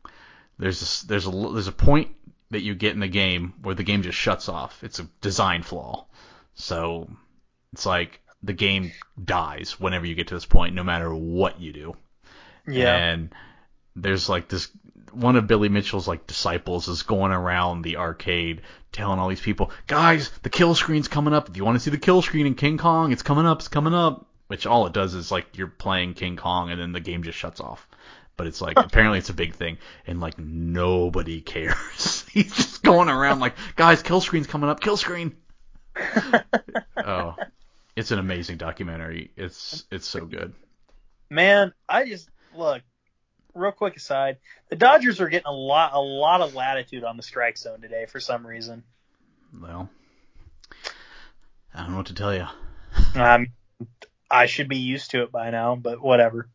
there's 0.58 0.80
this, 0.80 1.02
there's 1.02 1.26
a 1.26 1.30
there's 1.30 1.68
a 1.68 1.72
point 1.72 2.08
that 2.50 2.62
you 2.62 2.74
get 2.74 2.94
in 2.94 3.00
the 3.00 3.08
game 3.08 3.54
where 3.62 3.74
the 3.74 3.82
game 3.82 4.02
just 4.02 4.18
shuts 4.18 4.48
off. 4.48 4.82
It's 4.84 5.00
a 5.00 5.08
design 5.20 5.62
flaw. 5.62 6.06
So 6.54 7.08
it's 7.72 7.86
like 7.86 8.20
the 8.42 8.52
game 8.52 8.92
dies 9.22 9.80
whenever 9.80 10.06
you 10.06 10.14
get 10.14 10.28
to 10.28 10.34
this 10.34 10.46
point, 10.46 10.74
no 10.74 10.84
matter 10.84 11.12
what 11.14 11.60
you 11.60 11.72
do. 11.72 11.96
Yeah. 12.66 12.94
And 12.94 13.34
there's 13.96 14.28
like 14.28 14.48
this 14.48 14.68
one 15.12 15.36
of 15.36 15.46
Billy 15.46 15.68
Mitchell's 15.68 16.08
like 16.08 16.26
disciples 16.26 16.88
is 16.88 17.02
going 17.02 17.32
around 17.32 17.82
the 17.82 17.96
arcade 17.96 18.62
telling 18.94 19.18
all 19.18 19.28
these 19.28 19.40
people, 19.40 19.70
guys, 19.86 20.30
the 20.42 20.48
kill 20.48 20.74
screen's 20.74 21.08
coming 21.08 21.34
up. 21.34 21.50
If 21.50 21.56
you 21.56 21.64
want 21.64 21.76
to 21.76 21.80
see 21.80 21.90
the 21.90 21.98
kill 21.98 22.22
screen 22.22 22.46
in 22.46 22.54
King 22.54 22.78
Kong, 22.78 23.12
it's 23.12 23.22
coming 23.22 23.44
up, 23.44 23.58
it's 23.58 23.68
coming 23.68 23.92
up. 23.92 24.26
Which 24.46 24.66
all 24.66 24.86
it 24.86 24.92
does 24.92 25.14
is 25.14 25.30
like 25.30 25.56
you're 25.56 25.68
playing 25.68 26.14
King 26.14 26.36
Kong 26.36 26.70
and 26.70 26.80
then 26.80 26.92
the 26.92 27.00
game 27.00 27.22
just 27.22 27.38
shuts 27.38 27.60
off. 27.60 27.86
But 28.36 28.46
it's 28.46 28.60
like 28.60 28.76
apparently 28.76 29.18
it's 29.18 29.30
a 29.30 29.34
big 29.34 29.54
thing 29.54 29.78
and 30.06 30.20
like 30.20 30.38
nobody 30.38 31.40
cares. 31.42 32.24
He's 32.30 32.54
just 32.54 32.82
going 32.82 33.08
around 33.08 33.40
like, 33.40 33.54
guys, 33.76 34.02
kill 34.02 34.20
screen's 34.20 34.46
coming 34.46 34.70
up, 34.70 34.80
kill 34.80 34.96
screen. 34.96 35.34
oh, 36.96 37.36
it's 37.96 38.10
an 38.10 38.18
amazing 38.18 38.58
documentary. 38.58 39.30
It's 39.36 39.84
it's 39.90 40.06
so 40.06 40.24
good. 40.24 40.52
Man, 41.30 41.72
I 41.88 42.04
just 42.04 42.28
look. 42.54 42.82
Real 43.54 43.72
quick 43.72 43.96
aside, 43.96 44.38
the 44.68 44.76
Dodgers 44.76 45.20
are 45.20 45.28
getting 45.28 45.46
a 45.46 45.52
lot 45.52 45.92
a 45.94 46.00
lot 46.00 46.40
of 46.40 46.54
latitude 46.54 47.04
on 47.04 47.16
the 47.16 47.22
strike 47.22 47.56
zone 47.56 47.80
today 47.80 48.06
for 48.06 48.18
some 48.18 48.46
reason. 48.46 48.82
Well, 49.60 49.88
I 51.72 51.82
don't 51.82 51.92
know 51.92 51.98
what 51.98 52.06
to 52.06 52.14
tell 52.14 52.34
you. 52.34 52.46
Um, 53.14 53.48
I 54.30 54.46
should 54.46 54.68
be 54.68 54.78
used 54.78 55.12
to 55.12 55.22
it 55.22 55.30
by 55.30 55.50
now, 55.50 55.76
but 55.76 56.00
whatever. 56.00 56.48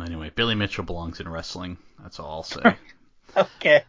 Anyway, 0.00 0.30
Billy 0.34 0.54
Mitchell 0.54 0.84
belongs 0.84 1.20
in 1.20 1.28
wrestling. 1.28 1.76
That's 2.00 2.20
all 2.20 2.30
I'll 2.30 2.42
say. 2.42 2.76
okay. 3.36 3.84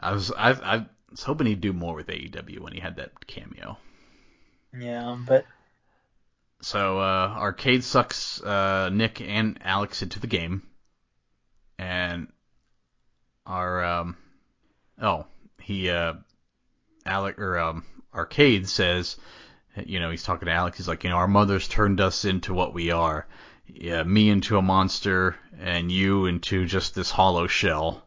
I 0.00 0.12
was 0.12 0.32
I 0.32 0.50
I 0.50 0.86
was 1.10 1.22
hoping 1.22 1.46
he'd 1.46 1.60
do 1.60 1.72
more 1.72 1.94
with 1.94 2.08
AEW 2.08 2.60
when 2.60 2.72
he 2.72 2.80
had 2.80 2.96
that 2.96 3.26
cameo. 3.26 3.78
Yeah, 4.76 5.16
but 5.24 5.44
so 6.64 6.98
uh, 6.98 7.34
Arcade 7.36 7.84
sucks 7.84 8.42
uh, 8.42 8.88
Nick 8.90 9.20
and 9.20 9.58
Alex 9.62 10.02
into 10.02 10.18
the 10.18 10.26
game, 10.26 10.62
and 11.78 12.28
our 13.46 13.84
um, 13.84 14.16
oh 15.00 15.26
he 15.60 15.90
uh, 15.90 16.14
Alec 17.04 17.38
or 17.38 17.58
um, 17.58 17.84
Arcade 18.14 18.68
says, 18.68 19.16
you 19.84 20.00
know, 20.00 20.10
he's 20.10 20.22
talking 20.22 20.46
to 20.46 20.52
Alex. 20.52 20.78
He's 20.78 20.88
like, 20.88 21.04
you 21.04 21.10
know, 21.10 21.16
our 21.16 21.28
mothers 21.28 21.68
turned 21.68 22.00
us 22.00 22.24
into 22.24 22.54
what 22.54 22.72
we 22.72 22.90
are. 22.90 23.26
Yeah, 23.66 24.02
me 24.02 24.30
into 24.30 24.56
a 24.58 24.62
monster, 24.62 25.36
and 25.60 25.90
you 25.90 26.26
into 26.26 26.66
just 26.66 26.94
this 26.94 27.10
hollow 27.10 27.46
shell. 27.46 28.06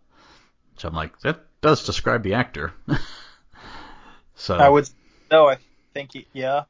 Which 0.74 0.84
I'm 0.86 0.93
like, 0.93 1.20
that 1.22 1.41
does 1.62 1.86
describe 1.86 2.24
the 2.24 2.36
actor. 2.36 2.74
so 4.36 4.55
I 4.55 4.70
would 4.70 4.89
no, 5.32 5.47
I 5.47 5.58
think 5.93 6.14
he, 6.14 6.28
yeah, 6.34 6.64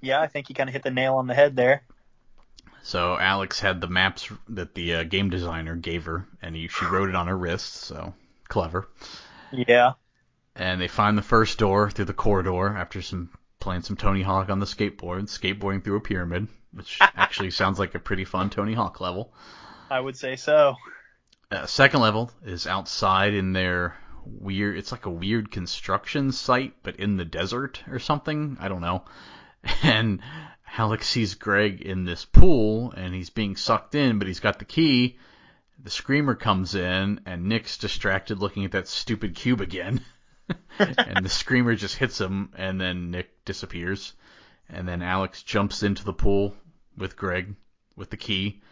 yeah, 0.00 0.20
I 0.20 0.26
think 0.26 0.48
he 0.48 0.54
kind 0.54 0.68
of 0.68 0.72
hit 0.72 0.82
the 0.82 0.90
nail 0.90 1.16
on 1.16 1.26
the 1.26 1.34
head 1.34 1.56
there. 1.56 1.82
So 2.82 3.18
Alex 3.18 3.60
had 3.60 3.80
the 3.80 3.88
maps 3.88 4.30
that 4.48 4.74
the 4.74 4.94
uh, 4.96 5.02
game 5.04 5.30
designer 5.30 5.76
gave 5.76 6.06
her, 6.06 6.26
and 6.40 6.56
he, 6.56 6.68
she 6.68 6.86
wrote 6.86 7.08
it 7.08 7.14
on 7.14 7.26
her 7.26 7.36
wrist. 7.36 7.74
So 7.74 8.14
clever. 8.48 8.88
Yeah. 9.52 9.92
And 10.54 10.80
they 10.80 10.88
find 10.88 11.16
the 11.16 11.22
first 11.22 11.58
door 11.58 11.90
through 11.90 12.06
the 12.06 12.12
corridor 12.12 12.76
after 12.76 13.02
some 13.02 13.30
playing 13.60 13.82
some 13.82 13.96
Tony 13.96 14.22
Hawk 14.22 14.48
on 14.48 14.58
the 14.58 14.66
skateboard, 14.66 15.24
skateboarding 15.24 15.84
through 15.84 15.96
a 15.96 16.00
pyramid, 16.00 16.48
which 16.72 16.98
actually 17.00 17.50
sounds 17.50 17.78
like 17.78 17.94
a 17.94 17.98
pretty 17.98 18.24
fun 18.24 18.50
Tony 18.50 18.74
Hawk 18.74 19.00
level. 19.00 19.32
I 19.90 20.00
would 20.00 20.16
say 20.16 20.36
so. 20.36 20.74
Uh, 21.50 21.66
second 21.66 22.00
level 22.00 22.30
is 22.44 22.66
outside 22.66 23.34
in 23.34 23.52
their 23.52 23.96
weird. 24.24 24.78
It's 24.78 24.92
like 24.92 25.06
a 25.06 25.10
weird 25.10 25.50
construction 25.50 26.32
site, 26.32 26.74
but 26.82 26.96
in 26.96 27.16
the 27.16 27.24
desert 27.24 27.82
or 27.90 27.98
something. 27.98 28.56
I 28.60 28.68
don't 28.68 28.80
know. 28.80 29.04
and 29.82 30.20
Alex 30.76 31.08
sees 31.08 31.34
Greg 31.34 31.80
in 31.82 32.04
this 32.04 32.24
pool 32.24 32.92
and 32.92 33.14
he's 33.14 33.30
being 33.30 33.56
sucked 33.56 33.94
in, 33.94 34.18
but 34.18 34.28
he's 34.28 34.40
got 34.40 34.58
the 34.58 34.64
key. 34.64 35.18
The 35.82 35.90
screamer 35.90 36.34
comes 36.34 36.74
in 36.74 37.20
and 37.26 37.46
Nick's 37.46 37.78
distracted 37.78 38.38
looking 38.38 38.64
at 38.64 38.72
that 38.72 38.88
stupid 38.88 39.34
cube 39.34 39.60
again. 39.60 40.00
and 40.78 41.24
the 41.24 41.30
screamer 41.30 41.74
just 41.74 41.96
hits 41.96 42.20
him 42.20 42.52
and 42.56 42.80
then 42.80 43.10
Nick 43.10 43.44
disappears. 43.44 44.14
And 44.68 44.86
then 44.86 45.02
Alex 45.02 45.42
jumps 45.42 45.82
into 45.82 46.04
the 46.04 46.12
pool 46.12 46.54
with 46.96 47.16
Greg 47.16 47.54
with 47.96 48.10
the 48.10 48.16
key. 48.16 48.62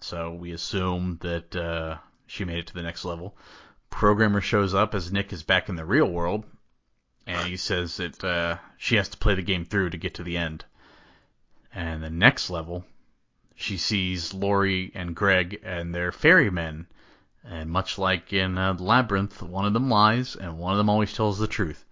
So 0.00 0.34
we 0.34 0.52
assume 0.52 1.18
that 1.22 1.56
uh, 1.56 1.98
she 2.26 2.44
made 2.44 2.58
it 2.58 2.66
to 2.68 2.74
the 2.74 2.82
next 2.82 3.04
level. 3.04 3.36
Programmer 3.88 4.40
shows 4.40 4.74
up 4.74 4.94
as 4.94 5.12
Nick 5.12 5.32
is 5.32 5.42
back 5.42 5.68
in 5.68 5.76
the 5.76 5.84
real 5.84 6.08
world 6.08 6.44
and 7.30 7.48
he 7.48 7.56
says 7.56 7.96
that 7.98 8.24
uh, 8.24 8.56
she 8.76 8.96
has 8.96 9.08
to 9.10 9.18
play 9.18 9.34
the 9.34 9.42
game 9.42 9.64
through 9.64 9.90
to 9.90 9.96
get 9.96 10.14
to 10.14 10.22
the 10.22 10.36
end. 10.36 10.64
And 11.72 12.02
the 12.02 12.10
next 12.10 12.50
level, 12.50 12.84
she 13.54 13.76
sees 13.76 14.34
Lori 14.34 14.90
and 14.94 15.14
Greg 15.14 15.60
and 15.62 15.94
their 15.94 16.10
ferrymen. 16.10 16.86
And 17.44 17.70
much 17.70 17.98
like 17.98 18.32
in 18.32 18.58
uh, 18.58 18.74
Labyrinth, 18.78 19.42
one 19.42 19.64
of 19.64 19.72
them 19.72 19.88
lies 19.88 20.34
and 20.34 20.58
one 20.58 20.72
of 20.72 20.78
them 20.78 20.90
always 20.90 21.12
tells 21.12 21.38
the 21.38 21.46
truth. 21.46 21.84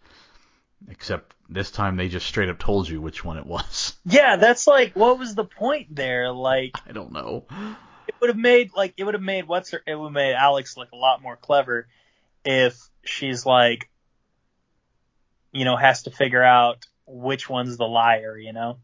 Except 0.89 1.35
this 1.49 1.71
time 1.71 1.97
they 1.97 2.09
just 2.09 2.27
straight 2.27 2.49
up 2.49 2.59
told 2.59 2.89
you 2.89 3.01
which 3.01 3.25
one 3.25 3.39
it 3.39 3.47
was. 3.47 3.97
Yeah, 4.05 4.37
that's 4.37 4.67
like, 4.67 4.95
what 4.95 5.19
was 5.19 5.35
the 5.35 5.45
point 5.45 5.95
there? 5.95 6.33
Like, 6.33 6.73
I 6.87 6.93
don't 6.93 7.13
know. 7.13 7.45
It 8.09 8.15
would 8.21 8.31
have 8.31 8.39
made 8.39 8.71
like 8.75 8.95
it 8.97 9.05
would 9.05 9.15
have 9.15 9.23
made 9.23 9.47
what's 9.47 9.71
her, 9.73 9.83
it 9.87 9.95
would 9.95 10.07
have 10.07 10.13
made 10.13 10.35
Alex 10.35 10.79
look 10.79 10.93
a 10.93 10.97
lot 10.97 11.21
more 11.21 11.37
clever 11.37 11.87
if 12.43 12.89
she's 13.05 13.45
like, 13.45 13.91
you 15.53 15.65
know, 15.65 15.77
has 15.77 16.03
to 16.03 16.11
figure 16.11 16.43
out 16.43 16.87
which 17.07 17.49
one's 17.49 17.77
the 17.77 17.87
liar, 17.87 18.37
you 18.39 18.53
know? 18.53 18.79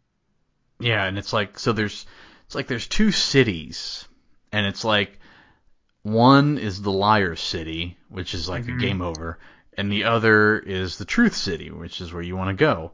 Yeah, 0.81 1.05
and 1.05 1.19
it's 1.19 1.33
like 1.33 1.59
so 1.59 1.73
there's 1.73 2.07
it's 2.47 2.55
like 2.55 2.67
there's 2.67 2.87
two 2.87 3.11
cities 3.11 4.07
and 4.53 4.67
it's 4.67 4.85
like 4.85 5.19
one 6.03 6.59
is 6.59 6.83
the 6.83 6.93
liar 6.93 7.35
city, 7.35 7.97
which 8.09 8.35
is 8.35 8.49
like 8.49 8.65
mm-hmm. 8.65 8.79
a 8.79 8.81
game 8.81 9.03
over, 9.03 9.39
and 9.77 9.91
the 9.91 10.05
other 10.05 10.59
is 10.59 10.99
the 10.99 11.05
truth 11.05 11.35
city, 11.35 11.71
which 11.71 12.01
is 12.01 12.13
where 12.13 12.23
you 12.23 12.37
want 12.37 12.57
to 12.57 12.65
go. 12.65 12.93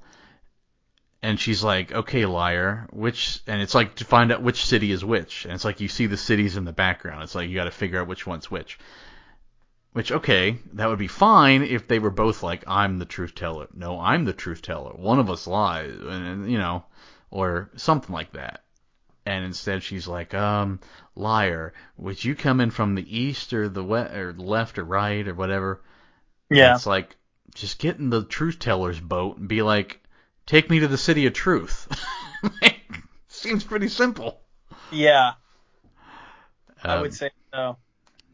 And 1.23 1.39
she's 1.39 1.63
like, 1.63 1.93
"Okay, 1.93 2.25
liar, 2.25 2.89
which?" 2.93 3.43
And 3.47 3.61
it's 3.61 3.75
like 3.75 3.97
to 3.97 4.05
find 4.05 4.33
out 4.33 4.43
which 4.43 4.65
city 4.65 4.91
is 4.91 5.05
which. 5.05 5.45
And 5.45 5.53
it's 5.53 5.65
like 5.65 5.81
you 5.81 5.89
see 5.89 6.07
the 6.07 6.17
cities 6.17 6.57
in 6.57 6.65
the 6.65 6.73
background. 6.73 7.23
It's 7.25 7.35
like 7.35 7.51
you 7.51 7.57
got 7.57 7.65
to 7.65 7.71
figure 7.71 8.01
out 8.01 8.09
which 8.09 8.27
one's 8.27 8.51
which. 8.51 8.79
Which, 9.93 10.13
okay, 10.13 10.59
that 10.75 10.89
would 10.89 11.01
be 11.01 11.09
fine 11.09 11.63
if 11.63 11.89
they 11.89 11.99
were 11.99 12.11
both 12.11 12.45
like, 12.45 12.63
I'm 12.69 12.99
the 12.99 13.05
truth 13.05 13.35
teller. 13.35 13.67
No, 13.75 14.01
I'm 14.01 14.25
the 14.25 14.33
truth 14.33 14.63
teller. 14.63 14.93
One 14.93 15.19
of 15.19 15.29
us 15.29 15.49
lies, 15.49 15.97
and, 16.01 16.51
you 16.51 16.59
know, 16.59 16.85
or 17.31 17.71
something 17.77 18.15
like 18.15 18.33
that. 18.33 18.63
And 19.27 19.45
instead 19.45 19.83
she's 19.83 20.07
like, 20.07 20.33
um, 20.33 20.81
liar, 21.15 21.73
would 21.97 22.25
you 22.25 22.35
come 22.35 22.61
in 22.61 22.71
from 22.71 22.95
the 22.95 23.19
east 23.19 23.53
or 23.53 23.69
the 23.69 23.85
west 23.85 24.15
or 24.15 24.33
left 24.33 24.79
or 24.79 24.85
right 24.85 25.27
or 25.27 25.35
whatever? 25.35 25.83
Yeah. 26.51 26.69
And 26.69 26.77
it's 26.77 26.87
like, 26.87 27.17
just 27.55 27.79
get 27.79 27.99
in 27.99 28.11
the 28.11 28.25
truth 28.25 28.59
teller's 28.59 29.01
boat 29.01 29.39
and 29.39 29.49
be 29.49 29.63
like, 29.63 30.01
take 30.47 30.71
me 30.71 30.81
to 30.81 30.89
the 30.89 30.99
city 30.99 31.27
of 31.27 31.33
truth. 31.33 31.89
Seems 33.29 33.65
pretty 33.65 33.89
simple. 33.89 34.41
Yeah. 34.91 35.33
Um, 36.83 36.91
I 36.91 37.01
would 37.01 37.11
um, 37.11 37.13
say 37.13 37.31
so. 37.53 37.77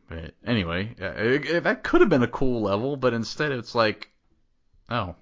But 0.08 0.34
anyway, 0.46 0.94
uh, 1.00 1.60
that 1.60 1.82
could 1.82 2.00
have 2.00 2.10
been 2.10 2.22
a 2.22 2.28
cool 2.28 2.62
level, 2.62 2.96
but 2.96 3.12
instead 3.12 3.50
it's 3.50 3.74
like, 3.74 4.10
oh, 4.88 5.16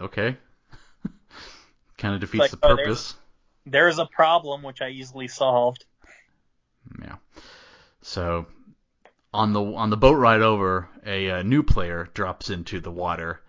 okay. 0.00 0.36
kind 1.98 2.14
of 2.14 2.20
defeats 2.20 2.40
like, 2.40 2.50
the 2.50 2.58
oh, 2.62 2.76
purpose. 2.76 3.14
There's 3.64 3.98
a 3.98 4.06
problem 4.06 4.62
which 4.62 4.80
I 4.80 4.88
easily 4.88 5.28
solved. 5.28 5.84
Yeah. 7.00 7.16
So 8.02 8.46
on 9.32 9.52
the 9.52 9.62
on 9.62 9.90
the 9.90 9.96
boat 9.96 10.14
ride 10.14 10.42
over, 10.42 10.88
a, 11.06 11.30
uh 11.30 11.42
new 11.42 11.62
player 11.62 12.08
drops 12.12 12.50
into 12.50 12.80
the 12.80 12.90
water, 12.90 13.40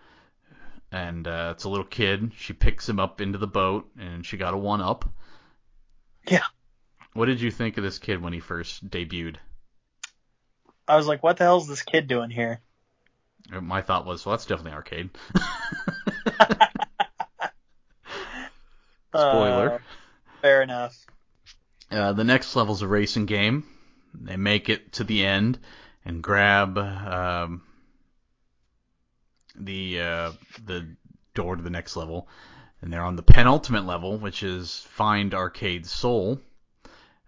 and 0.91 1.27
uh, 1.27 1.53
it's 1.55 1.63
a 1.63 1.69
little 1.69 1.85
kid. 1.85 2.31
She 2.37 2.53
picks 2.53 2.87
him 2.87 2.99
up 2.99 3.21
into 3.21 3.39
the 3.39 3.47
boat, 3.47 3.89
and 3.99 4.23
she 4.23 4.37
got 4.37 4.53
a 4.53 4.57
one 4.57 4.81
up. 4.81 5.09
Yeah. 6.27 6.45
What 7.13 7.25
did 7.25 7.41
you 7.41 7.49
think 7.49 7.77
of 7.77 7.83
this 7.83 7.97
kid 7.97 8.21
when 8.21 8.33
he 8.33 8.39
first 8.39 8.87
debuted? 8.87 9.37
I 10.87 10.95
was 10.97 11.07
like, 11.07 11.23
what 11.23 11.37
the 11.37 11.43
hell 11.45 11.57
is 11.59 11.67
this 11.67 11.81
kid 11.81 12.07
doing 12.07 12.29
here? 12.29 12.59
Uh, 13.51 13.61
My 13.61 13.81
thought 13.81 14.05
was, 14.05 14.25
well, 14.25 14.33
that's 14.33 14.45
definitely 14.45 14.73
arcade. 14.73 15.09
Spoiler. 19.09 19.73
Uh, 19.73 19.79
fair 20.41 20.61
enough. 20.61 20.97
Uh, 21.91 22.13
the 22.13 22.23
next 22.23 22.55
level's 22.55 22.81
a 22.81 22.87
racing 22.87 23.25
game. 23.27 23.65
They 24.13 24.37
make 24.37 24.69
it 24.69 24.93
to 24.93 25.03
the 25.03 25.25
end 25.25 25.59
and 26.05 26.21
grab 26.21 26.77
um, 26.77 27.61
the 29.55 29.99
uh, 30.01 30.31
the 30.65 30.95
door 31.33 31.55
to 31.55 31.61
the 31.61 31.69
next 31.69 31.95
level, 31.95 32.27
and 32.81 32.91
they're 32.91 33.03
on 33.03 33.15
the 33.15 33.23
penultimate 33.23 33.85
level, 33.85 34.17
which 34.17 34.41
is 34.43 34.79
find 34.89 35.33
Arcade 35.33 35.85
Soul. 35.85 36.39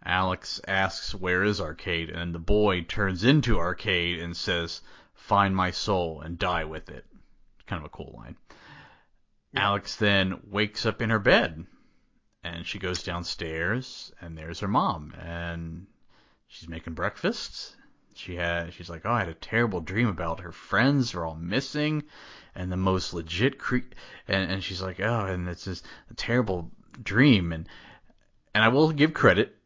Alex 0.08 0.62
asks, 0.68 1.16
"Where 1.16 1.44
is 1.44 1.60
Arcade?" 1.60 2.12
and 2.12 2.36
the 2.36 2.38
boy 2.40 2.84
turns 2.84 3.24
into 3.24 3.58
Arcade 3.58 4.20
and 4.20 4.38
says, 4.38 4.82
"Find 5.16 5.56
my 5.56 5.72
soul 5.72 6.22
and 6.22 6.38
die 6.38 6.64
with 6.64 6.90
it." 6.92 7.08
Kind 7.66 7.80
of 7.80 7.88
a 7.88 7.90
cool 7.90 8.14
line. 8.16 8.38
Yeah. 9.52 9.70
Alex 9.70 9.96
then 9.96 10.42
wakes 10.44 10.86
up 10.86 11.02
in 11.02 11.10
her 11.10 11.18
bed 11.18 11.66
and 12.44 12.68
she 12.68 12.78
goes 12.78 13.02
downstairs 13.02 14.14
and 14.22 14.38
there's 14.38 14.60
her 14.60 14.68
mom 14.68 15.16
and 15.20 15.88
she's 16.48 16.70
making 16.70 16.94
breakfast. 16.94 17.76
She 18.14 18.36
had 18.36 18.74
she's 18.74 18.92
like, 18.92 19.08
"Oh, 19.08 19.12
I 19.12 19.22
had 19.22 19.30
a 19.30 19.34
terrible 19.34 19.82
dream 19.82 20.08
about 20.08 20.42
her 20.42 20.52
friends 20.52 21.16
are 21.16 21.26
all 21.26 21.36
missing 21.36 22.04
and 22.54 22.72
the 22.72 22.78
most 22.78 23.12
legit 23.12 23.58
cre- 23.58 23.78
and 24.28 24.52
and 24.52 24.64
she's 24.64 24.84
like, 24.84 25.00
"Oh, 25.00 25.26
and 25.26 25.50
it's 25.50 25.66
just 25.66 25.84
a 26.12 26.14
terrible 26.14 26.70
dream." 27.02 27.52
And 27.52 27.68
and 28.54 28.64
I 28.64 28.68
will 28.68 28.92
give 28.92 29.16
credit. 29.16 29.58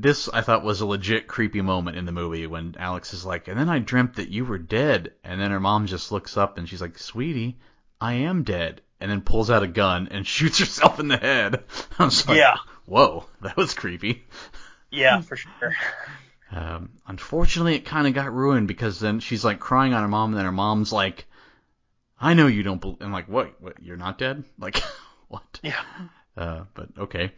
This 0.00 0.28
I 0.28 0.42
thought 0.42 0.62
was 0.62 0.80
a 0.80 0.86
legit 0.86 1.26
creepy 1.26 1.60
moment 1.60 1.96
in 1.96 2.04
the 2.04 2.12
movie 2.12 2.46
when 2.46 2.76
Alex 2.78 3.12
is 3.12 3.24
like, 3.24 3.48
"And 3.48 3.58
then 3.58 3.68
I 3.68 3.80
dreamt 3.80 4.14
that 4.14 4.28
you 4.28 4.44
were 4.44 4.58
dead." 4.58 5.14
And 5.24 5.40
then 5.40 5.50
her 5.50 5.58
mom 5.58 5.86
just 5.86 6.12
looks 6.12 6.36
up 6.36 6.56
and 6.56 6.68
she's 6.68 6.80
like, 6.80 6.98
"Sweetie, 6.98 7.58
I 8.00 8.12
am 8.12 8.44
dead." 8.44 8.80
And 9.00 9.10
then 9.10 9.22
pulls 9.22 9.50
out 9.50 9.64
a 9.64 9.68
gun 9.68 10.08
and 10.12 10.24
shoots 10.36 10.60
herself 10.60 11.00
in 11.00 11.08
the 11.08 11.16
head. 11.16 11.64
I 11.98 12.04
was 12.04 12.28
like, 12.28 12.38
Yeah. 12.38 12.56
Whoa, 12.86 13.26
that 13.40 13.56
was 13.56 13.74
creepy. 13.74 14.24
Yeah, 14.90 15.20
for 15.20 15.36
sure. 15.36 15.50
Um, 16.50 16.92
unfortunately, 17.06 17.74
it 17.74 17.84
kind 17.84 18.06
of 18.06 18.14
got 18.14 18.32
ruined 18.32 18.68
because 18.68 18.98
then 18.98 19.20
she's 19.20 19.44
like 19.44 19.60
crying 19.60 19.92
on 19.92 20.00
her 20.00 20.08
mom, 20.08 20.30
and 20.30 20.38
then 20.38 20.46
her 20.46 20.50
mom's 20.50 20.90
like, 20.90 21.26
"I 22.18 22.32
know 22.32 22.46
you 22.46 22.62
don't." 22.62 22.80
believe 22.80 23.02
I'm 23.02 23.12
like, 23.12 23.28
"What? 23.28 23.60
What? 23.60 23.82
You're 23.82 23.98
not 23.98 24.16
dead? 24.16 24.44
Like, 24.58 24.82
what?" 25.28 25.60
Yeah. 25.62 25.82
Uh, 26.38 26.64
but 26.72 26.88
okay. 26.96 27.32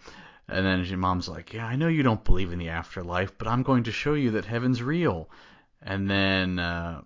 And 0.51 0.67
then 0.67 0.85
your 0.85 0.99
mom's 0.99 1.29
like, 1.29 1.53
"Yeah, 1.53 1.65
I 1.67 1.77
know 1.77 1.89
you 1.89 2.03
don't 2.03 2.25
believe 2.25 2.53
in 2.53 2.59
the 2.59 2.71
afterlife, 2.71 3.39
but 3.39 3.47
I'm 3.49 3.63
going 3.63 3.85
to 3.85 3.93
show 3.93 4.15
you 4.15 4.33
that 4.33 4.45
heaven's 4.45 4.83
real." 4.83 5.29
And 5.83 6.11
then 6.11 6.59
uh, 6.59 7.03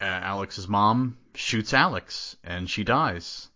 uh, 0.00 0.04
Alex's 0.04 0.68
mom 0.68 1.16
shoots 1.34 1.72
Alex, 1.74 2.36
and 2.44 2.68
she 2.68 2.84
dies. 2.84 3.48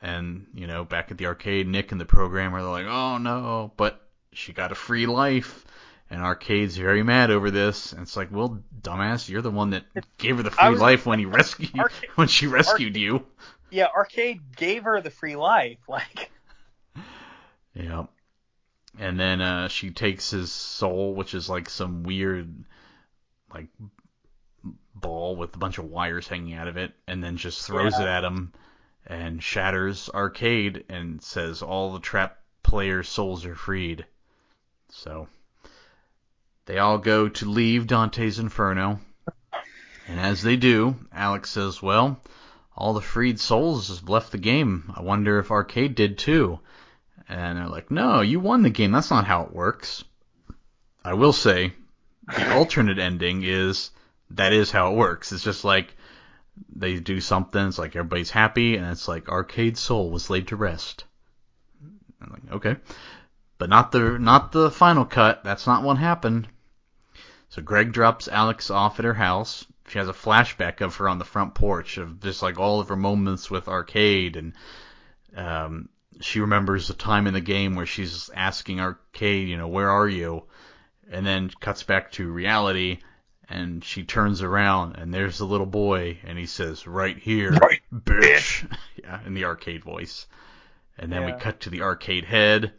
And 0.00 0.46
you 0.54 0.66
know, 0.66 0.84
back 0.84 1.10
at 1.10 1.18
the 1.18 1.26
arcade, 1.26 1.66
Nick 1.68 1.92
and 1.92 2.00
the 2.00 2.04
programmer 2.04 2.60
they're 2.60 2.70
like, 2.70 2.86
"Oh 2.86 3.18
no!" 3.18 3.72
But 3.76 4.00
she 4.32 4.52
got 4.52 4.72
a 4.72 4.74
free 4.74 5.06
life, 5.06 5.64
and 6.10 6.20
Arcade's 6.22 6.76
very 6.76 7.02
mad 7.02 7.30
over 7.30 7.50
this. 7.50 7.92
And 7.92 8.02
it's 8.02 8.16
like, 8.16 8.28
"Well, 8.32 8.62
dumbass, 8.80 9.28
you're 9.28 9.42
the 9.42 9.50
one 9.50 9.70
that 9.70 9.84
gave 10.18 10.38
her 10.38 10.42
the 10.42 10.50
free 10.50 10.70
was- 10.70 10.80
life 10.80 11.06
when 11.06 11.18
he 11.20 11.24
rescued 11.26 11.78
Arcade- 11.78 12.10
when 12.16 12.28
she 12.28 12.46
rescued 12.48 12.90
Arcade- 12.96 12.96
you." 13.02 13.26
Yeah, 13.70 13.86
Arcade 13.96 14.40
gave 14.56 14.84
her 14.84 15.00
the 15.00 15.10
free 15.10 15.36
life. 15.36 15.78
Like, 15.88 16.30
Yeah. 17.74 18.06
And 18.98 19.18
then 19.18 19.40
uh, 19.40 19.68
she 19.68 19.90
takes 19.90 20.30
his 20.30 20.52
soul, 20.52 21.14
which 21.14 21.34
is 21.34 21.48
like 21.48 21.70
some 21.70 22.02
weird, 22.02 22.64
like 23.52 23.68
ball 24.94 25.36
with 25.36 25.54
a 25.54 25.58
bunch 25.58 25.78
of 25.78 25.86
wires 25.86 26.28
hanging 26.28 26.54
out 26.54 26.68
of 26.68 26.76
it, 26.76 26.92
and 27.06 27.24
then 27.24 27.36
just 27.36 27.66
throws 27.66 27.94
Yeah. 27.98 28.02
it 28.02 28.08
at 28.08 28.24
him, 28.24 28.52
and 29.06 29.42
shatters 29.42 30.10
arcade, 30.12 30.84
and 30.88 31.22
says 31.22 31.62
all 31.62 31.92
the 31.92 32.00
trap 32.00 32.38
players' 32.62 33.08
souls 33.08 33.46
are 33.46 33.54
freed. 33.54 34.04
So 34.90 35.28
they 36.66 36.78
all 36.78 36.98
go 36.98 37.28
to 37.30 37.50
leave 37.50 37.86
Dante's 37.86 38.38
Inferno, 38.38 39.00
and 40.06 40.20
as 40.20 40.42
they 40.42 40.56
do, 40.56 40.96
Alex 41.12 41.50
says, 41.50 41.82
"Well." 41.82 42.20
All 42.74 42.94
the 42.94 43.02
freed 43.02 43.38
souls 43.38 43.88
have 43.88 44.08
left 44.08 44.32
the 44.32 44.38
game. 44.38 44.90
I 44.96 45.02
wonder 45.02 45.38
if 45.38 45.50
Arcade 45.50 45.94
did 45.94 46.16
too. 46.16 46.58
And 47.28 47.58
they're 47.58 47.68
like, 47.68 47.90
no, 47.90 48.20
you 48.20 48.40
won 48.40 48.62
the 48.62 48.70
game. 48.70 48.92
That's 48.92 49.10
not 49.10 49.26
how 49.26 49.44
it 49.44 49.54
works. 49.54 50.04
I 51.04 51.14
will 51.14 51.32
say, 51.32 51.72
the 52.26 52.54
alternate 52.54 52.98
ending 52.98 53.42
is 53.42 53.90
that 54.30 54.52
is 54.52 54.70
how 54.70 54.92
it 54.92 54.96
works. 54.96 55.32
It's 55.32 55.44
just 55.44 55.64
like 55.64 55.94
they 56.74 56.98
do 57.00 57.20
something. 57.20 57.66
It's 57.66 57.78
like 57.78 57.96
everybody's 57.96 58.30
happy, 58.30 58.76
and 58.76 58.86
it's 58.86 59.08
like 59.08 59.28
Arcade 59.28 59.76
Soul 59.76 60.10
was 60.10 60.30
laid 60.30 60.48
to 60.48 60.56
rest. 60.56 61.04
I'm 62.20 62.30
like, 62.30 62.54
okay, 62.56 62.76
but 63.58 63.68
not 63.68 63.92
the 63.92 64.18
not 64.18 64.52
the 64.52 64.70
final 64.70 65.04
cut. 65.04 65.42
That's 65.44 65.66
not 65.66 65.82
what 65.82 65.98
happened. 65.98 66.48
So 67.48 67.62
Greg 67.62 67.92
drops 67.92 68.28
Alex 68.28 68.70
off 68.70 68.98
at 68.98 69.04
her 69.04 69.14
house. 69.14 69.66
She 69.88 69.98
has 69.98 70.08
a 70.08 70.14
flashback 70.14 70.80
of 70.80 70.96
her 70.96 71.08
on 71.08 71.18
the 71.18 71.24
front 71.24 71.54
porch 71.54 71.98
of 71.98 72.20
just 72.20 72.42
like 72.42 72.58
all 72.58 72.80
of 72.80 72.88
her 72.88 72.96
moments 72.96 73.50
with 73.50 73.68
Arcade 73.68 74.36
and 74.36 74.52
um, 75.36 75.88
she 76.20 76.40
remembers 76.40 76.88
the 76.88 76.94
time 76.94 77.26
in 77.26 77.34
the 77.34 77.40
game 77.40 77.74
where 77.74 77.86
she's 77.86 78.30
asking 78.34 78.80
Arcade, 78.80 79.48
you 79.48 79.56
know, 79.56 79.68
where 79.68 79.90
are 79.90 80.08
you? 80.08 80.44
And 81.10 81.26
then 81.26 81.50
cuts 81.60 81.82
back 81.82 82.12
to 82.12 82.30
reality, 82.30 82.98
and 83.48 83.84
she 83.84 84.04
turns 84.04 84.42
around, 84.42 84.96
and 84.96 85.12
there's 85.12 85.38
the 85.38 85.44
little 85.44 85.66
boy, 85.66 86.18
and 86.24 86.38
he 86.38 86.46
says, 86.46 86.86
"Right 86.86 87.18
here, 87.18 87.52
Right, 87.52 87.82
bitch." 87.94 88.70
yeah, 88.96 89.20
in 89.26 89.34
the 89.34 89.44
arcade 89.44 89.84
voice. 89.84 90.26
And 90.98 91.12
then 91.12 91.24
we 91.24 91.32
cut 91.32 91.60
to 91.60 91.70
the 91.70 91.82
arcade 91.82 92.24
head, 92.24 92.72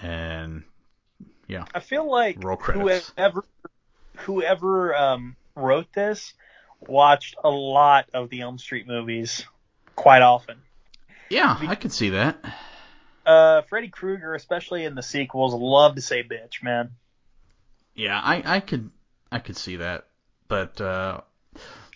and 0.00 0.62
yeah, 1.48 1.64
I 1.74 1.80
feel 1.80 2.08
like 2.08 2.42
Roll 2.42 2.56
credits. 2.56 3.12
whoever 3.16 3.44
whoever 4.18 4.94
um, 4.94 5.36
wrote 5.56 5.92
this 5.92 6.34
watched 6.80 7.36
a 7.42 7.50
lot 7.50 8.08
of 8.14 8.30
the 8.30 8.40
Elm 8.40 8.58
Street 8.58 8.86
movies 8.86 9.44
quite 9.96 10.22
often. 10.22 10.58
Yeah, 11.32 11.56
I 11.60 11.74
could 11.74 11.92
see 11.92 12.10
that. 12.10 12.38
Uh, 13.24 13.62
Freddy 13.62 13.88
Krueger, 13.88 14.34
especially 14.34 14.84
in 14.84 14.94
the 14.94 15.02
sequels, 15.02 15.54
loved 15.54 15.96
to 15.96 16.02
say 16.02 16.22
"bitch," 16.22 16.62
man. 16.62 16.90
Yeah, 17.94 18.20
I, 18.22 18.42
I 18.56 18.60
could 18.60 18.90
I 19.30 19.38
could 19.38 19.56
see 19.56 19.76
that. 19.76 20.06
But 20.48 20.80
uh, 20.80 21.20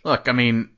look, 0.04 0.28
I 0.28 0.32
mean, 0.32 0.70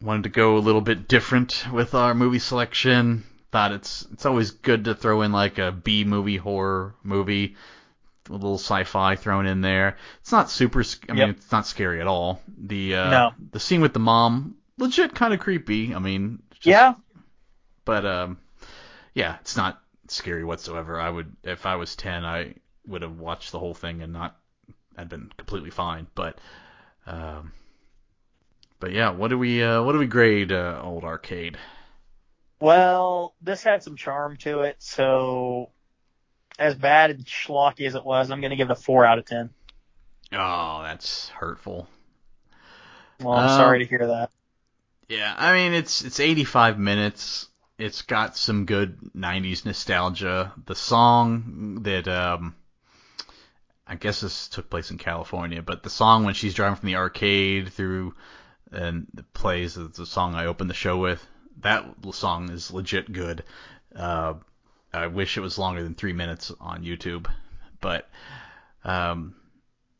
wanted 0.00 0.24
to 0.24 0.28
go 0.30 0.56
a 0.56 0.60
little 0.60 0.80
bit 0.80 1.06
different 1.08 1.64
with 1.72 1.94
our 1.94 2.14
movie 2.14 2.38
selection. 2.38 3.24
Thought 3.50 3.72
it's 3.72 4.06
it's 4.12 4.24
always 4.26 4.50
good 4.52 4.84
to 4.86 4.94
throw 4.94 5.22
in 5.22 5.32
like 5.32 5.58
a 5.58 5.70
B 5.72 6.04
movie 6.04 6.38
horror 6.38 6.94
movie, 7.02 7.56
a 8.30 8.32
little 8.32 8.54
sci-fi 8.58 9.16
thrown 9.16 9.46
in 9.46 9.60
there. 9.60 9.98
It's 10.22 10.32
not 10.32 10.50
super. 10.50 10.82
I 11.08 11.12
mean, 11.12 11.18
Yep. 11.28 11.36
it's 11.36 11.52
not 11.52 11.66
scary 11.66 12.00
at 12.00 12.06
all. 12.06 12.40
The 12.56 12.94
uh, 12.96 13.10
No. 13.10 13.30
the 13.52 13.60
scene 13.60 13.82
with 13.82 13.92
the 13.92 13.98
mom, 14.00 14.56
legit 14.78 15.14
kind 15.14 15.34
of 15.34 15.40
creepy. 15.40 15.94
I 15.94 15.98
mean, 15.98 16.42
just- 16.52 16.64
yeah, 16.66 16.94
but 17.84 18.04
um, 18.06 18.38
yeah, 19.14 19.38
it's 19.40 19.56
not 19.56 19.82
scary 20.08 20.44
whatsoever. 20.44 21.00
I 21.00 21.10
would, 21.10 21.36
if 21.44 21.66
I 21.66 21.76
was 21.76 21.96
ten, 21.96 22.24
I 22.24 22.54
would 22.86 23.02
have 23.02 23.18
watched 23.18 23.52
the 23.52 23.58
whole 23.60 23.74
thing 23.74 24.02
and 24.02 24.12
not, 24.12 24.36
I'd 24.98 25.08
been 25.08 25.32
completely 25.38 25.70
fine. 25.70 26.06
But, 26.14 26.38
um, 27.06 27.52
but 28.80 28.92
yeah, 28.92 29.10
what 29.10 29.28
do 29.28 29.38
we, 29.38 29.62
uh, 29.62 29.82
what 29.82 29.92
do 29.92 29.98
we 29.98 30.06
grade 30.06 30.52
uh, 30.52 30.80
old 30.82 31.04
arcade? 31.04 31.56
Well, 32.60 33.34
this 33.42 33.62
had 33.62 33.82
some 33.82 33.96
charm 33.96 34.36
to 34.38 34.60
it, 34.62 34.76
so 34.82 35.72
as 36.58 36.74
bad 36.76 37.10
and 37.12 37.24
schlocky 37.26 37.86
as 37.86 37.94
it 37.96 38.04
was, 38.04 38.30
I'm 38.30 38.40
going 38.42 38.50
to 38.50 38.56
give 38.56 38.70
it 38.70 38.72
a 38.72 38.76
four 38.76 39.04
out 39.06 39.18
of 39.18 39.26
ten. 39.26 39.54
Oh, 40.30 40.82
that's 40.82 41.28
hurtful. 41.30 41.88
Well, 43.18 43.34
I'm 43.34 43.48
Um, 43.48 43.48
sorry 43.48 43.78
to 43.78 43.86
hear 43.88 44.06
that. 44.08 44.30
Yeah, 45.08 45.34
I 45.36 45.52
mean 45.52 45.74
it's 45.74 46.02
it's 46.02 46.20
85 46.20 46.78
minutes. 46.78 47.48
It's 47.82 48.02
got 48.02 48.36
some 48.36 48.64
good 48.64 48.96
90s 49.16 49.64
nostalgia. 49.64 50.52
The 50.66 50.74
song 50.76 51.80
that 51.82 52.06
um 52.06 52.54
I 53.86 53.96
guess 53.96 54.20
this 54.20 54.48
took 54.48 54.70
place 54.70 54.90
in 54.90 54.98
California, 54.98 55.62
but 55.62 55.82
the 55.82 55.90
song 55.90 56.24
when 56.24 56.34
she's 56.34 56.54
driving 56.54 56.76
from 56.76 56.86
the 56.86 56.96
arcade 56.96 57.72
through 57.72 58.14
and 58.70 59.06
plays 59.34 59.74
the 59.74 60.06
song 60.06 60.34
I 60.34 60.46
opened 60.46 60.70
the 60.70 60.74
show 60.74 60.96
with. 60.96 61.24
that 61.60 61.84
song 62.12 62.50
is 62.50 62.70
legit 62.70 63.12
good. 63.12 63.42
Uh, 63.94 64.34
I 64.94 65.08
wish 65.08 65.36
it 65.36 65.40
was 65.40 65.58
longer 65.58 65.82
than 65.82 65.94
three 65.94 66.12
minutes 66.12 66.52
on 66.60 66.84
YouTube, 66.84 67.26
but 67.80 68.08
um, 68.84 69.34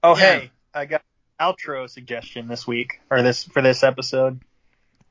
Oh, 0.05 0.17
Yeah. 0.17 0.39
hey, 0.39 0.51
I 0.73 0.85
got 0.87 1.03
an 1.41 1.55
outro 1.55 1.89
suggestion 1.91 2.47
this 2.49 2.67
week 2.67 3.01
or 3.11 3.23
this 3.23 3.45
for 3.45 3.61
this 3.61 3.83
episode. 3.83 4.41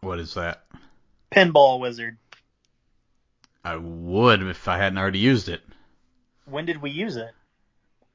what 0.01 0.19
is 0.19 0.33
that? 0.35 0.63
Pinball 1.31 1.79
Wizard. 1.79 2.17
I 3.63 3.75
would 3.75 4.41
if 4.43 4.67
I 4.67 4.77
hadn't 4.77 4.97
already 4.97 5.19
used 5.19 5.49
it. 5.49 5.61
When 6.45 6.65
did 6.65 6.81
we 6.81 6.91
use 6.91 7.15
it? 7.15 7.31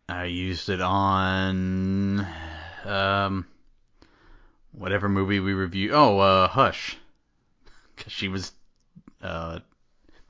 I 0.08 0.24
used 0.24 0.68
it 0.68 0.80
on 0.80 2.26
um 2.84 3.46
whatever 4.72 5.08
movie 5.08 5.40
we 5.40 5.52
review. 5.54 5.92
Oh, 5.92 6.18
uh, 6.18 6.48
Hush, 6.48 6.96
because 7.96 8.12
she 8.12 8.28
was 8.28 8.52
uh 9.22 9.60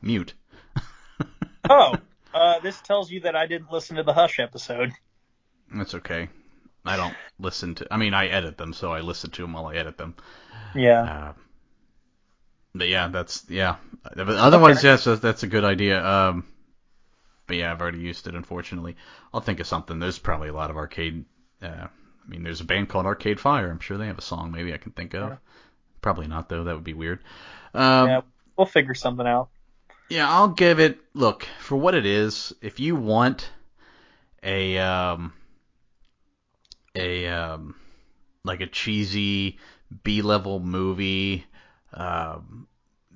mute. 0.02 0.34
Oh, 1.68 1.96
uh, 2.32 2.60
this 2.60 2.80
tells 2.80 3.10
you 3.10 3.18
that 3.22 3.34
I 3.34 3.46
didn't 3.46 3.72
listen 3.72 3.96
to 3.96 4.04
the 4.04 4.12
Hush 4.12 4.38
episode. 4.38 4.92
That's 5.74 5.96
okay. 5.96 6.28
I 6.84 6.96
don't 6.96 7.16
listen 7.40 7.74
to. 7.76 7.92
I 7.92 7.96
mean, 7.96 8.14
I 8.14 8.28
edit 8.28 8.56
them, 8.56 8.72
so 8.72 8.92
I 8.92 9.00
listen 9.00 9.30
to 9.32 9.42
them 9.42 9.52
while 9.52 9.66
I 9.66 9.74
edit 9.74 9.98
them. 9.98 10.14
Yeah. 10.76 11.02
Uh, 11.02 11.32
but 12.78 12.88
yeah, 12.88 13.08
that's 13.08 13.44
yeah. 13.48 13.76
But 14.14 14.28
otherwise, 14.28 14.78
Okay. 14.78 14.88
yes, 14.88 15.04
that's, 15.20 15.42
a 15.42 15.46
good 15.46 15.64
idea. 15.64 16.04
Um, 16.04 16.44
but 17.46 17.56
yeah, 17.56 17.72
I've 17.72 17.80
already 17.80 17.98
used 17.98 18.26
it. 18.26 18.34
Unfortunately, 18.34 18.96
I'll 19.32 19.40
think 19.40 19.60
of 19.60 19.66
something. 19.66 19.98
There's 19.98 20.18
probably 20.18 20.48
a 20.48 20.52
lot 20.52 20.70
of 20.70 20.76
arcade. 20.76 21.24
Uh, 21.62 21.86
I 21.88 22.28
mean, 22.28 22.42
there's 22.42 22.60
a 22.60 22.64
band 22.64 22.88
called 22.88 23.06
Arcade 23.06 23.40
Fire. 23.40 23.70
I'm 23.70 23.80
sure 23.80 23.98
they 23.98 24.06
have 24.06 24.18
a 24.18 24.22
song. 24.22 24.52
Maybe 24.52 24.72
I 24.74 24.78
can 24.78 24.92
think 24.92 25.14
of. 25.14 25.30
Yeah. 25.30 25.36
Probably 26.02 26.26
not 26.28 26.48
though. 26.48 26.64
That 26.64 26.74
would 26.74 26.84
be 26.84 26.94
weird. 26.94 27.20
Um, 27.74 28.08
yeah, 28.08 28.20
we'll 28.56 28.66
figure 28.66 28.94
something 28.94 29.26
out. 29.26 29.48
yeah, 30.08 30.30
I'll 30.30 30.48
give 30.48 30.78
it. 30.80 30.98
Look 31.14 31.46
for 31.60 31.76
what 31.76 31.94
it 31.94 32.06
is. 32.06 32.52
If 32.62 32.78
you 32.80 32.94
want 32.96 33.50
a 34.42 34.78
um 34.78 35.32
a 36.94 37.26
um 37.28 37.74
like 38.44 38.60
a 38.60 38.66
cheesy 38.66 39.58
B 40.04 40.22
level 40.22 40.60
movie, 40.60 41.44
um, 41.92 42.66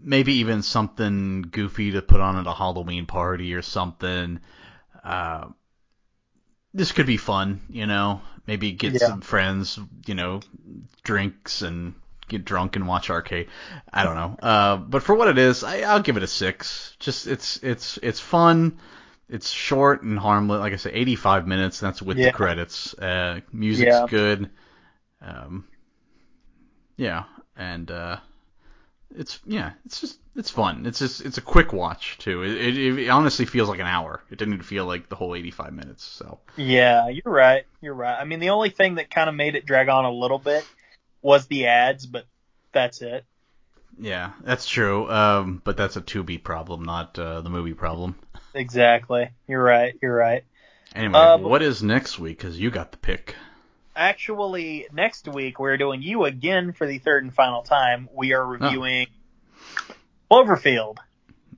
maybe 0.02 0.34
even 0.34 0.62
something 0.62 1.42
goofy 1.42 1.92
to 1.92 2.02
put 2.02 2.20
on 2.20 2.36
at 2.36 2.46
a 2.46 2.54
Halloween 2.54 3.06
party 3.06 3.54
or 3.54 3.62
something. 3.62 4.40
Uh, 5.04 5.48
this 6.72 6.92
could 6.92 7.06
be 7.06 7.16
fun, 7.16 7.60
you 7.68 7.86
know. 7.86 8.22
Maybe 8.46 8.72
get 8.72 8.94
Yeah. 8.94 8.98
some 8.98 9.20
friends, 9.20 9.78
you 10.06 10.14
know, 10.14 10.40
drinks 11.02 11.62
and 11.62 11.94
get 12.28 12.44
drunk 12.44 12.76
and 12.76 12.86
watch 12.86 13.10
arcade. 13.10 13.48
I 13.92 14.04
don't 14.04 14.14
know. 14.14 14.36
Uh, 14.42 14.76
but 14.76 15.02
for 15.02 15.14
what 15.14 15.28
it 15.28 15.38
is, 15.38 15.62
I, 15.64 15.80
I'll 15.80 16.00
give 16.02 16.16
it 16.16 16.22
a 16.22 16.26
six. 16.26 16.96
Just 16.98 17.26
it's 17.26 17.58
it's 17.62 17.98
it's 18.02 18.20
fun. 18.20 18.78
It's 19.28 19.50
short 19.50 20.02
and 20.02 20.18
harmless. 20.18 20.60
Like 20.60 20.72
I 20.72 20.76
said, 20.76 20.92
85 20.94 21.46
minutes. 21.46 21.78
That's 21.80 22.02
with 22.02 22.16
Yeah. 22.16 22.26
the 22.26 22.30
credits. 22.32 22.94
Uh, 22.94 23.40
music's 23.52 24.00
Yeah. 24.00 24.06
good. 24.06 24.50
Um, 25.20 25.66
yeah, 26.96 27.24
and 27.56 27.90
uh, 27.90 28.18
it's 29.14 29.40
yeah, 29.46 29.72
it's 29.84 30.00
just 30.00 30.18
it's 30.36 30.50
fun. 30.50 30.86
It's 30.86 30.98
just 30.98 31.20
it's 31.22 31.38
a 31.38 31.42
quick 31.42 31.72
watch 31.72 32.18
too. 32.18 32.42
It, 32.42 32.76
it, 32.76 32.98
it 32.98 33.08
honestly 33.08 33.46
feels 33.46 33.68
like 33.68 33.80
an 33.80 33.86
hour. 33.86 34.22
It 34.30 34.38
didn't 34.38 34.62
feel 34.62 34.86
like 34.86 35.08
the 35.08 35.16
whole 35.16 35.34
85 35.34 35.72
minutes. 35.72 36.04
So 36.04 36.38
Yeah, 36.56 37.08
you're 37.08 37.22
right. 37.32 37.64
You're 37.80 37.94
right. 37.94 38.18
I 38.18 38.24
mean, 38.24 38.40
the 38.40 38.50
only 38.50 38.70
thing 38.70 38.96
that 38.96 39.10
kind 39.10 39.28
of 39.28 39.34
made 39.34 39.54
it 39.54 39.66
drag 39.66 39.88
on 39.88 40.04
a 40.04 40.10
little 40.12 40.38
bit 40.38 40.64
was 41.22 41.46
the 41.46 41.66
ads, 41.66 42.06
but 42.06 42.26
that's 42.72 43.02
it. 43.02 43.24
yeah, 43.98 44.32
that's 44.42 44.66
true. 44.66 45.10
Um, 45.10 45.60
but 45.64 45.76
that's 45.76 45.96
a 45.96 46.00
Tubi 46.00 46.42
problem, 46.42 46.84
not 46.84 47.18
uh, 47.18 47.40
the 47.40 47.50
movie 47.50 47.74
problem. 47.74 48.14
Exactly. 48.54 49.30
You're 49.46 49.62
right. 49.62 49.94
You're 50.02 50.14
right. 50.14 50.44
Anyway, 50.94 51.12
Uh, 51.14 51.38
what 51.38 51.62
is 51.62 51.82
next 51.82 52.18
week? 52.18 52.38
Because 52.38 52.58
you 52.58 52.70
got 52.70 52.92
the 52.92 52.98
pick. 52.98 53.34
Actually, 53.94 54.86
next 54.92 55.26
week 55.28 55.58
we're 55.58 55.76
doing 55.76 56.02
you 56.02 56.24
again 56.24 56.72
for 56.72 56.86
the 56.86 56.98
third 56.98 57.24
and 57.24 57.34
final 57.34 57.62
time. 57.62 58.08
We 58.14 58.32
are 58.32 58.44
reviewing 58.46 59.08
Cloverfield. 60.30 60.98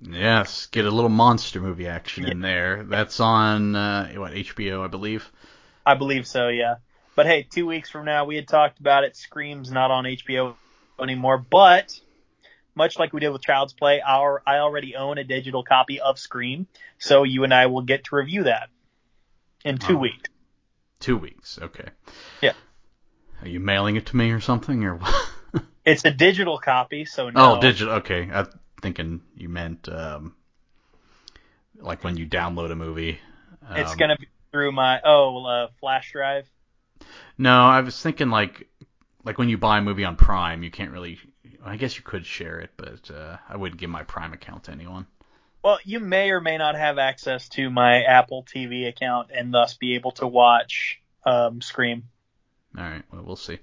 Yes, 0.00 0.66
get 0.66 0.84
a 0.84 0.90
little 0.90 1.10
monster 1.10 1.60
movie 1.60 1.86
action 1.86 2.24
in 2.26 2.40
there. 2.40 2.82
That's 2.84 3.20
on 3.20 3.76
uh, 3.76 4.12
what 4.14 4.32
HBO, 4.32 4.84
I 4.84 4.88
believe. 4.88 5.30
I 5.86 5.94
believe 5.94 6.26
so, 6.26 6.48
yeah. 6.48 6.76
But 7.14 7.26
hey, 7.26 7.46
two 7.48 7.66
weeks 7.66 7.90
from 7.90 8.06
now, 8.06 8.24
we 8.24 8.36
had 8.36 8.48
talked 8.48 8.80
about 8.80 9.04
it. 9.04 9.16
Scream's 9.16 9.70
not 9.70 9.90
on 9.90 10.04
HBO 10.04 10.54
anymore, 11.00 11.38
but 11.38 11.92
much 12.74 12.98
like 12.98 13.12
we 13.12 13.20
did 13.20 13.28
with 13.28 13.42
Child's 13.42 13.74
Play, 13.74 14.00
our 14.00 14.42
I 14.46 14.56
already 14.58 14.96
own 14.96 15.18
a 15.18 15.24
digital 15.24 15.62
copy 15.62 16.00
of 16.00 16.18
Scream, 16.18 16.66
so 16.98 17.22
you 17.22 17.44
and 17.44 17.52
I 17.52 17.66
will 17.66 17.82
get 17.82 18.04
to 18.04 18.16
review 18.16 18.44
that 18.44 18.70
in 19.64 19.76
two 19.78 19.96
Oh. 19.96 20.00
weeks. 20.00 20.30
Two 21.02 21.16
weeks. 21.16 21.58
Okay. 21.60 21.88
Yeah. 22.40 22.52
Are 23.42 23.48
you 23.48 23.58
mailing 23.58 23.96
it 23.96 24.06
to 24.06 24.16
me 24.16 24.30
or 24.30 24.40
something 24.40 24.84
or 24.84 24.96
what? 24.96 25.14
It's 25.84 26.04
a 26.04 26.12
digital 26.12 26.58
copy, 26.58 27.04
so 27.04 27.28
no. 27.30 27.56
Oh, 27.56 27.60
digital. 27.60 27.94
Okay, 27.94 28.30
I'm 28.32 28.46
thinking 28.80 29.20
you 29.34 29.48
meant 29.48 29.88
um, 29.88 30.36
like 31.74 32.04
when 32.04 32.16
you 32.16 32.24
download 32.24 32.70
a 32.70 32.76
movie. 32.76 33.18
Um, 33.68 33.76
It's 33.78 33.96
gonna 33.96 34.16
be 34.16 34.28
through 34.52 34.70
my 34.70 35.00
oh 35.04 35.44
uh, 35.44 35.68
flash 35.80 36.12
drive. 36.12 36.48
No, 37.36 37.64
I 37.64 37.80
was 37.80 38.00
thinking 38.00 38.30
like 38.30 38.68
like 39.24 39.38
when 39.38 39.48
you 39.48 39.58
buy 39.58 39.78
a 39.78 39.82
movie 39.82 40.04
on 40.04 40.14
Prime, 40.14 40.62
you 40.62 40.70
can't 40.70 40.92
really. 40.92 41.18
I 41.64 41.76
guess 41.76 41.96
you 41.96 42.04
could 42.04 42.24
share 42.24 42.60
it, 42.60 42.70
but 42.76 43.10
uh, 43.10 43.38
I 43.48 43.56
wouldn't 43.56 43.80
give 43.80 43.90
my 43.90 44.04
Prime 44.04 44.32
account 44.32 44.64
to 44.64 44.70
anyone. 44.70 45.08
Well, 45.62 45.78
you 45.84 46.00
may 46.00 46.30
or 46.30 46.40
may 46.40 46.58
not 46.58 46.74
have 46.74 46.98
access 46.98 47.48
to 47.50 47.70
my 47.70 48.02
Apple 48.02 48.44
TV 48.44 48.88
account 48.88 49.30
and 49.32 49.54
thus 49.54 49.74
be 49.74 49.94
able 49.94 50.10
to 50.12 50.26
watch 50.26 51.00
um, 51.24 51.60
Scream. 51.60 52.04
All 52.76 52.82
right, 52.84 53.02
well 53.12 53.22
we'll 53.22 53.36
see. 53.36 53.58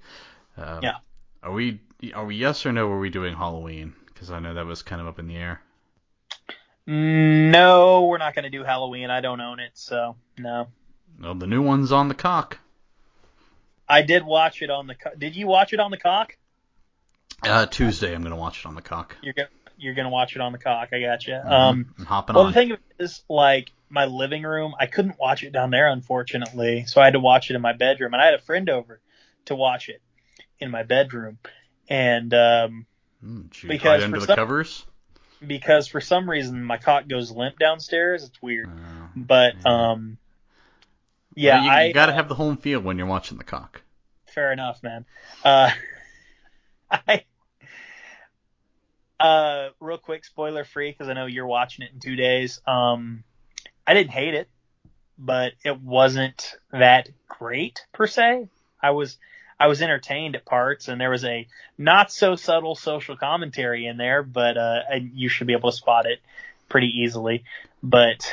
Um, 0.56 0.80
Yeah. 0.82 0.96
Are 1.42 1.52
we 1.52 1.80
are 2.14 2.24
we 2.24 2.36
yes 2.36 2.64
or 2.64 2.72
no? 2.72 2.88
Are 2.88 2.98
we 2.98 3.10
doing 3.10 3.34
Halloween? 3.34 3.94
Because 4.06 4.30
I 4.30 4.38
know 4.38 4.54
that 4.54 4.66
was 4.66 4.82
kind 4.82 5.00
of 5.00 5.06
up 5.06 5.18
in 5.18 5.26
the 5.26 5.36
air. 5.36 5.60
No, 6.86 8.06
we're 8.06 8.18
not 8.18 8.34
going 8.34 8.44
to 8.44 8.50
do 8.50 8.64
Halloween. 8.64 9.10
I 9.10 9.20
don't 9.20 9.40
own 9.40 9.60
it, 9.60 9.72
so 9.74 10.16
no. 10.38 10.68
Well, 11.20 11.34
the 11.34 11.46
new 11.46 11.62
one's 11.62 11.92
on 11.92 12.08
the 12.08 12.14
cock. 12.14 12.58
I 13.88 14.02
did 14.02 14.24
watch 14.24 14.62
it 14.62 14.70
on 14.70 14.86
the. 14.86 14.94
Co- 14.94 15.14
did 15.16 15.36
you 15.36 15.46
watch 15.46 15.72
it 15.72 15.80
on 15.80 15.90
the 15.90 15.96
cock? 15.98 16.36
Uh, 17.42 17.66
Tuesday, 17.66 18.14
I'm 18.14 18.22
gonna 18.22 18.36
watch 18.36 18.60
it 18.60 18.66
on 18.66 18.74
the 18.74 18.82
cock. 18.82 19.16
You're 19.22 19.34
gonna 19.34 19.48
you're 19.80 19.94
gonna 19.94 20.10
watch 20.10 20.36
it 20.36 20.40
on 20.42 20.52
the 20.52 20.58
cock. 20.58 20.90
I 20.92 21.00
got 21.00 21.26
you. 21.26 21.34
Mhm. 21.34 21.50
Um, 21.50 21.94
I'm 21.98 22.04
hopping 22.06 22.36
well, 22.36 22.44
on. 22.46 22.52
the 22.52 22.54
thing 22.54 22.76
is, 22.98 23.22
like 23.28 23.72
my 23.88 24.04
living 24.04 24.42
room, 24.44 24.74
I 24.78 24.86
couldn't 24.86 25.18
watch 25.18 25.42
it 25.42 25.50
down 25.52 25.70
there, 25.70 25.88
unfortunately, 25.88 26.84
so 26.86 27.00
I 27.00 27.04
had 27.04 27.14
to 27.14 27.20
watch 27.20 27.50
it 27.50 27.56
in 27.56 27.62
my 27.62 27.72
bedroom, 27.72 28.12
and 28.14 28.22
I 28.22 28.26
had 28.26 28.34
a 28.34 28.38
friend 28.40 28.68
over 28.70 29.00
to 29.46 29.54
watch 29.56 29.88
it 29.88 30.00
in 30.60 30.70
my 30.70 30.82
bedroom, 30.84 31.38
and 31.88 32.32
um, 32.34 32.86
Mm, 33.24 33.50
because 33.68 34.02
under 34.04 34.16
for 34.16 34.20
the 34.20 34.26
some- 34.28 34.36
covers. 34.36 34.86
because 35.46 35.88
for 35.88 36.00
some 36.00 36.28
reason 36.30 36.62
my 36.64 36.78
cock 36.78 37.06
goes 37.08 37.30
limp 37.30 37.58
downstairs, 37.58 38.24
it's 38.24 38.40
weird. 38.40 38.70
Oh. 38.70 39.08
But 39.16 39.54
Yeah. 39.64 39.90
um, 39.90 40.18
yeah, 41.34 41.54
Well, 41.56 41.64
you, 41.64 41.70
I 41.70 41.84
you 41.86 41.92
gotta 41.94 42.12
have 42.12 42.28
the 42.28 42.34
home 42.34 42.56
feel 42.56 42.80
when 42.80 42.96
you're 42.98 43.06
watching 43.06 43.36
the 43.38 43.44
cock. 43.44 43.82
fair 44.26 44.52
enough, 44.52 44.82
man. 44.82 45.04
Uh, 45.44 45.70
I 46.90 47.24
uh, 49.18 49.49
real 49.90 49.98
quick, 49.98 50.24
spoiler 50.24 50.62
free, 50.62 50.92
because 50.92 51.08
I 51.08 51.14
know 51.14 51.26
you're 51.26 51.48
watching 51.48 51.84
it 51.84 51.92
in 51.92 51.98
two 51.98 52.14
days. 52.14 52.60
Um, 52.64 53.24
I 53.84 53.92
didn't 53.92 54.12
hate 54.12 54.34
it, 54.34 54.48
but 55.18 55.52
it 55.64 55.80
wasn't 55.80 56.54
that 56.70 57.08
great 57.28 57.84
per 57.92 58.06
se. 58.06 58.48
I 58.80 58.92
was 58.92 59.18
I 59.58 59.66
was 59.66 59.82
entertained 59.82 60.36
at 60.36 60.44
parts, 60.44 60.86
and 60.86 61.00
there 61.00 61.10
was 61.10 61.24
a 61.24 61.48
not 61.76 62.12
so 62.12 62.36
subtle 62.36 62.76
social 62.76 63.16
commentary 63.16 63.84
in 63.86 63.96
there, 63.96 64.22
but 64.22 64.56
uh, 64.56 64.78
and 64.88 65.10
you 65.12 65.28
should 65.28 65.48
be 65.48 65.54
able 65.54 65.72
to 65.72 65.76
spot 65.76 66.06
it 66.06 66.20
pretty 66.68 67.00
easily. 67.00 67.42
But 67.82 68.32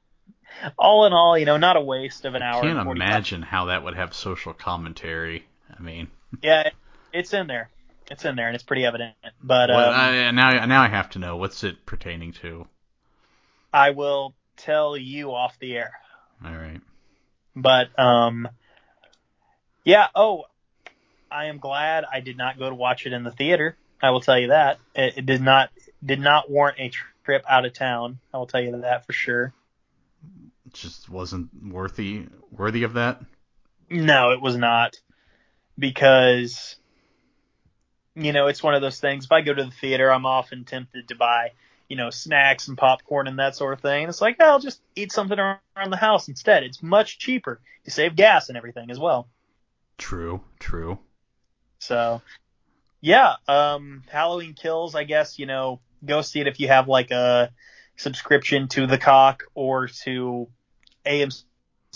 all 0.78 1.06
in 1.06 1.14
all, 1.14 1.38
you 1.38 1.46
know, 1.46 1.56
not 1.56 1.78
a 1.78 1.80
waste 1.80 2.26
of 2.26 2.34
an 2.34 2.42
hour. 2.42 2.58
I 2.58 2.66
can't 2.66 2.78
and 2.78 2.84
45 2.84 3.08
imagine 3.08 3.42
how 3.42 3.66
that 3.66 3.82
would 3.84 3.94
have 3.94 4.12
social 4.12 4.52
commentary. 4.52 5.46
I 5.74 5.80
mean, 5.80 6.08
Yeah, 6.42 6.68
it's 7.10 7.32
in 7.32 7.46
there. 7.46 7.70
It's 8.10 8.24
in 8.24 8.36
there, 8.36 8.46
and 8.46 8.54
it's 8.54 8.64
pretty 8.64 8.84
evident. 8.84 9.14
But 9.42 9.70
what, 9.70 9.88
um, 9.88 9.94
I, 9.94 10.30
now 10.30 10.66
now 10.66 10.82
I 10.82 10.88
have 10.88 11.10
to 11.10 11.18
know 11.18 11.36
what's 11.36 11.64
it 11.64 11.86
pertaining 11.86 12.32
to. 12.34 12.66
I 13.72 13.90
will 13.90 14.34
tell 14.56 14.96
you 14.96 15.32
off 15.32 15.58
the 15.58 15.76
air. 15.76 15.92
All 16.44 16.52
right. 16.52 16.80
But 17.56 17.98
um, 17.98 18.48
yeah. 19.84 20.08
Oh, 20.14 20.44
I 21.30 21.46
am 21.46 21.58
glad 21.58 22.04
I 22.10 22.20
did 22.20 22.36
not 22.36 22.58
go 22.58 22.68
to 22.68 22.74
watch 22.74 23.06
it 23.06 23.12
in 23.12 23.24
the 23.24 23.30
theater. 23.30 23.76
I 24.02 24.10
will 24.10 24.20
tell 24.20 24.38
you 24.38 24.48
that 24.48 24.78
it, 24.94 25.18
it 25.18 25.26
did 25.26 25.40
not 25.40 25.70
did 26.04 26.20
not 26.20 26.50
warrant 26.50 26.78
a 26.78 26.90
trip 27.24 27.44
out 27.48 27.64
of 27.64 27.72
town. 27.72 28.18
I 28.32 28.38
will 28.38 28.46
tell 28.46 28.60
you 28.60 28.80
that 28.82 29.06
for 29.06 29.12
sure. 29.12 29.52
It 30.66 30.74
just 30.74 31.08
wasn't 31.08 31.48
worthy 31.72 32.26
worthy 32.50 32.82
of 32.82 32.94
that. 32.94 33.22
No, 33.90 34.32
it 34.32 34.40
was 34.40 34.56
not 34.56 34.96
because 35.78 36.76
you 38.16 38.32
know, 38.32 38.46
it's 38.46 38.62
one 38.62 38.74
of 38.74 38.82
those 38.82 39.00
things. 39.00 39.24
If 39.24 39.32
I 39.32 39.40
go 39.40 39.52
to 39.54 39.64
the 39.64 39.70
theater, 39.70 40.12
I'm 40.12 40.26
often 40.26 40.64
tempted 40.64 41.08
to 41.08 41.14
buy, 41.14 41.52
you 41.88 41.96
know, 41.96 42.10
snacks 42.10 42.68
and 42.68 42.78
popcorn 42.78 43.26
and 43.26 43.38
that 43.38 43.56
sort 43.56 43.72
of 43.72 43.80
thing. 43.80 44.04
And 44.04 44.10
it's 44.10 44.20
like, 44.20 44.36
oh, 44.40 44.44
I'll 44.44 44.60
just 44.60 44.80
eat 44.94 45.12
something 45.12 45.38
around 45.38 45.90
the 45.90 45.96
house 45.96 46.28
instead. 46.28 46.62
It's 46.62 46.82
much 46.82 47.18
cheaper. 47.18 47.60
You 47.84 47.90
save 47.90 48.16
gas 48.16 48.48
and 48.48 48.56
everything 48.56 48.90
as 48.90 48.98
well. 48.98 49.28
True, 49.98 50.40
true. 50.58 50.98
So, 51.78 52.22
yeah, 53.00 53.34
um, 53.48 54.02
Halloween 54.08 54.54
Kills, 54.54 54.94
I 54.94 55.04
guess, 55.04 55.38
you 55.38 55.46
know, 55.46 55.80
go 56.04 56.22
see 56.22 56.40
it 56.40 56.46
if 56.46 56.60
you 56.60 56.68
have 56.68 56.88
like 56.88 57.10
a 57.10 57.50
subscription 57.96 58.68
to 58.68 58.86
the 58.86 58.98
cock 58.98 59.44
or 59.54 59.88
to 59.88 60.48
AMC 61.04 61.44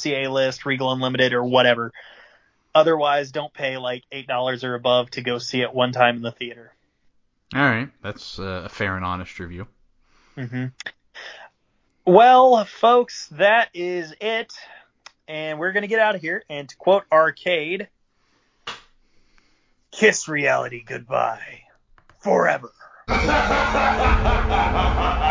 A 0.06 0.28
list, 0.28 0.66
Regal 0.66 0.92
Unlimited, 0.92 1.32
or 1.32 1.44
whatever. 1.44 1.92
Otherwise, 2.78 3.32
don't 3.32 3.52
pay 3.52 3.76
like 3.76 4.04
$8 4.12 4.62
or 4.62 4.76
above 4.76 5.10
to 5.10 5.20
go 5.20 5.38
see 5.38 5.62
it 5.62 5.74
one 5.74 5.90
time 5.90 6.14
in 6.14 6.22
the 6.22 6.30
theater. 6.30 6.72
All 7.52 7.60
right, 7.60 7.88
that's 8.04 8.38
uh, 8.38 8.62
a 8.66 8.68
fair 8.68 8.94
and 8.94 9.04
honest 9.04 9.40
review. 9.40 9.66
Mm-hmm. 10.36 10.66
Well, 12.04 12.64
folks, 12.66 13.26
that 13.32 13.70
is 13.74 14.14
it. 14.20 14.52
And 15.26 15.58
we're 15.58 15.72
going 15.72 15.82
to 15.82 15.88
get 15.88 15.98
out 15.98 16.14
of 16.14 16.20
here. 16.20 16.44
And 16.48 16.68
to 16.68 16.76
quote 16.76 17.02
Arcade, 17.10 17.88
kiss 19.90 20.28
reality 20.28 20.84
goodbye 20.86 21.62
forever. 22.20 22.70